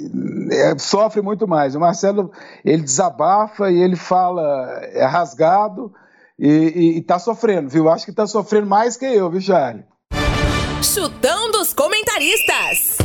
é, 0.51 0.77
sofre 0.77 1.21
muito 1.21 1.47
mais. 1.47 1.75
O 1.75 1.79
Marcelo, 1.79 2.31
ele 2.63 2.81
desabafa 2.81 3.69
e 3.69 3.81
ele 3.81 3.95
fala, 3.95 4.79
é 4.93 5.05
rasgado 5.05 5.93
e, 6.39 6.47
e, 6.47 6.97
e 6.97 7.01
tá 7.01 7.19
sofrendo, 7.19 7.69
viu? 7.69 7.89
Acho 7.89 8.05
que 8.05 8.13
tá 8.13 8.25
sofrendo 8.25 8.67
mais 8.67 8.95
que 8.95 9.05
eu, 9.05 9.29
viu, 9.29 9.41
Charlie? 9.41 9.83
Chutão 10.81 11.51
dos 11.51 11.73
comentaristas. 11.73 13.04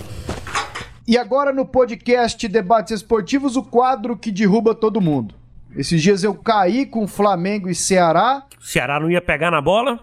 E 1.09 1.17
agora 1.17 1.53
no 1.53 1.65
podcast 1.65 2.47
Debates 2.47 2.93
Esportivos, 2.93 3.57
o 3.57 3.63
quadro 3.63 4.17
que 4.17 4.31
derruba 4.31 4.75
todo 4.75 5.01
mundo. 5.01 5.35
Esses 5.75 6.03
dias 6.03 6.23
eu 6.23 6.35
caí 6.35 6.85
com 6.85 7.07
Flamengo 7.07 7.69
e 7.69 7.75
Ceará. 7.75 8.45
Ceará 8.61 9.01
não 9.01 9.11
ia 9.11 9.21
pegar 9.21 9.51
na 9.51 9.61
bola? 9.61 10.01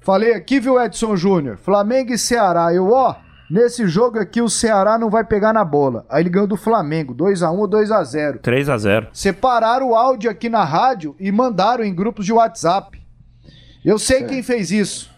Falei 0.00 0.34
aqui, 0.34 0.58
viu, 0.58 0.80
Edson 0.80 1.14
Júnior? 1.14 1.56
Flamengo 1.56 2.12
e 2.12 2.18
Ceará. 2.18 2.72
Eu, 2.74 2.90
ó, 2.90 3.14
nesse 3.50 3.86
jogo 3.86 4.18
aqui 4.18 4.40
o 4.40 4.48
Ceará 4.48 4.98
não 4.98 5.08
vai 5.08 5.24
pegar 5.24 5.52
na 5.52 5.64
bola. 5.64 6.04
Aí 6.08 6.22
ele 6.22 6.30
ganhou 6.30 6.48
do 6.48 6.56
Flamengo, 6.56 7.14
2x1 7.14 7.58
ou 7.58 7.68
2x0. 7.68 8.40
3x0. 8.40 9.08
Separaram 9.12 9.90
o 9.90 9.94
áudio 9.94 10.30
aqui 10.30 10.48
na 10.48 10.64
rádio 10.64 11.14
e 11.20 11.30
mandaram 11.30 11.84
em 11.84 11.94
grupos 11.94 12.26
de 12.26 12.32
WhatsApp. 12.32 13.00
Eu 13.84 13.98
sei 13.98 14.24
é. 14.24 14.24
quem 14.24 14.42
fez 14.42 14.70
isso. 14.70 15.10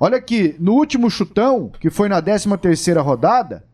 Olha 0.00 0.16
aqui, 0.16 0.56
no 0.58 0.72
último 0.72 1.08
chutão, 1.08 1.70
que 1.78 1.88
foi 1.88 2.08
na 2.08 2.20
13 2.20 2.56
terceira 2.56 3.00
rodada, 3.00 3.64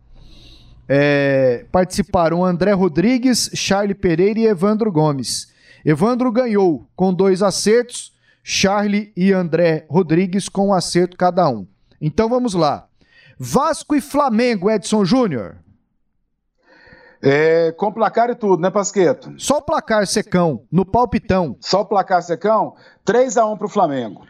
é, 0.89 1.66
participaram 1.70 2.45
André 2.45 2.72
Rodrigues, 2.72 3.51
Charlie 3.55 3.95
Pereira 3.95 4.41
e 4.41 4.47
Evandro 4.47 4.91
Gomes. 4.91 5.53
Evandro 5.84 6.32
ganhou 6.32 6.89
com 6.97 7.12
dois 7.12 7.43
acertos, 7.43 8.16
Charlie 8.43 9.12
e 9.16 9.32
André 9.32 9.84
Rodrigues 9.91 10.49
com 10.49 10.68
um 10.68 10.72
acerto 10.72 11.16
cada 11.16 11.49
um. 11.49 11.66
Então 12.01 12.28
vamos 12.28 12.55
lá. 12.55 12.86
Vasco 13.39 13.95
e 13.95 14.01
Flamengo, 14.01 14.70
Edson 14.70 15.05
Júnior. 15.05 15.57
É, 17.20 17.72
com 17.72 17.93
placar 17.93 18.30
e 18.30 18.34
tudo, 18.34 18.62
né, 18.62 18.70
Pasqueto? 18.70 19.34
Só 19.36 19.59
o 19.59 19.62
placar 19.62 20.07
secão, 20.07 20.62
no 20.70 20.84
palpitão. 20.84 21.57
Só 21.61 21.80
o 21.80 21.84
placar 21.84 22.22
secão? 22.22 22.74
3x1 23.05 23.59
pro 23.59 23.68
Flamengo. 23.68 24.24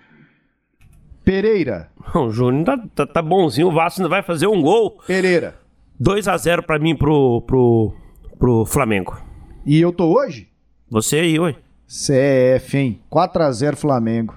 Pereira. 1.23 1.91
O 2.15 2.31
Júnior 2.31 2.65
tá, 2.65 2.79
tá, 2.95 3.07
tá 3.07 3.23
bonzinho, 3.23 3.69
o 3.69 3.73
Vasco 3.73 4.01
ainda 4.01 4.09
vai 4.09 4.23
fazer 4.23 4.47
um 4.47 4.63
gol. 4.63 4.99
Pereira. 5.07 5.68
2 6.01 6.29
a 6.29 6.37
0 6.37 6.63
para 6.63 6.79
mim 6.79 6.95
pro, 6.95 7.43
pro, 7.43 7.93
pro 8.39 8.65
Flamengo. 8.65 9.21
E 9.67 9.81
eu 9.81 9.93
tô 9.93 10.17
hoje? 10.17 10.49
Você 10.89 11.17
aí, 11.17 11.39
oi. 11.39 11.57
CF, 11.87 12.77
hein? 12.77 13.03
4 13.11 13.43
a 13.43 13.51
0 13.51 13.77
Flamengo. 13.77 14.35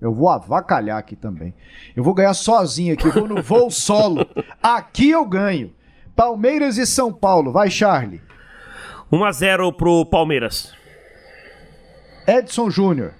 Eu 0.00 0.12
vou 0.12 0.28
avacalhar 0.28 0.98
aqui 0.98 1.14
também. 1.14 1.54
Eu 1.94 2.02
vou 2.02 2.12
ganhar 2.12 2.34
sozinho 2.34 2.94
aqui, 2.94 3.08
vou 3.08 3.28
no 3.28 3.42
voo 3.42 3.70
solo. 3.70 4.26
Aqui 4.62 5.10
eu 5.10 5.24
ganho. 5.24 5.72
Palmeiras 6.14 6.76
e 6.78 6.86
São 6.86 7.12
Paulo. 7.12 7.52
Vai, 7.52 7.70
Charlie. 7.70 8.20
1 9.10 9.24
a 9.24 9.32
0 9.32 9.72
pro 9.72 10.04
Palmeiras. 10.04 10.74
Edson 12.26 12.70
Júnior. 12.70 13.14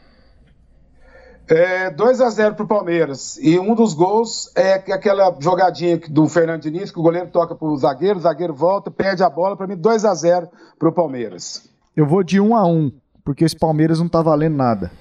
É, 1.49 1.90
2 1.90 2.20
a 2.20 2.28
0 2.28 2.55
para 2.57 2.64
o 2.64 2.68
Palmeiras. 2.68 3.38
E 3.40 3.59
um 3.59 3.74
dos 3.74 3.94
gols 3.94 4.51
é 4.57 4.74
aquela 4.74 5.34
jogadinha 5.40 5.99
do 6.09 6.28
Fernando 6.28 6.62
Diniz, 6.62 6.90
que 6.90 6.99
o 6.99 7.03
goleiro 7.03 7.28
toca 7.30 7.55
para 7.55 7.68
o 7.68 7.76
zagueiro, 7.76 8.18
o 8.18 8.22
zagueiro 8.22 8.55
volta, 8.55 8.90
perde 8.90 9.22
a 9.22 9.30
bola. 9.30 9.57
Para 9.57 9.66
mim, 9.66 9.76
2 9.76 10.05
a 10.05 10.14
0 10.14 10.49
para 10.78 10.88
o 10.88 10.92
Palmeiras. 10.92 11.68
Eu 11.97 12.07
vou 12.07 12.22
de 12.22 12.40
1 12.40 12.57
a 12.57 12.66
1 12.66 12.92
porque 13.26 13.44
esse 13.44 13.57
Palmeiras 13.57 13.99
não 13.99 14.09
tá 14.09 14.22
valendo 14.22 14.57
nada. 14.57 14.92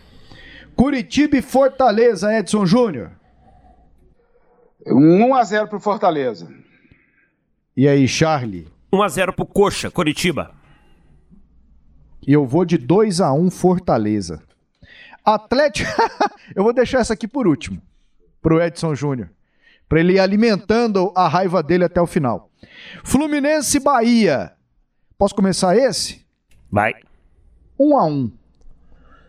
Curitiba 0.76 1.38
e 1.38 1.44
Fortaleza, 1.44 2.36
Edson 2.36 2.66
Júnior. 2.66 3.12
1 4.88 5.36
a 5.36 5.44
0 5.44 5.68
para 5.68 5.78
o 5.78 5.80
Fortaleza. 5.80 6.48
E 7.78 7.88
aí, 7.88 8.08
Charlie? 8.08 8.68
1 8.92 9.04
a 9.04 9.08
0 9.08 9.34
para 9.34 9.44
o 9.44 9.48
Coxa, 9.48 9.92
Curitiba. 9.92 10.52
E 12.28 12.34
eu 12.34 12.48
vou 12.48 12.66
de 12.66 12.80
2 12.80 13.22
a 13.22 13.32
1 13.32 13.52
Fortaleza. 13.52 14.42
Atlético. 15.26 15.90
eu 16.56 16.64
vou 16.64 16.74
deixar 16.74 17.00
essa 17.00 17.14
aqui 17.14 17.28
por 17.28 17.48
último, 17.48 17.82
pro 18.42 18.62
Edson 18.62 18.94
Júnior. 18.94 19.30
Pra 19.88 20.00
ele 20.00 20.14
ir 20.14 20.20
alimentando 20.20 21.12
a 21.16 21.28
raiva 21.28 21.62
dele 21.62 21.84
até 21.84 22.02
o 22.02 22.08
final. 22.08 22.50
Fluminense 23.04 23.80
Bahia. 23.80 24.54
Posso 25.18 25.36
começar 25.36 25.78
esse? 25.78 26.26
Vai. 26.72 26.94
1 27.80 27.88
um 27.88 27.98
a 27.98 28.06
1 28.06 28.10
um. 28.10 28.32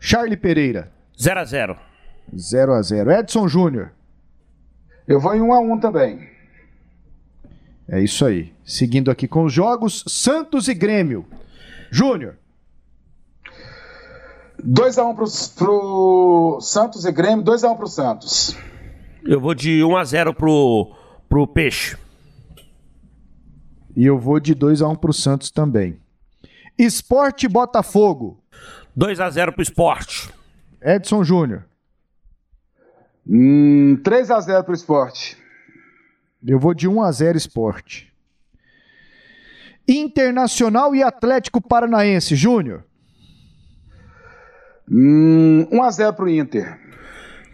Charlie 0.01 0.37
Pereira. 0.37 0.93
0 1.21 1.41
a 1.41 1.45
0 1.45 1.79
0 2.35 2.73
a 2.75 2.83
0 2.83 3.13
Edson 3.13 3.49
Júnior. 3.49 3.93
Eu 5.07 5.21
vou 5.21 5.35
em 5.35 5.41
1 5.41 5.47
um 5.47 5.53
a 5.53 5.61
1 5.61 5.81
também. 5.81 6.29
É 7.89 8.01
isso 8.01 8.25
aí. 8.25 8.53
Seguindo 8.65 9.11
aqui 9.11 9.29
com 9.29 9.45
os 9.45 9.53
jogos, 9.53 10.03
Santos 10.09 10.69
e 10.69 10.75
Grêmio. 10.75 11.25
Júnior. 11.91 12.37
2x1 14.63 15.15
pro, 15.15 15.27
pro 15.57 16.59
Santos 16.61 17.05
e 17.05 17.13
Grêmio, 17.13 17.45
2x1 17.45 17.77
pro 17.77 17.87
Santos. 17.87 18.57
Eu 19.25 19.41
vou 19.41 19.55
de 19.55 19.81
1x0 19.81 20.35
pro, 20.35 20.95
pro 21.29 21.47
Peixe. 21.47 21.97
E 23.97 24.05
eu 24.05 24.19
vou 24.19 24.39
de 24.39 24.55
2x1 24.55 24.97
pro 24.99 25.13
Santos 25.13 25.51
também. 25.51 25.99
Esporte 26.79 27.49
Botafogo. 27.49 28.43
2 28.95 29.21
a 29.21 29.29
0 29.31 29.53
pro 29.53 29.63
esporte. 29.63 30.31
Edson 30.81 31.25
Júnior. 31.25 31.65
Hum, 33.29 34.01
3 34.05 34.31
a 34.31 34.41
0 34.41 34.65
pro 34.65 34.75
esporte. 34.75 35.37
Eu 36.47 36.59
vou 36.59 36.73
de 36.73 36.87
1 36.87 37.03
a 37.03 37.11
0 37.11 37.37
esporte. 37.37 38.13
Internacional 39.89 40.95
e 40.95 41.03
Atlético 41.03 41.61
Paranaense, 41.61 42.35
Júnior. 42.35 42.85
Hum, 44.91 45.66
1 45.70 45.82
a 45.82 45.91
0 45.91 46.14
pro 46.14 46.28
Inter. 46.28 46.78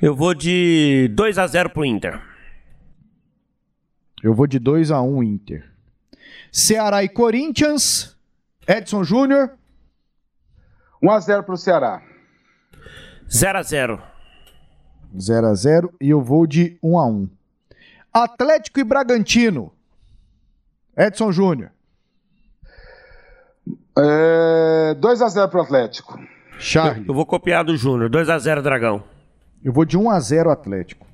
Eu 0.00 0.14
vou 0.14 0.34
de 0.34 1.08
2 1.14 1.38
a 1.38 1.46
0 1.46 1.70
pro 1.70 1.84
Inter. 1.84 2.20
Eu 4.22 4.34
vou 4.34 4.46
de 4.46 4.58
2 4.58 4.90
a 4.90 5.00
1 5.00 5.22
Inter. 5.22 5.70
Ceará 6.50 7.02
e 7.02 7.08
Corinthians. 7.08 8.16
Edson 8.66 9.02
Júnior. 9.02 9.56
1 11.02 11.10
a 11.10 11.20
0 11.20 11.42
pro 11.42 11.56
Ceará. 11.56 12.02
0 13.30 13.58
a 13.58 13.62
0. 13.62 14.02
0 15.18 15.46
a 15.46 15.54
0 15.54 15.94
e 16.00 16.10
eu 16.10 16.20
vou 16.20 16.46
de 16.46 16.78
1 16.82 16.98
a 16.98 17.06
1. 17.06 17.30
Atlético 18.12 18.80
e 18.80 18.84
Bragantino. 18.84 19.72
Edson 20.96 21.32
Júnior. 21.32 21.70
É, 23.98 24.94
2 24.94 25.22
a 25.22 25.28
0 25.28 25.48
pro 25.48 25.62
Atlético. 25.62 26.18
Charlie. 26.62 27.02
Eu, 27.02 27.08
eu 27.08 27.14
vou 27.14 27.26
copiar 27.26 27.64
do 27.64 27.76
Júnior. 27.76 28.08
2 28.08 28.30
a 28.30 28.38
0 28.38 28.62
Dragão. 28.62 29.02
Eu 29.62 29.72
vou 29.72 29.84
de 29.84 29.98
1 29.98 30.10
a 30.10 30.20
0 30.20 30.50
Atlético. 30.50 31.06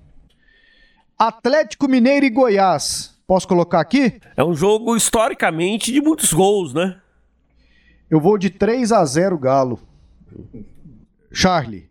Atlético 1.18 1.88
Mineiro 1.88 2.26
e 2.26 2.30
Goiás. 2.30 3.18
Posso 3.26 3.49
colocar 3.49 3.80
aqui? 3.80 4.20
É 4.36 4.44
um 4.44 4.55
jogo 4.55 4.96
historicamente 4.96 5.92
de 5.92 6.01
muitos 6.01 6.32
gols, 6.32 6.72
né? 6.72 7.01
Eu 8.09 8.20
vou 8.20 8.38
de 8.38 8.51
3 8.51 8.92
a 8.92 9.05
0 9.05 9.36
Galo. 9.38 9.80
Charlie. 11.32 11.90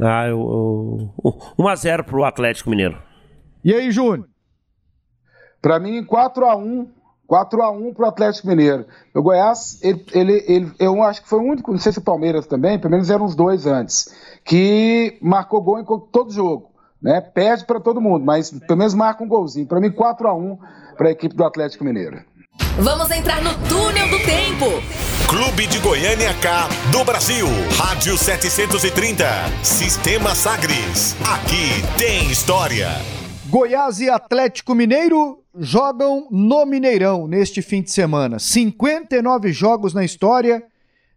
Ah, 0.00 0.26
eu, 0.26 1.12
eu, 1.24 1.54
1 1.58 1.68
a 1.68 1.76
0 1.76 2.04
pro 2.04 2.24
Atlético 2.24 2.70
Mineiro. 2.70 3.00
E 3.64 3.72
aí, 3.74 3.90
Júnior? 3.90 4.28
Para 5.60 5.80
mim, 5.80 6.04
4 6.04 6.44
a 6.44 6.56
1 6.56 6.88
4 7.28 7.62
a 7.62 7.70
1 7.70 7.92
pro 7.92 8.06
Atlético 8.06 8.48
Mineiro. 8.48 8.86
O 9.14 9.22
Goiás, 9.22 9.78
ele, 9.82 10.04
ele, 10.12 10.44
ele, 10.48 10.72
eu 10.78 11.02
acho 11.02 11.22
que 11.22 11.28
foi 11.28 11.38
o 11.38 11.42
único, 11.42 11.70
não 11.70 11.78
sei 11.78 11.92
se 11.92 11.98
o 11.98 12.02
Palmeiras 12.02 12.46
também, 12.46 12.78
pelo 12.78 12.90
menos 12.90 13.10
eram 13.10 13.26
os 13.26 13.34
dois 13.34 13.66
antes, 13.66 14.08
que 14.42 15.18
marcou 15.20 15.60
gol 15.60 15.78
em 15.78 15.84
todo 15.84 16.32
jogo. 16.32 16.70
Né? 17.00 17.20
Perde 17.20 17.66
para 17.66 17.78
todo 17.78 18.00
mundo, 18.00 18.24
mas 18.24 18.50
pelo 18.50 18.78
menos 18.78 18.94
marca 18.94 19.22
um 19.22 19.28
golzinho. 19.28 19.66
Para 19.66 19.78
mim, 19.78 19.90
4 19.90 20.26
a 20.26 20.34
1 20.34 20.58
para 20.96 21.08
a 21.08 21.12
equipe 21.12 21.36
do 21.36 21.44
Atlético 21.44 21.84
Mineiro. 21.84 22.24
Vamos 22.78 23.10
entrar 23.10 23.42
no 23.42 23.52
túnel 23.68 24.08
do 24.08 24.18
tempo. 24.24 24.64
Clube 25.28 25.66
de 25.66 25.78
Goiânia 25.80 26.32
K 26.40 26.68
do 26.90 27.04
Brasil. 27.04 27.46
Rádio 27.76 28.16
730. 28.16 29.24
Sistema 29.62 30.34
Sagres. 30.34 31.14
Aqui 31.20 31.82
tem 31.98 32.30
história. 32.30 32.88
Goiás 33.48 34.00
e 34.00 34.10
Atlético 34.10 34.74
Mineiro 34.74 35.38
jogam 35.58 36.28
no 36.30 36.64
Mineirão 36.64 37.26
neste 37.26 37.62
fim 37.62 37.82
de 37.82 37.90
semana. 37.90 38.38
59 38.38 39.52
jogos 39.52 39.92
na 39.92 40.04
história, 40.04 40.62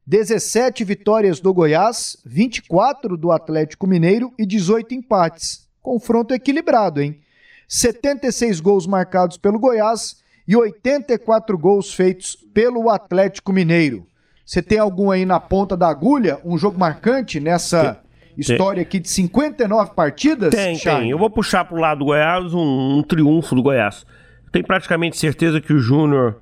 17 0.06 0.84
vitórias 0.84 1.40
do 1.40 1.54
Goiás, 1.54 2.18
24 2.26 3.16
do 3.16 3.32
Atlético 3.32 3.88
Mineiro 3.88 4.34
e 4.38 4.46
18 4.46 4.94
empates. 4.96 5.68
Confronto 5.82 6.34
equilibrado, 6.34 7.02
hein? 7.02 7.20
76 7.68 8.60
gols 8.60 8.86
marcados 8.86 9.38
pelo 9.38 9.60
Goiás 9.60 10.18
e 10.48 10.56
84 10.56 11.58
gols 11.58 11.94
feitos 11.94 12.36
pelo 12.54 12.90
Atlético 12.90 13.54
Mineiro. 13.54 14.06
Você 14.46 14.62
tem 14.62 14.80
algum 14.80 15.10
aí 15.10 15.26
na 15.26 15.40
ponta 15.40 15.78
da 15.78 15.88
agulha, 15.88 16.40
um 16.44 16.58
jogo 16.58 16.78
marcante 16.78 17.40
nessa 17.40 18.02
história 18.38 18.82
aqui 18.82 19.00
de 19.00 19.10
59 19.10 19.92
partidas? 19.94 20.54
Tem, 20.54 20.78
tem. 20.78 21.10
Eu 21.10 21.18
vou 21.18 21.30
puxar 21.30 21.64
pro 21.64 21.78
lado 21.78 22.00
do 22.00 22.06
Goiás 22.06 22.54
um, 22.54 22.98
um 22.98 23.04
triunfo 23.04 23.56
do 23.56 23.64
Goiás. 23.64 24.06
Tenho 24.52 24.66
praticamente 24.66 25.18
certeza 25.18 25.62
que 25.62 25.72
o 25.72 25.80
Júnior 25.80 26.42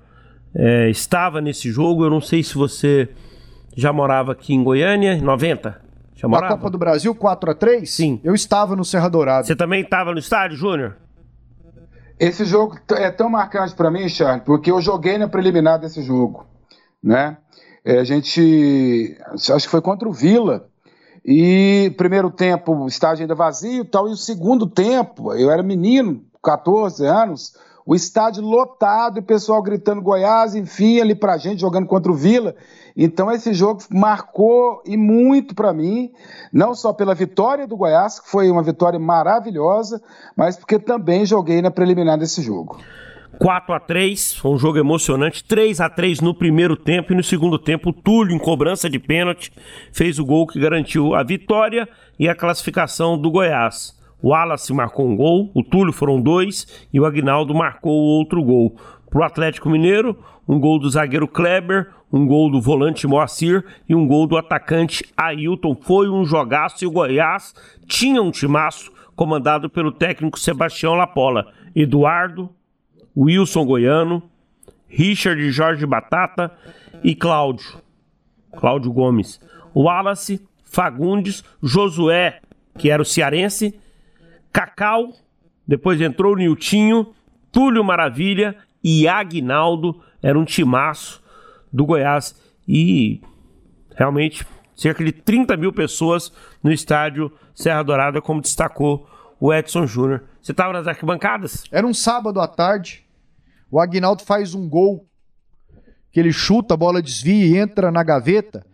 é, 0.55 0.89
estava 0.89 1.39
nesse 1.41 1.71
jogo. 1.71 2.03
Eu 2.03 2.09
não 2.09 2.21
sei 2.21 2.43
se 2.43 2.55
você 2.55 3.09
já 3.75 3.93
morava 3.93 4.31
aqui 4.31 4.53
em 4.53 4.63
Goiânia, 4.63 5.13
em 5.13 5.21
90. 5.21 5.89
Já 6.15 6.27
Na 6.27 6.49
Copa 6.49 6.69
do 6.69 6.77
Brasil, 6.77 7.15
4 7.15 7.51
a 7.51 7.55
3 7.55 7.89
Sim. 7.89 8.19
Eu 8.23 8.35
estava 8.35 8.75
no 8.75 8.83
Serra 8.83 9.07
Dourada. 9.07 9.45
Você 9.45 9.55
também 9.55 9.81
estava 9.81 10.11
no 10.11 10.19
estádio, 10.19 10.57
Júnior? 10.57 10.97
Esse 12.19 12.43
jogo 12.43 12.77
é 12.91 13.09
tão 13.09 13.29
marcante 13.29 13.73
para 13.73 13.89
mim, 13.89 14.09
Charles, 14.09 14.43
porque 14.43 14.69
eu 14.69 14.81
joguei 14.81 15.17
na 15.17 15.29
preliminar 15.29 15.79
desse 15.79 16.03
jogo, 16.03 16.45
né? 17.01 17.37
É, 17.85 17.99
a 17.99 18.03
gente, 18.03 19.17
acho 19.33 19.65
que 19.65 19.71
foi 19.71 19.81
contra 19.81 20.09
o 20.09 20.11
Vila, 20.11 20.67
e 21.23 21.93
primeiro 21.97 22.29
tempo 22.29 22.75
o 22.75 22.87
estádio 22.87 23.21
ainda 23.21 23.35
vazio 23.35 23.83
e 23.83 23.85
tal, 23.85 24.09
e 24.09 24.11
o 24.11 24.17
segundo 24.17 24.67
tempo, 24.67 25.33
eu 25.33 25.49
era 25.49 25.63
menino, 25.63 26.21
14 26.43 27.05
anos, 27.05 27.53
o 27.89 27.95
estádio 27.95 28.43
lotado 28.43 29.17
e 29.17 29.19
o 29.19 29.23
pessoal 29.23 29.63
gritando 29.63 29.99
Goiás, 29.99 30.53
enfim, 30.53 31.01
ali 31.01 31.15
pra 31.15 31.39
gente 31.39 31.61
jogando 31.61 31.87
contra 31.87 32.11
o 32.11 32.15
Vila. 32.15 32.55
Então 32.95 33.31
esse 33.31 33.51
jogo 33.51 33.81
marcou 33.89 34.83
e 34.85 34.95
muito 34.95 35.55
para 35.55 35.73
mim, 35.73 36.11
não 36.53 36.75
só 36.75 36.93
pela 36.93 37.15
vitória 37.15 37.65
do 37.65 37.75
Goiás, 37.75 38.19
que 38.19 38.29
foi 38.29 38.51
uma 38.51 38.61
vitória 38.61 38.99
maravilhosa, 38.99 39.99
mas 40.37 40.55
porque 40.55 40.77
também 40.77 41.25
joguei 41.25 41.63
na 41.63 41.71
preliminar 41.71 42.19
desse 42.19 42.43
jogo. 42.43 42.77
4 43.39 43.73
a 43.73 43.79
3 43.79 44.35
foi 44.35 44.51
um 44.51 44.59
jogo 44.59 44.77
emocionante, 44.77 45.43
3 45.43 45.81
a 45.81 45.89
3 45.89 46.21
no 46.21 46.35
primeiro 46.35 46.75
tempo 46.75 47.11
e 47.11 47.15
no 47.15 47.23
segundo 47.23 47.57
tempo 47.57 47.89
o 47.89 47.93
Túlio 47.93 48.35
em 48.35 48.39
cobrança 48.39 48.87
de 48.87 48.99
pênalti 48.99 49.51
fez 49.91 50.19
o 50.19 50.25
gol 50.25 50.45
que 50.45 50.59
garantiu 50.59 51.15
a 51.15 51.23
vitória 51.23 51.89
e 52.19 52.29
a 52.29 52.35
classificação 52.35 53.17
do 53.17 53.31
Goiás. 53.31 53.97
O 54.21 54.29
Wallace 54.29 54.73
marcou 54.73 55.07
um 55.07 55.15
gol, 55.15 55.49
o 55.53 55.63
Túlio 55.63 55.93
foram 55.93 56.21
dois 56.21 56.87
e 56.93 56.99
o 56.99 57.05
Agnaldo 57.05 57.53
marcou 57.53 57.93
outro 57.93 58.43
gol. 58.43 58.75
Para 59.09 59.21
o 59.21 59.23
Atlético 59.23 59.69
Mineiro, 59.69 60.17
um 60.47 60.59
gol 60.59 60.77
do 60.77 60.89
zagueiro 60.89 61.27
Kleber, 61.27 61.89
um 62.11 62.25
gol 62.27 62.51
do 62.51 62.61
volante 62.61 63.07
Moacir 63.07 63.63
e 63.87 63.95
um 63.95 64.05
gol 64.05 64.27
do 64.27 64.37
atacante 64.37 65.05
Ailton. 65.15 65.75
Foi 65.75 66.09
um 66.09 66.25
jogaço 66.25 66.83
e 66.83 66.87
o 66.87 66.91
Goiás 66.91 67.53
tinha 67.87 68.21
um 68.21 68.31
timaço 68.31 68.91
comandado 69.15 69.69
pelo 69.69 69.91
técnico 69.91 70.39
Sebastião 70.39 70.95
Lapola. 70.95 71.51
Eduardo, 71.75 72.49
Wilson 73.15 73.65
Goiano, 73.65 74.23
Richard 74.87 75.49
Jorge 75.51 75.85
Batata 75.85 76.51
e 77.03 77.15
Cláudio. 77.15 77.81
Cláudio 78.57 78.91
Gomes. 78.91 79.39
Wallace, 79.75 80.41
Fagundes, 80.63 81.43
Josué, 81.61 82.39
que 82.77 82.89
era 82.89 83.01
o 83.01 83.05
cearense, 83.05 83.79
Cacau, 84.51 85.13
depois 85.67 85.99
entrou 86.01 86.33
o 86.33 86.37
Niltinho, 86.37 87.13
Túlio 87.51 87.83
Maravilha 87.83 88.55
e 88.83 89.07
Agnaldo, 89.07 90.01
era 90.21 90.37
um 90.37 90.45
timaço 90.45 91.23
do 91.71 91.85
Goiás 91.85 92.35
e 92.67 93.21
realmente 93.95 94.45
cerca 94.75 95.03
de 95.03 95.11
30 95.11 95.57
mil 95.57 95.73
pessoas 95.73 96.31
no 96.63 96.71
estádio 96.71 97.31
Serra 97.53 97.83
Dourada, 97.83 98.21
como 98.21 98.41
destacou 98.41 99.07
o 99.39 99.53
Edson 99.53 99.85
Júnior. 99.85 100.23
Você 100.41 100.51
estava 100.51 100.73
nas 100.73 100.87
arquibancadas? 100.87 101.65
Era 101.71 101.85
um 101.85 101.93
sábado 101.93 102.39
à 102.39 102.47
tarde, 102.47 103.05
o 103.69 103.79
Agnaldo 103.79 104.23
faz 104.23 104.53
um 104.53 104.67
gol 104.67 105.05
que 106.11 106.19
ele 106.19 106.33
chuta, 106.33 106.73
a 106.73 106.77
bola 106.77 107.01
desvia 107.01 107.45
e 107.45 107.57
entra 107.57 107.91
na 107.91 108.03
gaveta. 108.03 108.65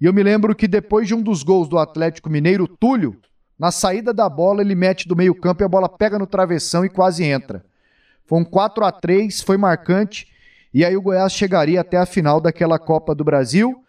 E 0.00 0.04
eu 0.04 0.12
me 0.12 0.22
lembro 0.22 0.54
que 0.54 0.68
depois 0.68 1.06
de 1.06 1.14
um 1.14 1.22
dos 1.22 1.42
gols 1.42 1.68
do 1.68 1.78
Atlético 1.78 2.28
Mineiro, 2.28 2.66
Túlio, 2.66 3.16
na 3.62 3.70
saída 3.70 4.12
da 4.12 4.28
bola, 4.28 4.60
ele 4.60 4.74
mete 4.74 5.06
do 5.06 5.14
meio-campo 5.14 5.62
e 5.62 5.64
a 5.64 5.68
bola 5.68 5.88
pega 5.88 6.18
no 6.18 6.26
travessão 6.26 6.84
e 6.84 6.88
quase 6.88 7.22
entra. 7.22 7.64
Foi 8.26 8.40
um 8.40 8.44
4 8.44 8.84
a 8.84 8.90
3 8.90 9.40
foi 9.40 9.56
marcante. 9.56 10.26
E 10.74 10.84
aí 10.84 10.96
o 10.96 11.00
Goiás 11.00 11.32
chegaria 11.32 11.80
até 11.80 11.96
a 11.96 12.04
final 12.04 12.40
daquela 12.40 12.76
Copa 12.76 13.14
do 13.14 13.22
Brasil, 13.22 13.84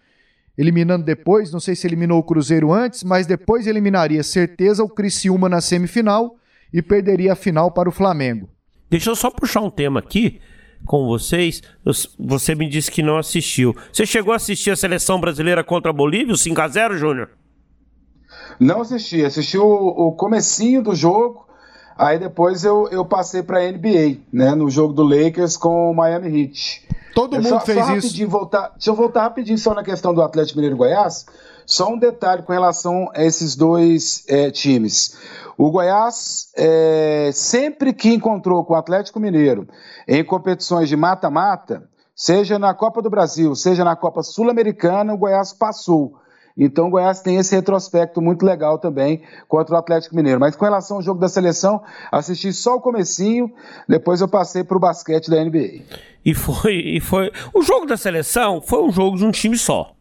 eliminando 0.56 1.04
depois, 1.04 1.52
não 1.52 1.60
sei 1.60 1.76
se 1.76 1.88
eliminou 1.88 2.20
o 2.20 2.24
Cruzeiro 2.24 2.72
antes, 2.72 3.04
mas 3.04 3.26
depois 3.26 3.66
eliminaria 3.66 4.22
certeza 4.22 4.84
o 4.84 4.90
Criciúma 4.90 5.50
na 5.50 5.60
semifinal 5.60 6.36
e 6.72 6.80
perderia 6.80 7.34
a 7.34 7.36
final 7.36 7.72
para 7.72 7.90
o 7.90 7.92
Flamengo. 7.92 8.48
Deixa 8.92 9.10
eu 9.10 9.16
só 9.16 9.32
puxar 9.32 9.62
um 9.62 9.72
tema 9.72 10.02
aqui 10.02 10.40
com 10.86 11.08
vocês. 11.08 11.64
Você 12.20 12.54
me 12.54 12.70
disse 12.70 12.92
que 12.92 13.02
não 13.02 13.18
assistiu. 13.18 13.76
Você 13.92 14.06
chegou 14.06 14.34
a 14.34 14.36
assistir 14.36 14.70
a 14.70 14.76
seleção 14.76 15.20
brasileira 15.20 15.64
contra 15.64 15.90
a 15.90 15.94
Bolívia, 15.94 16.36
o 16.36 16.38
5 16.38 16.62
a 16.62 16.68
0 16.68 16.96
Júnior? 16.96 17.43
Não 18.60 18.82
assisti, 18.82 19.24
assisti 19.24 19.58
o, 19.58 19.66
o 19.66 20.12
comecinho 20.14 20.82
do 20.82 20.96
jogo, 20.96 21.46
aí 21.98 22.20
depois 22.20 22.64
eu, 22.64 22.88
eu 22.90 23.06
passei 23.06 23.44
para 23.44 23.72
NBA, 23.72 24.20
né, 24.32 24.56
no 24.56 24.70
jogo 24.70 24.94
do 24.94 25.04
Lakers 25.04 25.58
com 25.58 25.92
o 25.92 25.96
Miami 25.96 26.42
Heat. 26.42 26.88
Todo 27.14 27.36
mundo 27.36 27.48
só, 27.48 27.60
fez 27.60 27.86
só 27.86 27.96
isso. 27.96 28.28
Voltar, 28.28 28.72
deixa 28.72 28.90
eu 28.90 28.96
voltar 28.96 29.22
rapidinho 29.22 29.58
só 29.58 29.74
na 29.74 29.84
questão 29.84 30.14
do 30.14 30.22
Atlético 30.22 30.58
Mineiro 30.58 30.78
Goiás. 30.78 31.26
Só 31.66 31.90
um 31.90 31.98
detalhe 31.98 32.44
com 32.44 32.52
relação 32.52 33.10
a 33.14 33.24
esses 33.24 33.56
dois 33.56 34.26
é, 34.28 34.52
times. 34.52 35.18
O 35.58 35.72
Goiás, 35.72 36.52
é, 36.58 37.30
sempre 37.34 37.94
que 37.94 38.10
encontrou 38.10 38.66
com 38.66 38.74
o 38.74 38.76
Atlético 38.78 39.20
Mineiro 39.20 39.68
em 40.08 40.24
competições 40.24 40.90
de 40.90 40.96
mata-mata, 40.96 41.88
seja 42.16 42.58
na 42.58 42.74
Copa 42.74 43.02
do 43.02 43.10
Brasil, 43.10 43.56
seja 43.56 43.84
na 43.84 43.96
Copa 43.96 44.24
Sul-Americana, 44.24 45.14
o 45.14 45.18
Goiás 45.18 45.54
passou. 45.54 46.16
Então 46.58 46.88
o 46.88 46.90
Goiás 46.90 47.22
tem 47.22 47.38
esse 47.38 47.56
retrospecto 47.56 48.22
muito 48.22 48.46
legal 48.46 48.78
também 48.78 49.22
contra 49.48 49.76
o 49.76 49.78
Atlético 49.78 50.16
Mineiro. 50.16 50.40
Mas 50.40 50.56
com 50.56 50.66
relação 50.66 50.98
ao 50.98 51.04
jogo 51.04 51.20
da 51.20 51.28
seleção, 51.28 51.82
assisti 52.12 52.54
só 52.54 52.76
o 52.76 52.82
comecinho, 52.82 53.52
depois 53.88 54.22
eu 54.22 54.28
passei 54.28 54.64
para 54.64 54.78
o 54.78 54.80
basquete 54.80 55.30
da 55.30 55.44
NBA. 55.44 55.82
E 56.24 56.34
foi, 56.34 56.76
e 56.76 57.00
foi. 57.00 57.32
O 57.54 57.62
jogo 57.62 57.86
da 57.86 57.98
seleção 57.98 58.62
foi 58.62 58.84
um 58.84 58.92
jogo 58.92 59.18
de 59.18 59.26
um 59.26 59.32
time 59.32 59.58
só. 59.58 59.94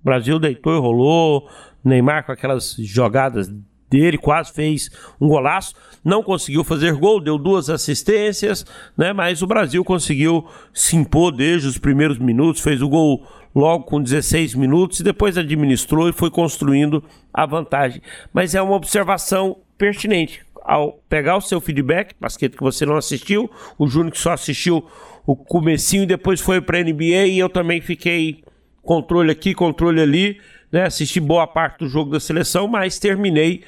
O 0.00 0.04
Brasil 0.04 0.38
deitou 0.38 0.74
e 0.74 0.80
rolou, 0.80 1.48
Neymar 1.84 2.24
com 2.24 2.32
aquelas 2.32 2.74
jogadas 2.78 3.48
dele, 3.88 4.18
quase 4.18 4.52
fez 4.52 4.90
um 5.20 5.28
golaço, 5.28 5.74
não 6.04 6.22
conseguiu 6.22 6.62
fazer 6.62 6.94
gol, 6.94 7.20
deu 7.20 7.38
duas 7.38 7.70
assistências, 7.70 8.64
né? 8.96 9.12
Mas 9.12 9.42
o 9.42 9.46
Brasil 9.46 9.84
conseguiu 9.84 10.46
se 10.72 10.96
impor 10.96 11.32
desde 11.32 11.68
os 11.68 11.78
primeiros 11.78 12.18
minutos, 12.18 12.60
fez 12.60 12.82
o 12.82 12.88
gol 12.88 13.26
logo 13.58 13.84
com 13.84 14.00
16 14.00 14.54
minutos 14.54 15.00
e 15.00 15.02
depois 15.02 15.36
administrou 15.36 16.08
e 16.08 16.12
foi 16.12 16.30
construindo 16.30 17.02
a 17.34 17.44
vantagem. 17.44 18.00
Mas 18.32 18.54
é 18.54 18.62
uma 18.62 18.76
observação 18.76 19.58
pertinente. 19.76 20.46
Ao 20.62 20.92
pegar 21.08 21.36
o 21.36 21.40
seu 21.40 21.60
feedback, 21.60 22.14
basquete 22.20 22.56
que 22.56 22.62
você 22.62 22.86
não 22.86 22.96
assistiu, 22.96 23.50
o 23.76 23.88
Júnior 23.88 24.12
que 24.12 24.18
só 24.18 24.32
assistiu 24.32 24.86
o 25.26 25.34
comecinho 25.34 26.04
e 26.04 26.06
depois 26.06 26.40
foi 26.40 26.60
para 26.60 26.78
a 26.78 26.82
NBA 26.82 27.26
e 27.26 27.38
eu 27.38 27.48
também 27.48 27.80
fiquei 27.80 28.44
controle 28.82 29.32
aqui, 29.32 29.54
controle 29.54 30.00
ali, 30.00 30.40
né? 30.70 30.84
Assisti 30.84 31.18
boa 31.18 31.46
parte 31.46 31.80
do 31.80 31.88
jogo 31.88 32.12
da 32.12 32.20
seleção, 32.20 32.68
mas 32.68 32.98
terminei 32.98 33.64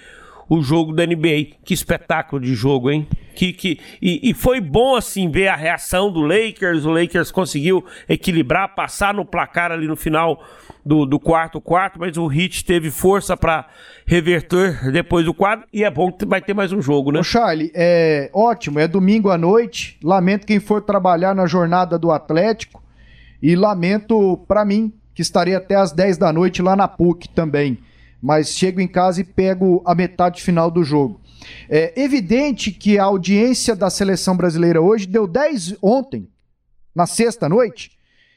o 0.51 0.61
jogo 0.61 0.93
da 0.93 1.07
NBA. 1.07 1.59
Que 1.65 1.73
espetáculo 1.73 2.43
de 2.43 2.55
jogo, 2.55 2.91
hein? 2.91 3.07
Que, 3.37 3.53
que, 3.53 3.79
e, 4.03 4.29
e, 4.29 4.35
foi 4.35 4.61
bom 4.61 4.97
assim 4.97 5.31
ver 5.31 5.47
a 5.47 5.55
reação 5.55 6.13
do 6.13 6.21
Lakers. 6.23 6.85
O 6.85 6.91
Lakers 6.91 7.31
conseguiu 7.31 7.85
equilibrar, 8.09 8.75
passar 8.75 9.15
no 9.15 9.25
placar 9.25 9.71
ali 9.71 9.87
no 9.87 9.95
final 9.95 10.45
do, 10.85 11.07
do 11.07 11.19
quarto 11.21 11.61
quarto, 11.61 12.01
mas 12.01 12.17
o 12.19 12.31
Heat 12.31 12.65
teve 12.65 12.91
força 12.91 13.37
para 13.37 13.67
reverter 14.05 14.91
depois 14.91 15.25
do 15.25 15.33
quadro. 15.33 15.65
E 15.73 15.85
é 15.85 15.91
bom 15.91 16.11
que 16.11 16.27
vai 16.27 16.43
ter 16.43 16.53
mais 16.53 16.73
um 16.73 16.83
jogo, 16.83 17.13
né? 17.13 17.21
Ô 17.21 17.23
Charlie, 17.23 17.71
é 17.73 18.29
ótimo. 18.35 18.81
É 18.81 18.89
domingo 18.89 19.31
à 19.31 19.39
noite. 19.39 19.97
Lamento 20.03 20.47
quem 20.47 20.59
for 20.59 20.83
trabalhar 20.83 21.35
na 21.35 21.47
jornada 21.47 21.97
do 21.97 22.11
Atlético. 22.11 22.83
E 23.41 23.55
lamento 23.55 24.37
para 24.49 24.65
mim, 24.65 24.93
que 25.15 25.23
estarei 25.23 25.55
até 25.55 25.77
às 25.77 25.93
10 25.93 26.19
da 26.19 26.33
noite 26.33 26.61
lá 26.61 26.75
na 26.75 26.89
PUC 26.89 27.29
também 27.29 27.79
mas 28.21 28.51
chego 28.51 28.81
em 28.81 28.89
casa 28.89 29.21
e 29.21 29.25
pego 29.25 29.83
a 29.87 29.95
metade 29.95 30.43
final 30.43 30.71
do 30.71 30.85
jogo. 30.85 31.21
É 31.69 31.99
evidente 32.01 32.71
que 32.71 32.99
a 32.99 33.05
audiência 33.05 33.75
da 33.75 33.89
seleção 33.89 34.37
brasileira 34.37 34.81
hoje 34.81 35.07
deu 35.07 35.27
10 35.27 35.77
ontem, 35.83 36.29
na 36.95 37.07
sexta 37.07 37.49
noite. 37.49 37.93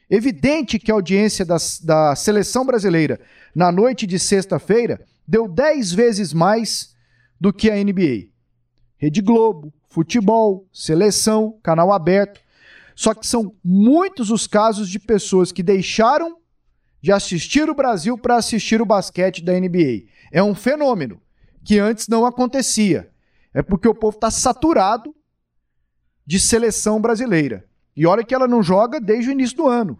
Evidente 0.09 0.77
que 0.79 0.91
a 0.91 0.95
audiência 0.95 1.43
da, 1.43 1.57
da 1.83 2.15
seleção 2.15 2.65
brasileira 2.65 3.19
na 3.55 3.71
noite 3.71 4.05
de 4.05 4.19
sexta-feira 4.19 5.01
deu 5.27 5.47
10 5.47 5.91
vezes 5.91 6.33
mais 6.33 6.95
do 7.39 7.51
que 7.51 7.69
a 7.69 7.75
NBA. 7.75 8.27
Rede 8.97 9.21
Globo, 9.21 9.73
futebol, 9.89 10.67
seleção, 10.71 11.57
canal 11.61 11.91
aberto. 11.91 12.41
Só 12.95 13.13
que 13.13 13.25
são 13.25 13.53
muitos 13.63 14.29
os 14.29 14.47
casos 14.47 14.87
de 14.87 14.99
pessoas 14.99 15.51
que 15.51 15.63
deixaram 15.63 16.37
de 17.03 17.11
assistir 17.11 17.69
o 17.69 17.75
Brasil 17.75 18.17
para 18.17 18.37
assistir 18.37 18.81
o 18.81 18.85
basquete 18.85 19.43
da 19.43 19.51
NBA. 19.51 20.05
É 20.31 20.41
um 20.41 20.55
fenômeno 20.55 21.21
que 21.61 21.77
antes 21.77 22.07
não 22.07 22.25
acontecia. 22.25 23.11
É 23.53 23.61
porque 23.61 23.89
o 23.89 23.93
povo 23.93 24.15
está 24.15 24.31
saturado 24.31 25.13
de 26.25 26.39
seleção 26.39 27.01
brasileira. 27.01 27.65
E 27.93 28.07
olha 28.07 28.23
que 28.23 28.33
ela 28.33 28.47
não 28.47 28.63
joga 28.63 29.01
desde 29.01 29.29
o 29.29 29.33
início 29.33 29.57
do 29.57 29.67
ano. 29.67 29.99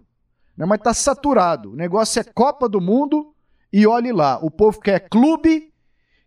Né? 0.56 0.66
Mas 0.66 0.80
está 0.80 0.94
saturado. 0.94 1.74
O 1.74 1.76
negócio 1.76 2.22
é 2.22 2.24
Copa 2.24 2.70
do 2.70 2.80
Mundo 2.80 3.36
e 3.72 3.86
olhe 3.86 4.14
lá. 4.14 4.40
O 4.42 4.50
povo 4.50 4.80
quer 4.80 5.10
clube, 5.10 5.74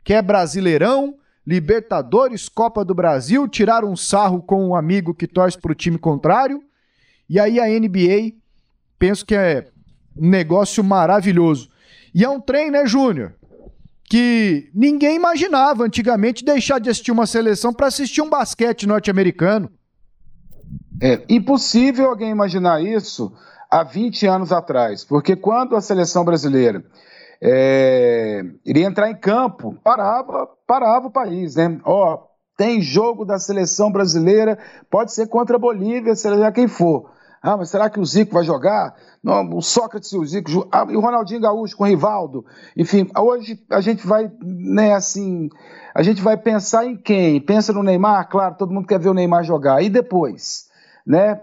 quer 0.05 0.21
brasileirão, 0.21 1.17
Libertadores, 1.47 2.51
Copa 2.51 2.85
do 2.85 2.95
Brasil, 2.95 3.49
tirar 3.49 3.83
um 3.83 3.97
sarro 3.97 4.43
com 4.43 4.69
um 4.69 4.75
amigo 4.75 5.15
que 5.15 5.27
torce 5.27 5.59
para 5.59 5.73
o 5.73 5.75
time 5.75 5.97
contrário. 5.97 6.63
E 7.31 7.41
aí 7.41 7.59
a 7.59 7.67
NBA, 7.67 8.35
penso 8.99 9.25
que 9.25 9.35
é 9.35 9.71
um 10.19 10.29
negócio 10.29 10.83
maravilhoso. 10.83 11.69
E 12.15 12.25
é 12.25 12.29
um 12.29 12.41
trem, 12.41 12.71
né, 12.71 12.87
Júnior? 12.87 13.35
Que 14.05 14.71
ninguém 14.75 15.17
imaginava 15.17 15.85
antigamente 15.85 16.45
deixar 16.45 16.79
de 16.79 16.89
assistir 16.89 17.11
uma 17.11 17.27
seleção 17.27 17.73
para 17.73 17.89
assistir 17.89 18.23
um 18.23 18.31
basquete 18.31 18.87
norte-americano. 18.87 19.71
É 21.03 21.23
impossível 21.29 22.09
alguém 22.09 22.31
imaginar 22.31 22.83
isso 22.83 23.33
há 23.71 23.83
20 23.83 24.27
anos 24.27 24.53
atrás, 24.53 25.05
porque 25.05 25.37
quando 25.37 25.77
a 25.77 25.81
seleção 25.81 26.25
brasileira 26.25 26.85
é, 27.43 28.43
iria 28.65 28.87
entrar 28.87 29.11
em 29.11 29.17
campo, 29.17 29.77
parava, 29.85 30.49
parava 30.67 31.09
o 31.09 31.11
país, 31.11 31.57
né? 31.57 31.79
Ó, 31.85 32.23
tem 32.57 32.81
jogo 32.81 33.25
da 33.25 33.39
seleção 33.39 33.93
brasileira, 33.93 34.59
pode 34.91 35.13
ser 35.13 35.29
contra 35.29 35.57
a 35.57 35.61
Bolívia, 35.61 36.15
seja 36.15 36.51
quem 36.51 36.67
for. 36.67 37.11
Ah, 37.43 37.57
mas 37.57 37.71
será 37.71 37.89
que 37.89 38.01
o 38.01 38.05
Zico 38.05 38.35
vai 38.35 38.45
jogar? 38.45 38.95
Não, 39.23 39.49
o 39.51 39.63
Sócrates 39.63 40.11
e 40.13 40.19
o 40.19 40.25
Zico, 40.25 40.67
ah, 40.73 40.87
e 40.89 40.97
o 40.97 41.01
Ronaldinho 41.01 41.41
Gaúcho 41.41 41.77
com 41.77 41.85
o 41.85 41.87
Rivaldo. 41.87 42.45
Enfim, 42.77 43.09
hoje 43.17 43.63
a 43.71 43.81
gente 43.81 44.07
vai, 44.07 44.31
né, 44.43 44.95
assim, 44.95 45.49
a 45.95 46.03
gente 46.03 46.23
vai 46.23 46.37
pensar 46.37 46.87
em 46.87 46.97
quem? 46.97 47.41
Pensa 47.41 47.73
no 47.73 47.83
Neymar, 47.83 48.29
claro, 48.29 48.57
todo 48.57 48.73
mundo 48.73 48.87
quer 48.87 48.99
ver 48.99 49.11
o 49.11 49.15
Neymar 49.15 49.45
jogar. 49.45 49.83
E 49.83 49.89
depois? 49.89 50.67
Né? 51.07 51.41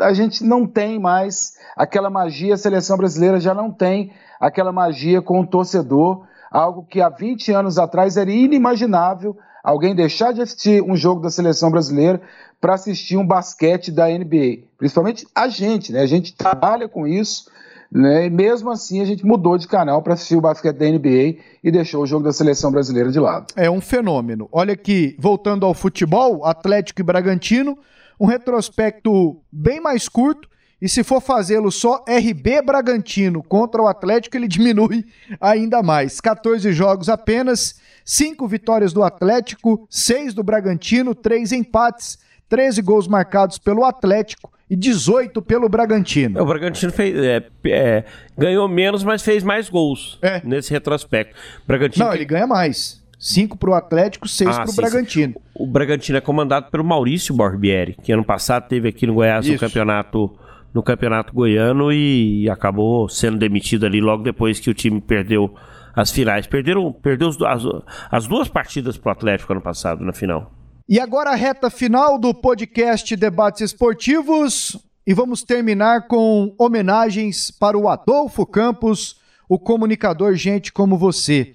A 0.00 0.12
gente 0.14 0.42
não 0.42 0.66
tem 0.66 0.98
mais 0.98 1.52
aquela 1.76 2.08
magia, 2.08 2.54
a 2.54 2.58
seleção 2.58 2.96
brasileira 2.96 3.38
já 3.38 3.52
não 3.52 3.70
tem 3.70 4.12
aquela 4.40 4.72
magia 4.72 5.20
com 5.20 5.40
o 5.40 5.46
torcedor, 5.46 6.26
algo 6.50 6.84
que 6.84 7.00
há 7.00 7.08
20 7.08 7.52
anos 7.52 7.78
atrás 7.78 8.16
era 8.16 8.30
inimaginável 8.30 9.36
alguém 9.62 9.94
deixar 9.94 10.32
de 10.32 10.42
assistir 10.42 10.82
um 10.82 10.96
jogo 10.96 11.20
da 11.20 11.30
seleção 11.30 11.70
brasileira 11.70 12.20
para 12.60 12.74
assistir 12.74 13.16
um 13.16 13.26
basquete 13.26 13.90
da 13.90 14.08
NBA. 14.08 14.64
Principalmente 14.78 15.26
a 15.34 15.48
gente, 15.48 15.92
né? 15.92 16.00
A 16.00 16.06
gente 16.06 16.34
trabalha 16.34 16.88
com 16.88 17.06
isso, 17.06 17.50
né? 17.90 18.26
E 18.26 18.30
mesmo 18.30 18.70
assim 18.70 19.00
a 19.00 19.04
gente 19.04 19.24
mudou 19.24 19.58
de 19.58 19.68
canal 19.68 20.02
para 20.02 20.14
assistir 20.14 20.36
o 20.36 20.40
basquete 20.40 20.76
da 20.76 20.86
NBA 20.86 21.36
e 21.62 21.70
deixou 21.70 22.02
o 22.02 22.06
jogo 22.06 22.24
da 22.24 22.32
seleção 22.32 22.70
brasileira 22.70 23.10
de 23.10 23.20
lado. 23.20 23.46
É 23.56 23.70
um 23.70 23.80
fenômeno. 23.80 24.48
Olha 24.50 24.74
aqui, 24.74 25.16
voltando 25.18 25.66
ao 25.66 25.74
futebol, 25.74 26.44
Atlético 26.44 27.00
e 27.00 27.04
Bragantino, 27.04 27.76
um 28.18 28.26
retrospecto 28.26 29.40
bem 29.50 29.80
mais 29.80 30.08
curto. 30.08 30.48
E 30.82 30.88
se 30.88 31.04
for 31.04 31.20
fazê-lo 31.20 31.70
só 31.70 32.04
RB 32.08 32.60
Bragantino 32.60 33.40
contra 33.42 33.80
o 33.80 33.86
Atlético, 33.86 34.36
ele 34.36 34.48
diminui 34.48 35.06
ainda 35.40 35.80
mais. 35.82 36.20
14 36.20 36.72
jogos 36.72 37.08
apenas, 37.08 37.80
5 38.04 38.46
vitórias 38.48 38.92
do 38.92 39.04
Atlético, 39.04 39.86
6 39.88 40.34
do 40.34 40.42
Bragantino, 40.42 41.14
3 41.14 41.52
empates 41.52 42.18
13 42.52 42.82
gols 42.82 43.08
marcados 43.08 43.56
pelo 43.56 43.82
Atlético 43.82 44.52
e 44.68 44.76
18 44.76 45.40
pelo 45.40 45.70
Bragantino. 45.70 46.38
O 46.38 46.44
Bragantino 46.44 46.92
fez, 46.92 47.16
é, 47.16 47.42
é, 47.64 48.04
ganhou 48.36 48.68
menos, 48.68 49.02
mas 49.02 49.22
fez 49.22 49.42
mais 49.42 49.70
gols 49.70 50.18
é. 50.20 50.42
nesse 50.44 50.70
retrospecto. 50.70 51.34
Bragantino 51.66 52.04
Não, 52.04 52.12
ele 52.12 52.26
ganha 52.26 52.46
mais. 52.46 53.00
5 53.18 53.56
para 53.56 53.70
o 53.70 53.74
Atlético, 53.74 54.28
6 54.28 54.50
ah, 54.50 54.62
para 54.64 54.70
o 54.70 54.74
Bragantino. 54.74 55.34
O 55.54 55.66
Bragantino 55.66 56.18
é 56.18 56.20
comandado 56.20 56.70
pelo 56.70 56.84
Maurício 56.84 57.34
Barbieri, 57.34 57.96
que 58.02 58.12
ano 58.12 58.24
passado 58.24 58.68
teve 58.68 58.88
aqui 58.88 59.06
no 59.06 59.14
Goiás 59.14 59.46
no 59.46 59.58
campeonato, 59.58 60.30
no 60.74 60.82
campeonato 60.82 61.32
goiano 61.32 61.92
e 61.92 62.48
acabou 62.48 63.08
sendo 63.08 63.38
demitido 63.38 63.84
ali 63.84 64.00
logo 64.00 64.22
depois 64.22 64.58
que 64.58 64.70
o 64.70 64.74
time 64.74 65.00
perdeu 65.00 65.54
as 65.94 66.10
finais. 66.10 66.46
Perderam, 66.46 66.92
perdeu 66.92 67.28
as, 67.28 67.62
as 68.10 68.26
duas 68.26 68.48
partidas 68.48 68.96
para 68.96 69.10
o 69.10 69.12
Atlético 69.12 69.52
ano 69.52 69.62
passado 69.62 70.04
na 70.04 70.12
final. 70.12 70.52
E 70.88 70.98
agora 70.98 71.30
a 71.30 71.34
reta 71.34 71.70
final 71.70 72.18
do 72.18 72.34
podcast 72.34 73.14
Debates 73.14 73.60
Esportivos. 73.60 74.76
E 75.06 75.12
vamos 75.12 75.42
terminar 75.42 76.06
com 76.06 76.54
homenagens 76.56 77.50
para 77.50 77.76
o 77.76 77.88
Adolfo 77.88 78.46
Campos, 78.46 79.16
o 79.48 79.58
comunicador 79.58 80.36
gente 80.36 80.72
como 80.72 80.96
você. 80.96 81.54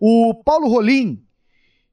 O 0.00 0.34
Paulo 0.44 0.68
Rolim, 0.68 1.22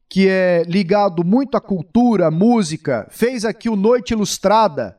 que 0.09 0.28
é 0.28 0.63
ligado 0.67 1.23
muito 1.23 1.55
à 1.55 1.61
cultura, 1.61 2.28
à 2.28 2.32
música, 2.32 3.07
fez 3.11 3.45
aqui 3.45 3.69
o 3.69 3.76
Noite 3.76 4.13
Ilustrada 4.13 4.97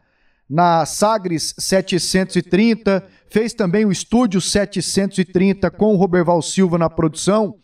na 0.49 0.87
Sagres 0.87 1.55
730, 1.59 3.05
fez 3.29 3.53
também 3.53 3.85
o 3.85 3.93
Estúdio 3.93 4.41
730 4.41 5.71
com 5.71 5.95
o 5.95 5.97
Roberval 5.97 6.41
Silva 6.41 6.79
na 6.79 6.89
produção. 6.89 7.57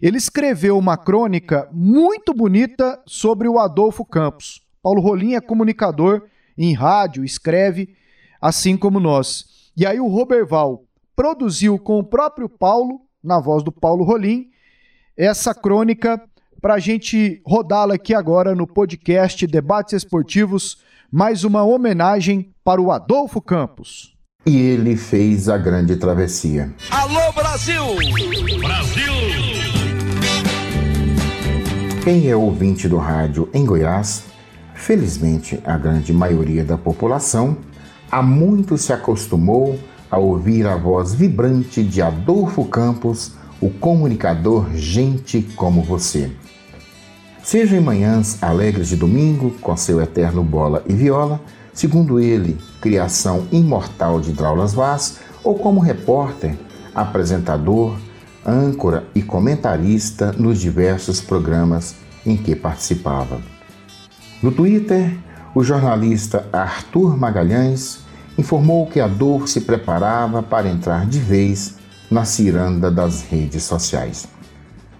Ele 0.00 0.16
escreveu 0.16 0.76
uma 0.78 0.96
crônica 0.96 1.68
muito 1.72 2.34
bonita 2.34 3.00
sobre 3.06 3.48
o 3.48 3.58
Adolfo 3.58 4.04
Campos. 4.04 4.62
Paulo 4.82 5.00
Rolim 5.00 5.34
é 5.34 5.40
comunicador 5.40 6.24
em 6.56 6.72
rádio, 6.74 7.24
escreve 7.24 7.96
assim 8.40 8.76
como 8.76 9.00
nós. 9.00 9.46
E 9.76 9.86
aí 9.86 9.98
o 10.00 10.08
Roberval 10.08 10.84
produziu 11.16 11.78
com 11.78 11.98
o 11.98 12.04
próprio 12.04 12.48
Paulo, 12.48 13.00
na 13.22 13.40
voz 13.40 13.62
do 13.62 13.72
Paulo 13.72 14.04
Rolim, 14.04 14.50
essa 15.16 15.54
crônica 15.54 16.20
para 16.60 16.74
a 16.74 16.78
gente 16.78 17.40
rodá-la 17.46 17.94
aqui 17.94 18.14
agora 18.14 18.54
no 18.54 18.66
podcast 18.66 19.46
Debates 19.46 19.92
Esportivos, 19.92 20.78
mais 21.10 21.44
uma 21.44 21.62
homenagem 21.64 22.50
para 22.64 22.80
o 22.80 22.90
Adolfo 22.90 23.40
Campos. 23.40 24.12
e 24.46 24.56
ele 24.56 24.94
fez 24.96 25.48
a 25.48 25.56
grande 25.56 25.96
travessia. 25.96 26.74
Alô 26.90 27.32
Brasil! 27.32 27.82
Brasil! 28.60 29.12
Quem 32.02 32.28
é 32.28 32.36
ouvinte 32.36 32.86
do 32.86 32.98
rádio 32.98 33.48
em 33.54 33.64
Goiás, 33.64 34.24
felizmente 34.74 35.58
a 35.64 35.78
grande 35.78 36.12
maioria 36.12 36.62
da 36.62 36.76
população, 36.76 37.56
há 38.10 38.22
muito 38.22 38.76
se 38.76 38.92
acostumou 38.92 39.78
a 40.10 40.18
ouvir 40.18 40.66
a 40.66 40.76
voz 40.76 41.14
vibrante 41.14 41.82
de 41.82 42.02
Adolfo 42.02 42.66
Campos, 42.66 43.32
o 43.60 43.70
comunicador 43.70 44.66
Gente 44.74 45.40
como 45.56 45.82
Você. 45.82 46.30
Seja 47.44 47.76
em 47.76 47.80
manhãs 47.80 48.42
alegres 48.42 48.88
de 48.88 48.96
domingo, 48.96 49.50
com 49.60 49.76
seu 49.76 50.00
eterno 50.00 50.42
bola 50.42 50.82
e 50.88 50.94
viola, 50.94 51.38
segundo 51.74 52.18
ele, 52.18 52.56
criação 52.80 53.46
imortal 53.52 54.18
de 54.18 54.32
Draulas 54.32 54.72
Vaz, 54.72 55.18
ou 55.42 55.54
como 55.58 55.78
repórter, 55.78 56.56
apresentador, 56.94 57.98
âncora 58.46 59.04
e 59.14 59.20
comentarista 59.20 60.32
nos 60.32 60.58
diversos 60.58 61.20
programas 61.20 61.94
em 62.24 62.34
que 62.34 62.56
participava. 62.56 63.38
No 64.42 64.50
Twitter, 64.50 65.14
o 65.54 65.62
jornalista 65.62 66.48
Arthur 66.50 67.14
Magalhães 67.14 67.98
informou 68.38 68.86
que 68.86 69.00
Adolfo 69.00 69.46
se 69.46 69.60
preparava 69.60 70.42
para 70.42 70.70
entrar 70.70 71.04
de 71.04 71.18
vez 71.18 71.74
na 72.10 72.24
ciranda 72.24 72.90
das 72.90 73.20
redes 73.20 73.64
sociais. 73.64 74.26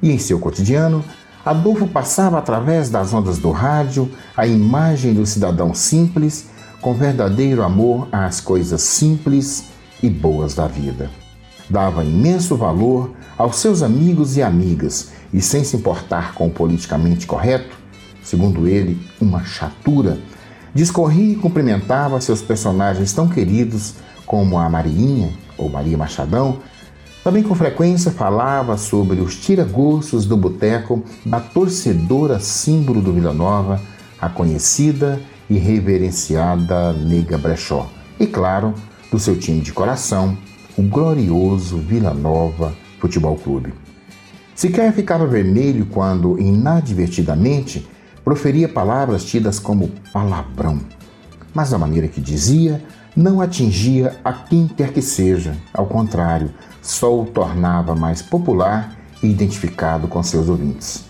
E 0.02 0.10
em 0.10 0.18
seu 0.18 0.38
cotidiano, 0.38 1.02
Adolfo 1.44 1.86
passava 1.86 2.38
através 2.38 2.88
das 2.88 3.12
ondas 3.12 3.38
do 3.38 3.50
rádio 3.50 4.10
a 4.34 4.46
imagem 4.46 5.12
do 5.12 5.26
cidadão 5.26 5.74
simples, 5.74 6.46
com 6.80 6.94
verdadeiro 6.94 7.62
amor 7.62 8.08
às 8.10 8.40
coisas 8.40 8.80
simples 8.80 9.64
e 10.02 10.08
boas 10.08 10.54
da 10.54 10.66
vida. 10.66 11.10
Dava 11.68 12.02
imenso 12.02 12.56
valor 12.56 13.10
aos 13.36 13.56
seus 13.56 13.82
amigos 13.82 14.36
e 14.36 14.42
amigas 14.42 15.12
e, 15.32 15.40
sem 15.42 15.64
se 15.64 15.76
importar 15.76 16.34
com 16.34 16.46
o 16.46 16.50
politicamente 16.50 17.26
correto, 17.26 17.76
segundo 18.22 18.66
ele, 18.66 18.98
uma 19.20 19.44
chatura, 19.44 20.18
discorria 20.74 21.32
e 21.32 21.36
cumprimentava 21.36 22.20
seus 22.20 22.40
personagens 22.40 23.12
tão 23.12 23.28
queridos 23.28 23.94
como 24.24 24.58
a 24.58 24.68
Mariinha 24.68 25.30
ou 25.58 25.68
Maria 25.68 25.98
Machadão, 25.98 26.58
também 27.24 27.42
com 27.42 27.54
frequência 27.54 28.10
falava 28.10 28.76
sobre 28.76 29.18
os 29.18 29.34
tiragostos 29.34 30.26
do 30.26 30.36
boteco 30.36 31.02
da 31.24 31.40
torcedora 31.40 32.38
símbolo 32.38 33.00
do 33.00 33.14
Vila 33.14 33.32
Nova, 33.32 33.80
a 34.20 34.28
conhecida 34.28 35.18
e 35.48 35.56
reverenciada 35.56 36.92
Nega 36.92 37.38
Brechó. 37.38 37.90
E 38.20 38.26
claro, 38.26 38.74
do 39.10 39.18
seu 39.18 39.38
time 39.38 39.62
de 39.62 39.72
coração, 39.72 40.36
o 40.76 40.82
glorioso 40.82 41.78
Vila 41.78 42.12
Nova 42.12 42.74
Futebol 43.00 43.36
Clube. 43.36 43.72
Sequer 44.54 44.92
ficava 44.92 45.26
vermelho 45.26 45.86
quando, 45.86 46.38
inadvertidamente, 46.38 47.88
proferia 48.22 48.68
palavras 48.68 49.24
tidas 49.24 49.58
como 49.58 49.90
palavrão. 50.12 50.78
Mas 51.54 51.70
da 51.70 51.78
maneira 51.78 52.06
que 52.06 52.20
dizia, 52.20 52.84
não 53.16 53.40
atingia 53.40 54.16
a 54.22 54.32
quem 54.32 54.66
quer 54.68 54.92
que 54.92 55.00
seja. 55.00 55.56
Ao 55.72 55.86
contrário, 55.86 56.50
só 56.84 57.18
o 57.18 57.24
tornava 57.24 57.94
mais 57.94 58.20
popular 58.20 58.94
e 59.22 59.26
identificado 59.26 60.06
com 60.06 60.22
seus 60.22 60.50
ouvintes. 60.50 61.04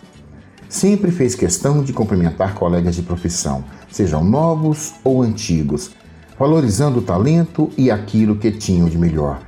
Sempre 0.69 1.11
fez 1.11 1.35
questão 1.35 1.83
de 1.83 1.93
cumprimentar 1.93 2.55
colegas 2.55 2.95
de 2.95 3.03
profissão, 3.03 3.65
sejam 3.91 4.23
novos 4.25 4.95
ou 5.03 5.23
antigos, 5.23 5.91
valorizando 6.39 7.01
o 7.01 7.03
talento 7.03 7.71
e 7.77 7.91
aquilo 7.91 8.37
que 8.37 8.53
tinham 8.53 8.89
de 8.89 8.97
melhor. 8.97 9.41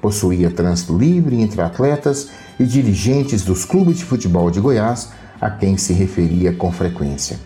Possuía 0.00 0.50
trânsito 0.50 0.96
livre 0.96 1.40
entre 1.40 1.60
atletas 1.60 2.30
e 2.58 2.64
dirigentes 2.64 3.42
dos 3.42 3.66
clubes 3.66 3.98
de 3.98 4.04
futebol 4.04 4.50
de 4.50 4.60
Goiás, 4.60 5.10
a 5.38 5.50
quem 5.50 5.76
se 5.76 5.92
referia 5.92 6.54
com 6.54 6.72
frequência. 6.72 7.38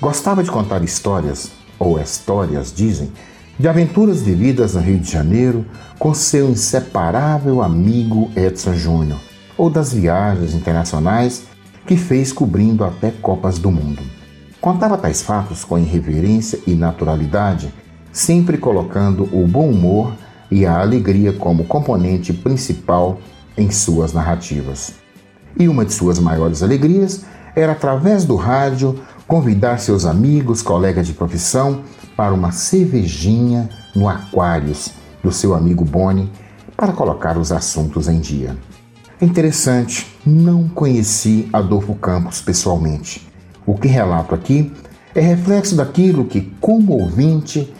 Gostava 0.00 0.42
de 0.42 0.50
contar 0.50 0.82
histórias, 0.82 1.52
ou 1.78 2.00
histórias 2.00 2.72
dizem, 2.72 3.12
de 3.58 3.66
aventuras 3.66 4.22
vividas 4.22 4.74
no 4.74 4.80
Rio 4.80 4.98
de 4.98 5.10
Janeiro 5.10 5.66
com 5.98 6.14
seu 6.14 6.48
inseparável 6.50 7.60
amigo 7.60 8.30
Edson 8.36 8.74
Júnior, 8.74 9.18
ou 9.56 9.68
das 9.68 9.92
viagens 9.92 10.54
internacionais 10.54 11.42
que 11.84 11.96
fez 11.96 12.32
cobrindo 12.32 12.84
até 12.84 13.10
Copas 13.10 13.58
do 13.58 13.70
Mundo. 13.70 14.02
Contava 14.60 14.96
tais 14.96 15.22
fatos 15.22 15.64
com 15.64 15.78
irreverência 15.78 16.60
e 16.66 16.74
naturalidade, 16.74 17.72
sempre 18.12 18.58
colocando 18.58 19.24
o 19.32 19.46
bom 19.46 19.68
humor 19.68 20.12
e 20.50 20.64
a 20.64 20.78
alegria 20.78 21.32
como 21.32 21.64
componente 21.64 22.32
principal 22.32 23.18
em 23.56 23.70
suas 23.70 24.12
narrativas. 24.12 24.94
E 25.58 25.68
uma 25.68 25.84
de 25.84 25.92
suas 25.92 26.20
maiores 26.20 26.62
alegrias 26.62 27.24
era, 27.56 27.72
através 27.72 28.24
do 28.24 28.36
rádio, 28.36 29.00
convidar 29.28 29.78
seus 29.78 30.06
amigos, 30.06 30.62
colegas 30.62 31.06
de 31.06 31.12
profissão 31.12 31.82
para 32.16 32.32
uma 32.32 32.50
cervejinha 32.50 33.68
no 33.94 34.08
Aquários 34.08 34.90
do 35.22 35.30
seu 35.30 35.54
amigo 35.54 35.84
Boni 35.84 36.32
para 36.74 36.94
colocar 36.94 37.36
os 37.36 37.52
assuntos 37.52 38.08
em 38.08 38.20
dia. 38.20 38.56
É 39.20 39.26
interessante, 39.26 40.16
não 40.24 40.66
conheci 40.66 41.46
Adolfo 41.52 41.94
Campos 41.94 42.40
pessoalmente. 42.40 43.28
O 43.66 43.74
que 43.74 43.86
relato 43.86 44.34
aqui 44.34 44.72
é 45.14 45.20
reflexo 45.20 45.76
daquilo 45.76 46.24
que, 46.24 46.40
como 46.58 46.94
ouvinte, 46.94 47.74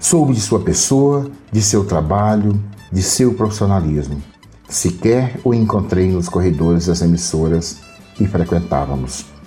soube 0.00 0.32
de 0.32 0.40
sua 0.40 0.60
pessoa, 0.60 1.30
de 1.52 1.62
seu 1.62 1.84
trabalho, 1.84 2.60
de 2.90 3.02
seu 3.02 3.34
profissionalismo. 3.34 4.20
Sequer 4.68 5.38
o 5.44 5.54
encontrei 5.54 6.10
nos 6.10 6.28
corredores 6.28 6.86
das 6.86 7.02
emissoras 7.02 7.76
que 8.16 8.26
frequentávamos. 8.26 9.37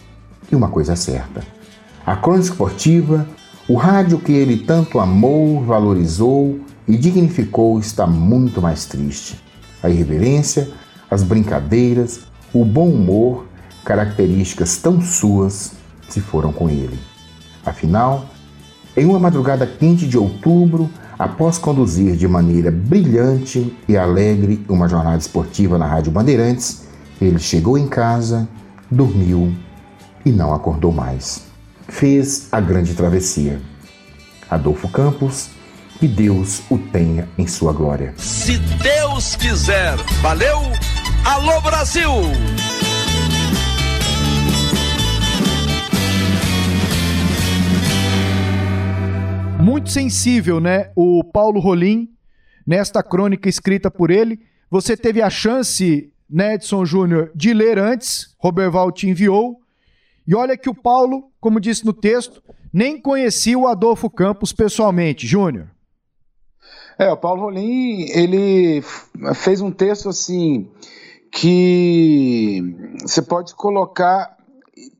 E 0.52 0.56
uma 0.56 0.70
coisa 0.70 0.94
é 0.94 0.96
certa: 0.96 1.42
a 2.06 2.16
crônica 2.16 2.46
esportiva 2.46 3.28
o 3.72 3.76
rádio 3.76 4.20
que 4.20 4.34
ele 4.34 4.58
tanto 4.58 5.00
amou, 5.00 5.64
valorizou 5.64 6.60
e 6.86 6.98
dignificou 6.98 7.80
está 7.80 8.06
muito 8.06 8.62
mais 8.62 8.86
triste. 8.86 9.42
A 9.82 9.90
irreverência, 9.90 10.70
as 11.10 11.24
brincadeiras, 11.24 12.22
o 12.54 12.66
bom 12.66 12.90
humor, 12.90 13.46
características 13.86 14.76
tão 14.76 15.00
suas, 15.00 15.72
se 16.10 16.20
foram 16.20 16.52
com 16.52 16.70
ele. 16.70 17.00
Afinal, 17.66 18.26
em 18.98 19.06
uma 19.06 19.20
madrugada 19.20 19.66
quente 19.66 20.06
de 20.06 20.18
outubro, 20.18 20.90
após 21.18 21.58
conduzir 21.58 22.18
de 22.18 22.28
maneira 22.28 22.70
brilhante 22.70 23.74
e 23.88 23.96
alegre 23.96 24.66
uma 24.68 24.90
jornada 24.90 25.18
esportiva 25.18 25.78
na 25.78 25.86
Rádio 25.86 26.12
Bandeirantes, 26.12 26.88
ele 27.22 27.40
chegou 27.40 27.78
em 27.78 27.88
casa, 27.88 28.50
dormiu 28.90 29.54
e 30.26 30.32
não 30.32 30.54
acordou 30.54 30.92
mais 30.92 31.52
fez 31.92 32.48
a 32.52 32.60
grande 32.60 32.96
travessia. 32.96 33.62
Adolfo 34.50 34.90
Campos, 34.90 35.50
que 36.00 36.08
Deus 36.08 36.64
o 36.70 36.78
tenha 36.78 37.28
em 37.38 37.46
sua 37.46 37.74
glória. 37.74 38.14
Se 38.18 38.58
Deus 38.58 39.36
quiser, 39.36 39.96
valeu! 40.22 40.58
Alô 41.26 41.62
Brasil! 41.62 42.10
Muito 49.60 49.92
sensível, 49.92 50.60
né? 50.60 50.90
O 50.96 51.24
Paulo 51.24 51.60
Rolim, 51.60 52.10
nesta 52.66 53.04
crônica 53.04 53.48
escrita 53.48 53.92
por 53.92 54.10
ele. 54.10 54.40
Você 54.72 54.98
teve 54.98 55.22
a 55.22 55.30
chance, 55.30 56.12
né, 56.28 56.56
Edson 56.56 56.84
Júnior, 56.84 57.32
de 57.36 57.54
ler 57.54 57.78
antes. 57.78 58.34
Roberval 58.40 58.92
te 58.92 59.08
enviou. 59.08 59.61
E 60.32 60.36
olha 60.36 60.56
que 60.56 60.70
o 60.70 60.74
Paulo, 60.74 61.26
como 61.42 61.60
disse 61.60 61.86
no 61.86 61.92
texto, 61.92 62.42
nem 62.72 62.98
conhecia 62.98 63.60
o 63.60 63.68
Adolfo 63.68 64.10
Campos 64.10 64.54
pessoalmente. 64.54 65.28
Júnior. 65.28 65.68
É, 66.98 67.12
o 67.12 67.18
Paulo 67.18 67.42
Rolim, 67.42 68.06
ele 68.14 68.82
fez 69.36 69.60
um 69.60 69.70
texto 69.70 70.08
assim 70.08 70.72
que 71.30 72.64
você 73.02 73.22
pode 73.22 73.54
colocar 73.56 74.38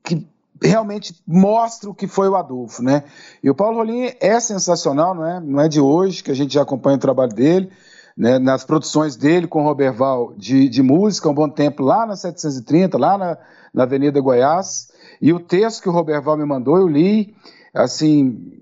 que 0.04 0.28
realmente 0.62 1.18
mostra 1.26 1.88
o 1.88 1.94
que 1.94 2.06
foi 2.06 2.28
o 2.28 2.36
Adolfo, 2.36 2.82
né? 2.82 3.02
E 3.42 3.48
o 3.48 3.54
Paulo 3.54 3.78
Rolim 3.78 4.10
é 4.20 4.38
sensacional, 4.38 5.14
não 5.14 5.26
é? 5.26 5.40
Não 5.40 5.60
é 5.62 5.66
de 5.66 5.80
hoje 5.80 6.22
que 6.22 6.30
a 6.30 6.34
gente 6.34 6.52
já 6.52 6.60
acompanha 6.60 6.98
o 6.98 7.00
trabalho 7.00 7.32
dele, 7.32 7.70
né? 8.14 8.38
Nas 8.38 8.64
produções 8.64 9.16
dele 9.16 9.46
com 9.46 9.62
o 9.62 9.64
Roberval 9.64 10.34
de, 10.36 10.68
de 10.68 10.82
música, 10.82 11.30
um 11.30 11.34
bom 11.34 11.48
tempo 11.48 11.82
lá 11.82 12.04
na 12.04 12.16
730, 12.16 12.98
lá 12.98 13.16
na, 13.16 13.38
na 13.72 13.84
Avenida 13.84 14.20
Goiás. 14.20 14.91
E 15.22 15.32
o 15.32 15.38
texto 15.38 15.80
que 15.80 15.88
o 15.88 15.92
Roberval 15.92 16.36
me 16.36 16.44
mandou, 16.44 16.76
eu 16.76 16.88
li, 16.88 17.32
assim, 17.72 18.60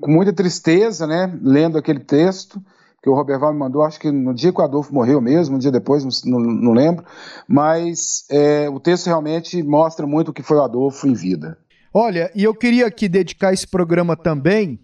com 0.00 0.10
muita 0.10 0.32
tristeza, 0.32 1.06
né, 1.06 1.32
lendo 1.40 1.78
aquele 1.78 2.00
texto 2.00 2.60
que 3.00 3.08
o 3.08 3.14
Roberval 3.14 3.52
me 3.52 3.58
mandou, 3.58 3.82
acho 3.82 3.98
que 3.98 4.10
no 4.10 4.34
dia 4.34 4.52
que 4.52 4.60
o 4.60 4.64
Adolfo 4.64 4.94
morreu 4.94 5.20
mesmo, 5.20 5.56
um 5.56 5.58
dia 5.58 5.72
depois, 5.72 6.24
não, 6.24 6.38
não 6.38 6.72
lembro, 6.72 7.04
mas 7.48 8.24
é, 8.30 8.68
o 8.68 8.78
texto 8.78 9.06
realmente 9.06 9.62
mostra 9.62 10.06
muito 10.06 10.30
o 10.30 10.32
que 10.32 10.42
foi 10.42 10.56
o 10.56 10.62
Adolfo 10.62 11.06
em 11.08 11.12
vida. 11.12 11.58
Olha, 11.92 12.30
e 12.34 12.44
eu 12.44 12.54
queria 12.54 12.86
aqui 12.86 13.08
dedicar 13.08 13.52
esse 13.52 13.66
programa 13.66 14.16
também 14.16 14.80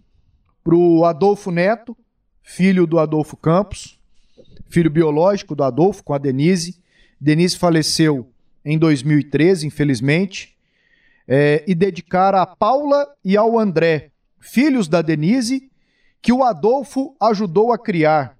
para 0.64 0.74
o 0.74 1.04
Adolfo 1.04 1.50
Neto, 1.50 1.96
filho 2.42 2.86
do 2.86 2.98
Adolfo 2.98 3.36
Campos, 3.36 4.00
filho 4.68 4.90
biológico 4.90 5.54
do 5.54 5.62
Adolfo, 5.62 6.02
com 6.02 6.12
a 6.12 6.18
Denise. 6.18 6.80
Denise 7.20 7.56
faleceu 7.56 8.28
em 8.64 8.76
2013, 8.76 9.66
infelizmente. 9.66 10.57
É, 11.28 11.62
e 11.68 11.74
dedicar 11.74 12.34
a 12.34 12.46
Paula 12.46 13.06
e 13.22 13.36
ao 13.36 13.58
André, 13.58 14.12
filhos 14.40 14.88
da 14.88 15.02
Denise, 15.02 15.70
que 16.22 16.32
o 16.32 16.42
Adolfo 16.42 17.14
ajudou 17.20 17.70
a 17.70 17.78
criar. 17.78 18.38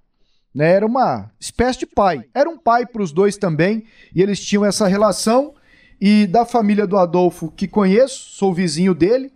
Né? 0.55 0.73
Era 0.73 0.87
uma 0.87 1.31
espécie 1.39 1.81
de 1.81 1.87
pai. 1.87 2.25
Era 2.35 2.49
um 2.49 2.59
pai 2.59 2.87
para 2.87 3.03
os 3.03 3.13
dois 3.13 3.37
também, 3.37 3.85
e 4.15 4.23
eles 4.23 4.41
tinham 4.41 4.65
essa 4.65 4.87
relação. 4.87 5.55
E 6.01 6.27
da 6.27 6.45
família 6.47 6.87
do 6.87 6.97
Adolfo, 6.97 7.51
que 7.51 7.67
conheço, 7.67 8.31
sou 8.31 8.55
vizinho 8.55 8.95
dele, 8.95 9.33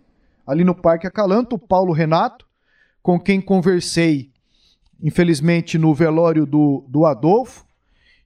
ali 0.47 0.63
no 0.63 0.73
Parque 0.73 1.05
Acalanto, 1.05 1.55
o 1.55 1.59
Paulo 1.59 1.91
Renato, 1.93 2.45
com 3.01 3.19
quem 3.19 3.41
conversei, 3.41 4.31
infelizmente, 5.01 5.77
no 5.77 5.93
velório 5.93 6.45
do, 6.45 6.85
do 6.87 7.05
Adolfo. 7.05 7.65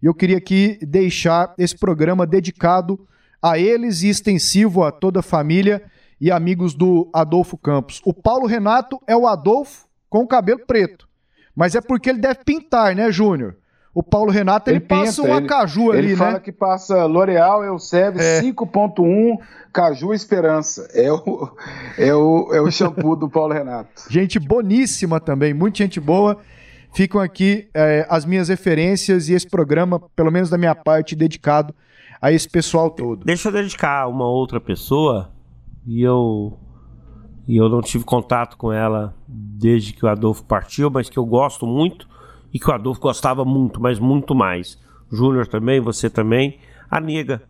E 0.01 0.05
eu 0.05 0.13
queria 0.13 0.37
aqui 0.37 0.77
deixar 0.83 1.53
esse 1.57 1.75
programa 1.75 2.27
dedicado 2.27 3.07
a 3.41 3.57
eles 3.57 4.01
e 4.01 4.09
extensivo 4.09 4.83
a 4.83 4.91
toda 4.91 5.19
a 5.19 5.23
família 5.23 5.83
e 6.19 6.31
amigos 6.31 6.73
do 6.73 7.09
Adolfo 7.13 7.57
Campos. 7.57 8.01
O 8.03 8.13
Paulo 8.13 8.47
Renato 8.47 8.99
é 9.07 9.15
o 9.15 9.27
Adolfo 9.27 9.87
com 10.09 10.19
o 10.19 10.27
cabelo 10.27 10.61
preto. 10.65 11.07
Mas 11.55 11.75
é 11.75 11.81
porque 11.81 12.09
ele 12.09 12.19
deve 12.19 12.43
pintar, 12.43 12.95
né, 12.95 13.11
Júnior? 13.11 13.55
O 13.93 14.03
Paulo 14.03 14.31
Renato, 14.31 14.69
ele, 14.69 14.77
ele 14.77 14.85
passa 14.85 15.23
pinta, 15.23 15.33
um 15.33 15.35
acaju 15.35 15.89
ele, 15.89 15.89
ali, 15.89 15.97
ele 15.97 16.05
né? 16.07 16.11
Ele 16.11 16.17
fala 16.17 16.39
que 16.39 16.51
passa 16.51 17.05
L'Oreal, 17.05 17.63
Eusébio, 17.63 18.21
é. 18.21 18.41
5.1, 18.41 19.39
Caju 19.73 20.13
Esperança. 20.13 20.87
É 20.93 21.11
o, 21.11 21.51
é, 21.97 22.13
o, 22.13 22.53
é 22.53 22.61
o 22.61 22.69
shampoo 22.69 23.15
do 23.15 23.27
Paulo 23.27 23.53
Renato. 23.53 23.89
Gente 24.07 24.37
boníssima 24.37 25.19
também, 25.19 25.51
muita 25.51 25.79
gente 25.79 25.99
boa. 25.99 26.37
Ficam 26.93 27.19
aqui 27.19 27.67
é, 27.73 28.05
as 28.07 28.23
minhas 28.23 28.49
referências 28.49 29.29
e 29.29 29.33
esse 29.33 29.47
programa, 29.47 29.99
pelo 30.15 30.31
menos 30.31 30.49
da 30.49 30.59
minha 30.59 30.75
parte, 30.75 31.15
dedicado 31.15 31.73
a 32.21 32.31
esse 32.31 32.49
pessoal 32.49 32.89
todo. 32.89 33.23
Deixa 33.25 33.49
eu 33.49 33.51
dedicar 33.51 34.07
uma 34.07 34.25
outra 34.25 34.59
pessoa 34.59 35.31
e 35.85 36.01
eu 36.01 36.57
e 37.47 37.55
eu 37.55 37.69
não 37.69 37.81
tive 37.81 38.03
contato 38.03 38.57
com 38.57 38.73
ela 38.73 39.15
desde 39.25 39.93
que 39.93 40.05
o 40.05 40.09
Adolfo 40.09 40.43
partiu, 40.43 40.89
mas 40.89 41.09
que 41.09 41.17
eu 41.17 41.25
gosto 41.25 41.65
muito 41.65 42.07
e 42.53 42.59
que 42.59 42.69
o 42.69 42.73
Adolfo 42.73 42.99
gostava 42.99 43.45
muito, 43.45 43.81
mas 43.81 43.99
muito 43.99 44.35
mais. 44.35 44.77
Júnior 45.09 45.47
também, 45.47 45.79
você 45.79 46.09
também, 46.09 46.59
a 46.91 46.99
nega. 46.99 47.41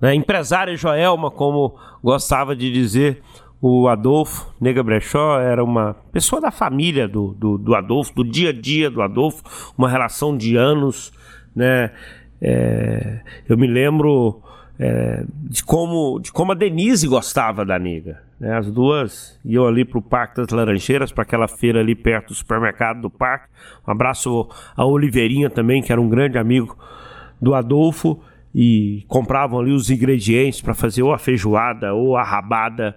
Né? 0.00 0.14
Empresária 0.14 0.76
Joelma, 0.76 1.30
como 1.30 1.76
gostava 2.02 2.56
de 2.56 2.72
dizer 2.72 3.22
o 3.60 3.88
Adolfo, 3.88 4.52
Nega 4.60 4.82
Brechó, 4.82 5.40
era 5.40 5.62
uma 5.62 5.94
pessoa 6.12 6.40
da 6.40 6.50
família 6.50 7.08
do, 7.08 7.34
do, 7.34 7.58
do 7.58 7.74
Adolfo, 7.74 8.14
do 8.14 8.24
dia 8.24 8.50
a 8.50 8.52
dia 8.52 8.88
do 8.90 9.02
Adolfo, 9.02 9.42
uma 9.76 9.88
relação 9.88 10.36
de 10.36 10.56
anos, 10.56 11.12
né? 11.54 11.92
É, 12.40 13.20
eu 13.48 13.56
me 13.56 13.66
lembro 13.66 14.42
é, 14.78 15.24
de, 15.28 15.62
como, 15.64 16.20
de 16.20 16.30
como 16.30 16.52
a 16.52 16.54
Denise 16.54 17.08
gostava 17.08 17.64
da 17.64 17.78
nega. 17.78 18.22
Né? 18.38 18.56
As 18.56 18.70
duas 18.70 19.38
iam 19.44 19.66
ali 19.66 19.84
para 19.84 19.98
o 19.98 20.02
Parque 20.02 20.36
das 20.36 20.48
Laranjeiras, 20.50 21.10
para 21.10 21.22
aquela 21.22 21.48
feira 21.48 21.80
ali 21.80 21.94
perto 21.94 22.28
do 22.28 22.34
supermercado 22.34 23.00
do 23.00 23.10
parque. 23.10 23.48
Um 23.86 23.90
abraço 23.90 24.48
a 24.76 24.84
Oliveirinha 24.84 25.50
também, 25.50 25.82
que 25.82 25.90
era 25.90 26.00
um 26.00 26.08
grande 26.08 26.38
amigo 26.38 26.76
do 27.40 27.54
Adolfo, 27.54 28.20
e 28.54 29.04
compravam 29.08 29.60
ali 29.60 29.72
os 29.72 29.90
ingredientes 29.90 30.60
para 30.60 30.74
fazer 30.74 31.02
ou 31.02 31.12
a 31.12 31.18
feijoada 31.18 31.92
ou 31.92 32.16
a 32.16 32.22
rabada. 32.22 32.96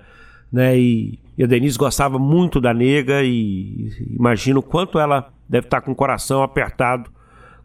Né? 0.52 0.78
E, 0.78 1.20
e 1.38 1.44
a 1.44 1.48
Denise 1.48 1.78
gostava 1.78 2.20
muito 2.20 2.62
da 2.62 2.74
nega, 2.74 3.24
e 3.24 3.90
imagino 4.16 4.60
o 4.60 4.64
quanto 4.64 5.00
ela 5.00 5.34
deve 5.50 5.66
estar 5.66 5.82
com 5.82 5.92
o 5.92 5.96
coração 5.96 6.44
apertado 6.44 7.10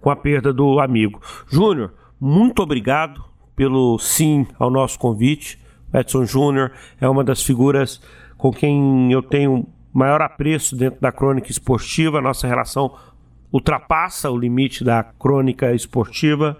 com 0.00 0.10
a 0.10 0.16
perda 0.16 0.52
do 0.52 0.80
amigo. 0.80 1.20
Júnior, 1.48 1.92
muito 2.20 2.62
obrigado 2.62 3.24
pelo 3.54 3.98
sim 3.98 4.46
ao 4.58 4.70
nosso 4.70 4.98
convite. 4.98 5.58
Edson 5.92 6.24
Júnior 6.24 6.72
é 7.00 7.08
uma 7.08 7.24
das 7.24 7.42
figuras 7.42 8.00
com 8.36 8.52
quem 8.52 9.10
eu 9.10 9.22
tenho 9.22 9.66
maior 9.92 10.20
apreço 10.20 10.76
dentro 10.76 11.00
da 11.00 11.10
crônica 11.10 11.50
esportiva. 11.50 12.20
Nossa 12.20 12.46
relação 12.46 12.94
ultrapassa 13.50 14.30
o 14.30 14.36
limite 14.36 14.84
da 14.84 15.02
crônica 15.02 15.72
esportiva. 15.74 16.58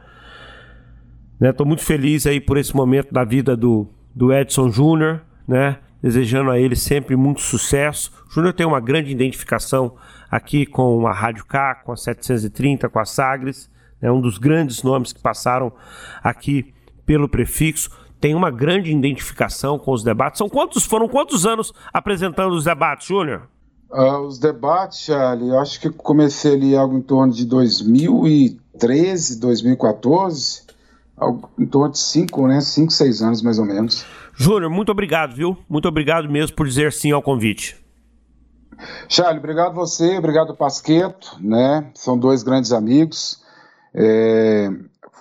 Estou 1.41 1.67
né? 1.67 1.69
muito 1.69 1.83
feliz 1.83 2.27
aí 2.27 2.41
por 2.41 2.57
esse 2.57 2.75
momento 2.75 3.13
da 3.13 3.25
vida 3.25 3.55
do, 3.55 3.87
do 4.15 4.33
Edson 4.33 4.71
Júnior, 4.71 5.21
né? 5.47 5.79
desejando 6.03 6.51
a 6.51 6.59
ele 6.59 6.75
sempre 6.75 7.15
muito 7.15 7.43
sucesso. 7.43 8.11
O 8.29 8.33
Júnior 8.33 8.55
tem 8.55 8.67
uma 8.67 8.81
grande 8.81 9.13
identificação 9.13 9.97
aqui 10.37 10.67
com 10.67 11.07
a 11.07 11.13
Rádio 11.13 11.45
K, 11.47 11.77
com 11.77 11.93
a 11.93 11.97
730, 11.97 12.89
com 12.89 12.99
a 12.99 13.05
Sagres, 13.05 13.71
é 14.01 14.07
né? 14.07 14.13
um 14.13 14.21
dos 14.21 14.39
grandes 14.39 14.83
nomes 14.83 15.13
que 15.13 15.21
passaram 15.21 15.73
aqui 16.23 16.75
pelo 17.05 17.29
prefixo, 17.29 17.91
tem 18.21 18.35
uma 18.35 18.51
grande 18.51 18.93
identificação 18.93 19.79
com 19.79 19.93
os 19.93 20.03
debates. 20.03 20.39
São 20.39 20.49
quantos 20.49 20.85
foram 20.85 21.09
quantos 21.09 21.47
anos 21.47 21.73
apresentando 21.93 22.55
os 22.55 22.65
debates, 22.65 23.07
Júnior? 23.07 23.49
Uh, 23.91 24.27
os 24.27 24.39
debates, 24.39 25.01
Charlie, 25.01 25.49
eu 25.49 25.59
acho 25.59 25.81
que 25.81 25.91
comecei 25.91 26.55
ali 26.55 26.77
algo 26.77 26.97
em 26.97 27.03
torno 27.03 27.33
de 27.33 27.45
2013, 27.45 29.41
2014, 29.41 30.63
algo 31.17 31.49
em 31.59 31.67
torno 31.67 31.93
de 31.93 31.99
5, 31.99 32.49
né? 32.49 32.61
5, 32.61 32.93
6 32.93 33.23
anos 33.23 33.43
mais 33.43 33.59
ou 33.59 33.65
menos. 33.65 34.05
Júnior, 34.35 34.71
muito 34.71 34.91
obrigado, 34.91 35.35
viu? 35.35 35.57
Muito 35.69 35.89
obrigado 35.89 36.29
mesmo 36.29 36.57
por 36.57 36.67
dizer 36.67 36.93
sim 36.93 37.13
ao 37.13 37.23
convite. 37.23 37.86
Charlie, 39.09 39.39
obrigado 39.39 39.75
você, 39.75 40.19
obrigado 40.19 40.55
Pasqueto, 40.55 41.37
né? 41.41 41.91
São 41.95 42.19
dois 42.19 42.43
grandes 42.43 42.73
amigos. 42.73 43.43
É, 43.95 44.71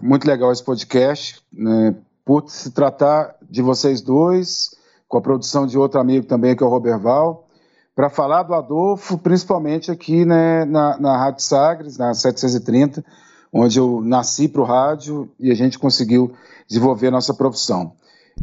muito 0.02 0.28
legal 0.28 0.52
esse 0.52 0.64
podcast, 0.64 1.42
né, 1.52 1.96
por 2.26 2.50
se 2.50 2.72
tratar 2.72 3.36
de 3.50 3.62
vocês 3.62 4.02
dois, 4.02 4.76
com 5.08 5.18
a 5.18 5.22
produção 5.22 5.66
de 5.66 5.78
outro 5.78 6.00
amigo 6.00 6.26
também, 6.26 6.56
que 6.56 6.64
é 6.64 6.66
o 6.66 6.70
Robert 6.70 7.00
Val, 7.00 7.48
para 7.96 8.10
falar 8.10 8.44
do 8.44 8.54
Adolfo, 8.54 9.18
principalmente 9.18 9.90
aqui 9.90 10.26
né, 10.26 10.66
na, 10.66 11.00
na 11.00 11.18
Rádio 11.18 11.44
Sagres, 11.44 11.98
na 11.98 12.14
730, 12.14 13.06
onde 13.54 13.80
eu 13.80 14.02
nasci 14.02 14.50
para 14.50 14.62
o 14.62 14.66
rádio 14.66 15.30
e 15.40 15.50
a 15.50 15.56
gente 15.56 15.80
conseguiu 15.80 16.34
desenvolver 16.68 17.08
a 17.08 17.12
nossa 17.12 17.34
profissão. 17.34 17.94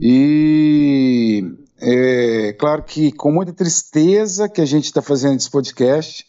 E 0.01 1.45
é 1.85 2.53
claro 2.53 2.85
que 2.85 3.11
com 3.11 3.33
muita 3.33 3.53
tristeza 3.53 4.49
que 4.49 4.61
a 4.61 4.65
gente 4.65 4.85
está 4.85 5.03
fazendo 5.03 5.37
esse 5.37 5.51
podcast, 5.51 6.25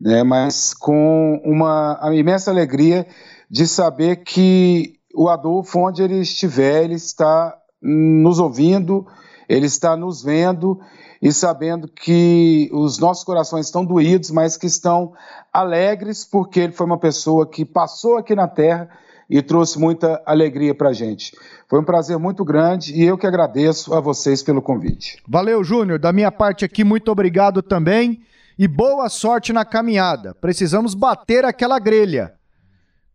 né, 0.00 0.22
mas 0.22 0.72
com 0.72 1.40
uma 1.44 1.98
imensa 2.12 2.52
alegria 2.52 3.04
de 3.50 3.66
saber 3.66 4.22
que 4.22 4.94
o 5.12 5.28
Adolfo, 5.28 5.80
onde 5.80 6.02
ele 6.02 6.20
estiver, 6.20 6.84
ele 6.84 6.94
está 6.94 7.56
nos 7.82 8.38
ouvindo, 8.38 9.04
ele 9.48 9.66
está 9.66 9.96
nos 9.96 10.22
vendo 10.22 10.78
e 11.20 11.32
sabendo 11.32 11.88
que 11.88 12.70
os 12.72 12.98
nossos 12.98 13.24
corações 13.24 13.66
estão 13.66 13.84
doídos, 13.84 14.30
mas 14.30 14.56
que 14.56 14.66
estão 14.66 15.14
alegres 15.52 16.24
porque 16.24 16.60
ele 16.60 16.72
foi 16.72 16.86
uma 16.86 16.98
pessoa 16.98 17.48
que 17.48 17.64
passou 17.64 18.18
aqui 18.18 18.34
na 18.36 18.46
Terra 18.46 18.88
e 19.28 19.42
trouxe 19.42 19.78
muita 19.78 20.22
alegria 20.24 20.74
para 20.74 20.90
a 20.90 20.92
gente. 20.92 21.36
Foi 21.68 21.80
um 21.80 21.84
prazer 21.84 22.18
muito 22.18 22.44
grande 22.44 22.94
e 22.94 23.04
eu 23.04 23.18
que 23.18 23.26
agradeço 23.26 23.92
a 23.94 24.00
vocês 24.00 24.42
pelo 24.42 24.62
convite. 24.62 25.22
Valeu, 25.28 25.64
Júnior. 25.64 25.98
Da 25.98 26.12
minha 26.12 26.30
parte 26.30 26.64
aqui, 26.64 26.84
muito 26.84 27.10
obrigado 27.10 27.62
também 27.62 28.20
e 28.58 28.68
boa 28.68 29.08
sorte 29.08 29.52
na 29.52 29.64
caminhada. 29.64 30.34
Precisamos 30.34 30.94
bater 30.94 31.44
aquela 31.44 31.78
grelha 31.78 32.36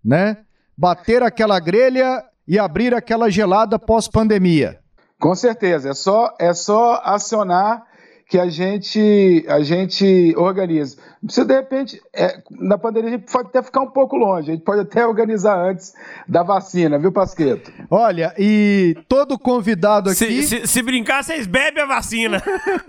né? 0.03 0.38
Bater 0.78 1.22
aquela 1.22 1.59
grelha 1.59 2.24
e 2.47 2.57
abrir 2.57 2.93
aquela 2.93 3.30
gelada 3.30 3.78
pós-pandemia. 3.78 4.80
Com 5.20 5.36
certeza, 5.36 5.89
é 5.89 5.93
só 5.93 6.36
é 6.39 6.53
só 6.53 6.99
acionar 7.03 7.84
que 8.32 8.39
a 8.39 8.47
gente 8.47 9.43
a 9.49 9.59
gente 9.59 10.34
organiza. 10.38 10.95
Se 11.27 11.43
de 11.43 11.53
repente, 11.53 12.01
é, 12.13 12.41
na 12.49 12.77
pandemia 12.77 13.09
a 13.09 13.11
gente 13.17 13.29
pode 13.29 13.49
até 13.49 13.61
ficar 13.61 13.82
um 13.82 13.89
pouco 13.89 14.15
longe, 14.15 14.51
a 14.51 14.53
gente 14.53 14.63
pode 14.63 14.79
até 14.79 15.05
organizar 15.05 15.59
antes 15.59 15.93
da 16.25 16.41
vacina, 16.41 16.97
viu, 16.97 17.11
Pasqueto? 17.11 17.69
Olha, 17.89 18.34
e 18.39 18.95
todo 19.09 19.38
convidado 19.38 20.09
aqui. 20.09 20.43
Se, 20.43 20.43
se, 20.43 20.65
se 20.65 20.82
brincar, 20.82 21.25
vocês 21.25 21.45
bebem 21.45 21.84
a 21.84 21.86
vacina. 21.86 22.41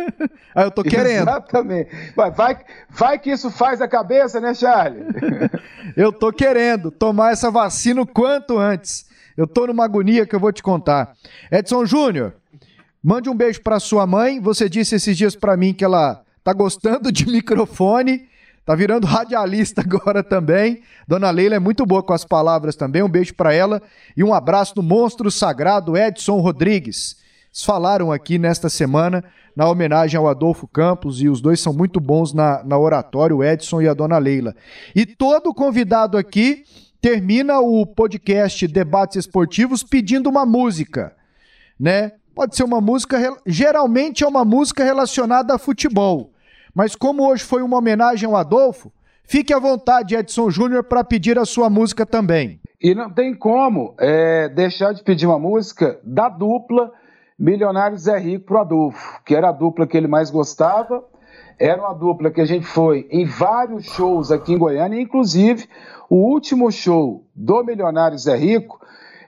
ah, 0.54 0.62
eu 0.62 0.70
tô 0.70 0.84
querendo. 0.84 1.22
Exatamente. 1.22 1.90
Vai, 2.14 2.30
vai, 2.30 2.58
vai 2.88 3.18
que 3.18 3.32
isso 3.32 3.50
faz 3.50 3.82
a 3.82 3.88
cabeça, 3.88 4.40
né, 4.40 4.54
Charlie? 4.54 5.02
eu 5.96 6.12
tô 6.12 6.32
querendo 6.32 6.92
tomar 6.92 7.32
essa 7.32 7.50
vacina 7.50 8.00
o 8.00 8.06
quanto 8.06 8.60
antes. 8.60 9.10
Eu 9.36 9.48
tô 9.48 9.66
numa 9.66 9.86
agonia 9.86 10.24
que 10.24 10.36
eu 10.36 10.40
vou 10.40 10.52
te 10.52 10.62
contar. 10.62 11.14
Edson 11.50 11.84
Júnior, 11.84 12.32
Mande 13.02 13.28
um 13.28 13.34
beijo 13.34 13.60
para 13.62 13.80
sua 13.80 14.06
mãe. 14.06 14.38
Você 14.38 14.68
disse 14.68 14.94
esses 14.94 15.16
dias 15.16 15.34
para 15.34 15.56
mim 15.56 15.74
que 15.74 15.84
ela 15.84 16.22
tá 16.44 16.52
gostando 16.52 17.10
de 17.10 17.26
microfone. 17.30 18.28
Tá 18.64 18.76
virando 18.76 19.08
radialista 19.08 19.80
agora 19.80 20.22
também. 20.22 20.82
Dona 21.08 21.30
Leila 21.30 21.56
é 21.56 21.58
muito 21.58 21.84
boa 21.84 22.00
com 22.00 22.12
as 22.12 22.24
palavras 22.24 22.76
também. 22.76 23.02
Um 23.02 23.08
beijo 23.08 23.34
para 23.34 23.52
ela 23.52 23.82
e 24.16 24.22
um 24.22 24.32
abraço 24.32 24.76
do 24.76 24.82
monstro 24.84 25.32
sagrado 25.32 25.96
Edson 25.96 26.38
Rodrigues. 26.38 27.16
falaram 27.64 28.12
aqui 28.12 28.38
nesta 28.38 28.68
semana 28.68 29.24
na 29.56 29.68
homenagem 29.68 30.16
ao 30.16 30.28
Adolfo 30.28 30.68
Campos 30.68 31.20
e 31.20 31.28
os 31.28 31.40
dois 31.40 31.58
são 31.58 31.72
muito 31.72 31.98
bons 31.98 32.32
na, 32.32 32.62
na 32.62 32.78
oratória, 32.78 33.34
o 33.34 33.42
Edson 33.42 33.82
e 33.82 33.88
a 33.88 33.94
dona 33.94 34.16
Leila. 34.16 34.54
E 34.94 35.04
todo 35.04 35.52
convidado 35.52 36.16
aqui 36.16 36.62
termina 37.00 37.58
o 37.58 37.84
podcast 37.84 38.66
Debates 38.68 39.16
Esportivos 39.16 39.82
pedindo 39.82 40.30
uma 40.30 40.46
música, 40.46 41.14
né? 41.78 42.12
Pode 42.34 42.56
ser 42.56 42.64
uma 42.64 42.80
música, 42.80 43.18
geralmente 43.46 44.24
é 44.24 44.26
uma 44.26 44.44
música 44.44 44.82
relacionada 44.82 45.54
a 45.54 45.58
futebol. 45.58 46.30
Mas 46.74 46.94
como 46.94 47.28
hoje 47.28 47.44
foi 47.44 47.62
uma 47.62 47.76
homenagem 47.76 48.26
ao 48.26 48.36
Adolfo, 48.36 48.90
fique 49.24 49.52
à 49.52 49.58
vontade, 49.58 50.14
Edson 50.14 50.50
Júnior, 50.50 50.84
para 50.84 51.04
pedir 51.04 51.38
a 51.38 51.44
sua 51.44 51.68
música 51.68 52.06
também. 52.06 52.60
E 52.80 52.94
não 52.94 53.10
tem 53.10 53.34
como 53.34 53.94
é, 54.00 54.48
deixar 54.48 54.92
de 54.92 55.02
pedir 55.02 55.26
uma 55.26 55.38
música 55.38 56.00
da 56.02 56.28
dupla 56.28 56.90
Milionários 57.38 58.06
é 58.06 58.16
Rico 58.18 58.46
pro 58.46 58.60
Adolfo, 58.60 59.20
que 59.24 59.34
era 59.34 59.48
a 59.48 59.52
dupla 59.52 59.84
que 59.84 59.96
ele 59.96 60.06
mais 60.06 60.30
gostava. 60.30 61.04
Era 61.58 61.80
uma 61.80 61.92
dupla 61.92 62.30
que 62.30 62.40
a 62.40 62.44
gente 62.44 62.64
foi 62.64 63.08
em 63.10 63.24
vários 63.24 63.84
shows 63.84 64.30
aqui 64.30 64.52
em 64.52 64.58
Goiânia, 64.58 65.00
inclusive 65.00 65.68
o 66.08 66.16
último 66.16 66.70
show 66.70 67.26
do 67.34 67.64
Milionários 67.64 68.26
é 68.26 68.36
Rico 68.36 68.80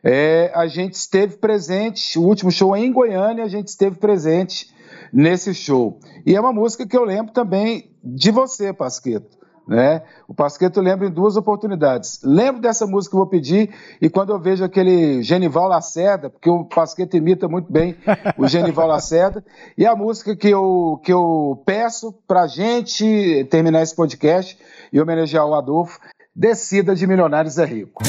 é, 0.04 0.52
a 0.54 0.66
gente 0.66 0.94
esteve 0.94 1.38
presente, 1.38 2.18
o 2.18 2.22
último 2.22 2.50
show 2.50 2.76
em 2.76 2.92
Goiânia, 2.92 3.42
a 3.42 3.48
gente 3.48 3.68
esteve 3.68 3.96
presente 3.96 4.72
nesse 5.10 5.54
show. 5.54 5.98
E 6.26 6.36
é 6.36 6.40
uma 6.40 6.52
música 6.52 6.86
que 6.86 6.96
eu 6.96 7.04
lembro 7.04 7.32
também 7.32 7.90
de 8.04 8.30
você, 8.30 8.70
Pasqueto. 8.70 9.42
Né? 9.66 10.02
O 10.28 10.34
Pasqueto 10.34 10.78
lembra 10.78 11.06
em 11.08 11.10
duas 11.10 11.38
oportunidades. 11.38 12.20
Lembro 12.22 12.60
dessa 12.60 12.86
música 12.86 13.12
que 13.12 13.16
eu 13.16 13.20
vou 13.20 13.28
pedir 13.30 13.74
e 13.98 14.10
quando 14.10 14.30
eu 14.30 14.38
vejo 14.38 14.62
aquele 14.62 15.22
Genival 15.22 15.68
Lacerda, 15.68 16.28
porque 16.28 16.50
o 16.50 16.66
Pasqueto 16.66 17.16
imita 17.16 17.48
muito 17.48 17.72
bem 17.72 17.96
o 18.36 18.46
Genival 18.46 18.88
Lacerda, 18.88 19.42
e 19.78 19.86
a 19.86 19.96
música 19.96 20.36
que 20.36 20.50
eu, 20.50 21.00
que 21.02 21.10
eu 21.10 21.62
peço 21.64 22.12
pra 22.28 22.46
gente 22.46 23.46
terminar 23.50 23.82
esse 23.82 23.96
podcast 23.96 24.58
e 24.92 25.00
homenagear 25.00 25.46
o 25.46 25.54
Adolfo, 25.54 25.98
Descida 26.36 26.94
de 26.94 27.06
Milionários 27.06 27.56
é 27.56 27.64
Rico. 27.64 28.02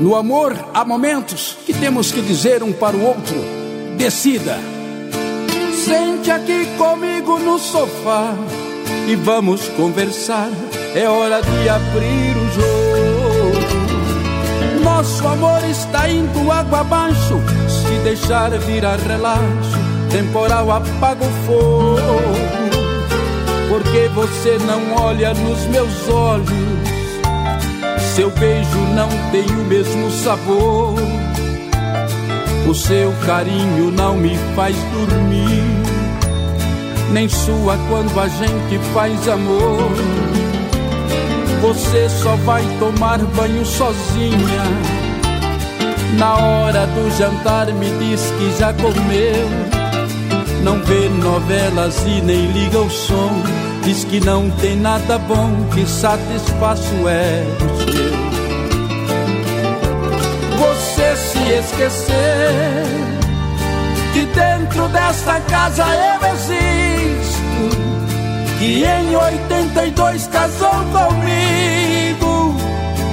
No 0.00 0.14
amor, 0.14 0.54
há 0.74 0.84
momentos 0.84 1.56
que 1.64 1.72
temos 1.72 2.12
que 2.12 2.20
dizer 2.20 2.62
um 2.62 2.72
para 2.72 2.96
o 2.96 3.02
outro: 3.02 3.36
decida. 3.96 4.58
Sente 5.84 6.30
aqui 6.30 6.66
comigo 6.76 7.38
no 7.38 7.58
sofá 7.58 8.34
e 9.08 9.14
vamos 9.16 9.68
conversar. 9.70 10.50
É 10.94 11.08
hora 11.08 11.40
de 11.40 11.68
abrir 11.68 12.36
o 12.36 12.50
jogo. 12.52 12.76
Nosso 14.82 15.26
amor 15.26 15.64
está 15.64 16.08
indo 16.08 16.50
água 16.50 16.80
abaixo. 16.80 17.40
Se 17.68 17.98
deixar 18.02 18.50
virar 18.58 18.98
relaxo, 18.98 19.78
temporal 20.10 20.70
apaga 20.72 21.24
o 21.24 21.32
fogo. 21.46 22.00
Porque 23.68 24.08
você 24.14 24.58
não 24.58 25.04
olha 25.04 25.32
nos 25.34 25.60
meus 25.66 26.08
olhos 26.08 26.95
seu 27.98 28.30
beijo 28.30 28.78
não 28.94 29.08
tem 29.30 29.44
o 29.44 29.64
mesmo 29.64 30.10
sabor. 30.10 30.94
O 32.68 32.74
seu 32.74 33.12
carinho 33.24 33.92
não 33.92 34.16
me 34.16 34.36
faz 34.56 34.76
dormir, 34.92 35.62
nem 37.12 37.28
sua 37.28 37.78
quando 37.88 38.18
a 38.18 38.26
gente 38.26 38.78
faz 38.92 39.28
amor. 39.28 39.90
Você 41.62 42.08
só 42.08 42.34
vai 42.44 42.64
tomar 42.78 43.18
banho 43.18 43.64
sozinha. 43.64 44.62
Na 46.18 46.36
hora 46.36 46.86
do 46.86 47.10
jantar 47.16 47.66
me 47.66 47.90
diz 47.98 48.32
que 48.38 48.58
já 48.58 48.72
comeu. 48.72 49.48
Não 50.62 50.82
vê 50.82 51.08
novelas 51.08 52.02
e 52.06 52.20
nem 52.20 52.46
liga 52.52 52.80
o 52.80 52.90
som. 52.90 53.30
Diz 53.84 54.02
que 54.04 54.18
não 54.18 54.50
tem 54.50 54.76
nada 54.76 55.18
bom 55.18 55.52
que 55.72 55.86
satisfaça 55.86 56.92
o 56.96 57.08
esquecer 61.58 62.84
que 64.12 64.24
dentro 64.26 64.88
desta 64.88 65.40
casa 65.40 65.84
eu 65.84 66.32
existo. 66.32 67.76
Que 68.58 68.84
em 68.84 69.14
82 69.14 70.26
casou 70.28 70.84
comigo. 70.92 72.56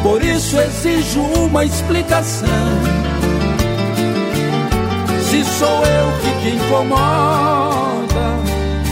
Por 0.01 0.23
isso 0.23 0.57
exijo 0.59 1.21
uma 1.21 1.65
explicação. 1.65 2.47
Se 5.29 5.43
sou 5.43 5.83
eu 5.83 6.11
que 6.21 6.41
te 6.41 6.55
incomoda 6.55 8.03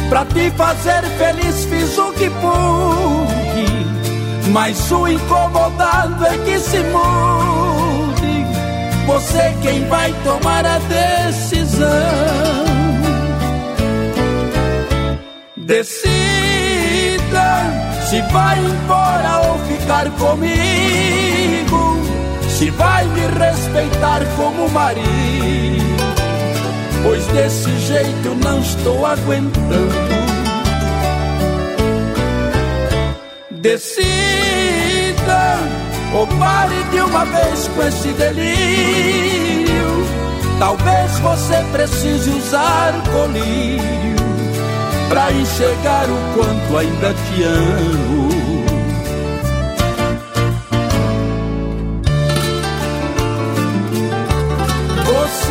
Pra 0.09 0.25
te 0.25 0.49
fazer 0.51 1.03
feliz 1.19 1.65
fiz 1.65 1.97
o 1.99 2.11
que 2.13 2.31
pude 2.31 3.85
Mas 4.51 4.91
o 4.91 5.07
incomodado 5.07 6.25
é 6.25 6.37
que 6.39 6.57
se 6.57 6.79
mude 6.79 7.80
Você 9.11 9.53
quem 9.61 9.85
vai 9.89 10.13
tomar 10.23 10.65
a 10.65 10.79
decisão. 10.79 11.87
Decida 15.57 15.91
se 18.09 18.21
vai 18.31 18.57
embora 18.57 19.49
ou 19.49 19.59
ficar 19.65 20.09
comigo. 20.11 22.01
Se 22.47 22.69
vai 22.69 23.05
me 23.07 23.27
respeitar 23.37 24.21
como 24.37 24.69
marido. 24.69 25.05
Pois 27.03 27.25
desse 27.27 27.77
jeito 27.79 28.33
não 28.41 28.61
estou 28.61 29.05
aguentando. 29.05 29.91
Decida 33.49 34.60
ou 36.13 36.27
pare 36.27 36.83
de 36.91 36.99
uma 37.01 37.25
vez 37.25 37.67
com 37.69 37.83
esse 37.83 38.09
delírio. 38.09 39.71
Talvez 40.59 41.19
você 41.19 41.63
precise 41.71 42.29
usar 42.29 42.93
colírio 43.11 44.15
para 45.09 45.31
enxergar 45.31 46.05
o 46.05 46.35
quanto 46.35 46.77
ainda 46.77 47.13
te 47.13 47.43
amo. 47.43 48.61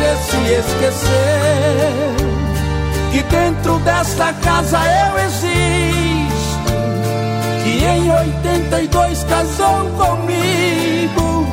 você 0.01 0.15
se 0.15 0.37
esquecer 0.53 1.91
que 3.11 3.23
dentro 3.23 3.77
desta 3.79 4.33
casa 4.33 4.77
eu 4.77 5.19
existo, 5.25 5.50
em 7.83 8.11
82 8.11 9.23
casou 9.23 9.89
comigo, 9.97 11.47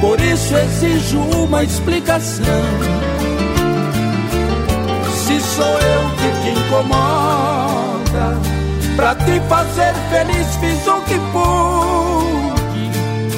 por 0.00 0.20
isso 0.20 0.56
exijo 0.56 1.18
uma 1.18 1.62
explicação. 1.62 2.44
Se 5.14 5.40
sou 5.40 5.78
eu 5.78 6.10
que 6.16 6.30
te 6.42 6.50
incomoda, 6.58 8.38
pra 8.96 9.14
te 9.14 9.40
fazer 9.48 9.94
feliz 10.10 10.56
fiz 10.56 10.86
o 10.86 11.00
que 11.02 11.18
pude, 11.32 12.90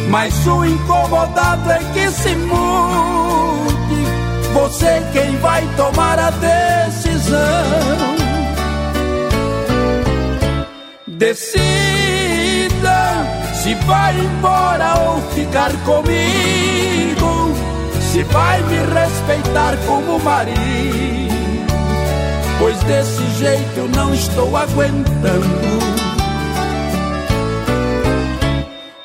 mas 0.08 0.46
o 0.46 0.64
incomodado 0.64 1.70
é 1.70 1.78
que 1.92 2.10
se 2.10 2.34
muda 2.36 2.72
você 4.52 5.02
quem 5.12 5.36
vai 5.38 5.66
tomar 5.76 6.18
a 6.18 6.30
decisão. 6.30 7.38
Decida 11.06 11.81
se 13.72 13.86
vai 13.86 14.18
embora 14.18 15.00
ou 15.00 15.22
ficar 15.30 15.72
comigo, 15.84 17.54
se 18.00 18.22
vai 18.24 18.62
me 18.64 18.76
respeitar 18.76 19.78
como 19.86 20.18
marido, 20.18 21.32
pois 22.58 22.78
desse 22.82 23.24
jeito 23.38 23.78
eu 23.78 23.88
não 23.88 24.12
estou 24.14 24.54
aguentando. 24.54 25.82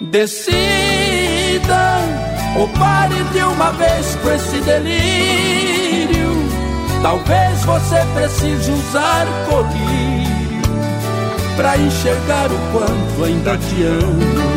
Decida 0.02 0.42
ou 2.58 2.68
pare 2.70 3.24
de 3.32 3.40
uma 3.44 3.72
vez 3.72 4.18
com 4.22 4.32
esse 4.32 4.60
delírio. 4.62 6.28
Talvez 7.02 7.64
você 7.64 8.06
precise 8.16 8.72
usar 8.72 9.28
colírio 9.50 10.18
para 11.56 11.76
enxergar 11.78 12.52
o 12.52 12.72
quanto 12.72 13.24
ainda 13.24 13.58
te 13.58 13.84
amo. 13.84 14.57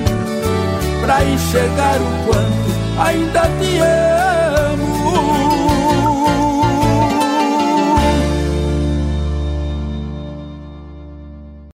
para 1.11 1.25
enxergar 1.25 1.97
o 2.01 2.25
quanto 2.25 3.05
ainda 3.05 3.41
te 3.59 3.79
amo. 3.79 4.30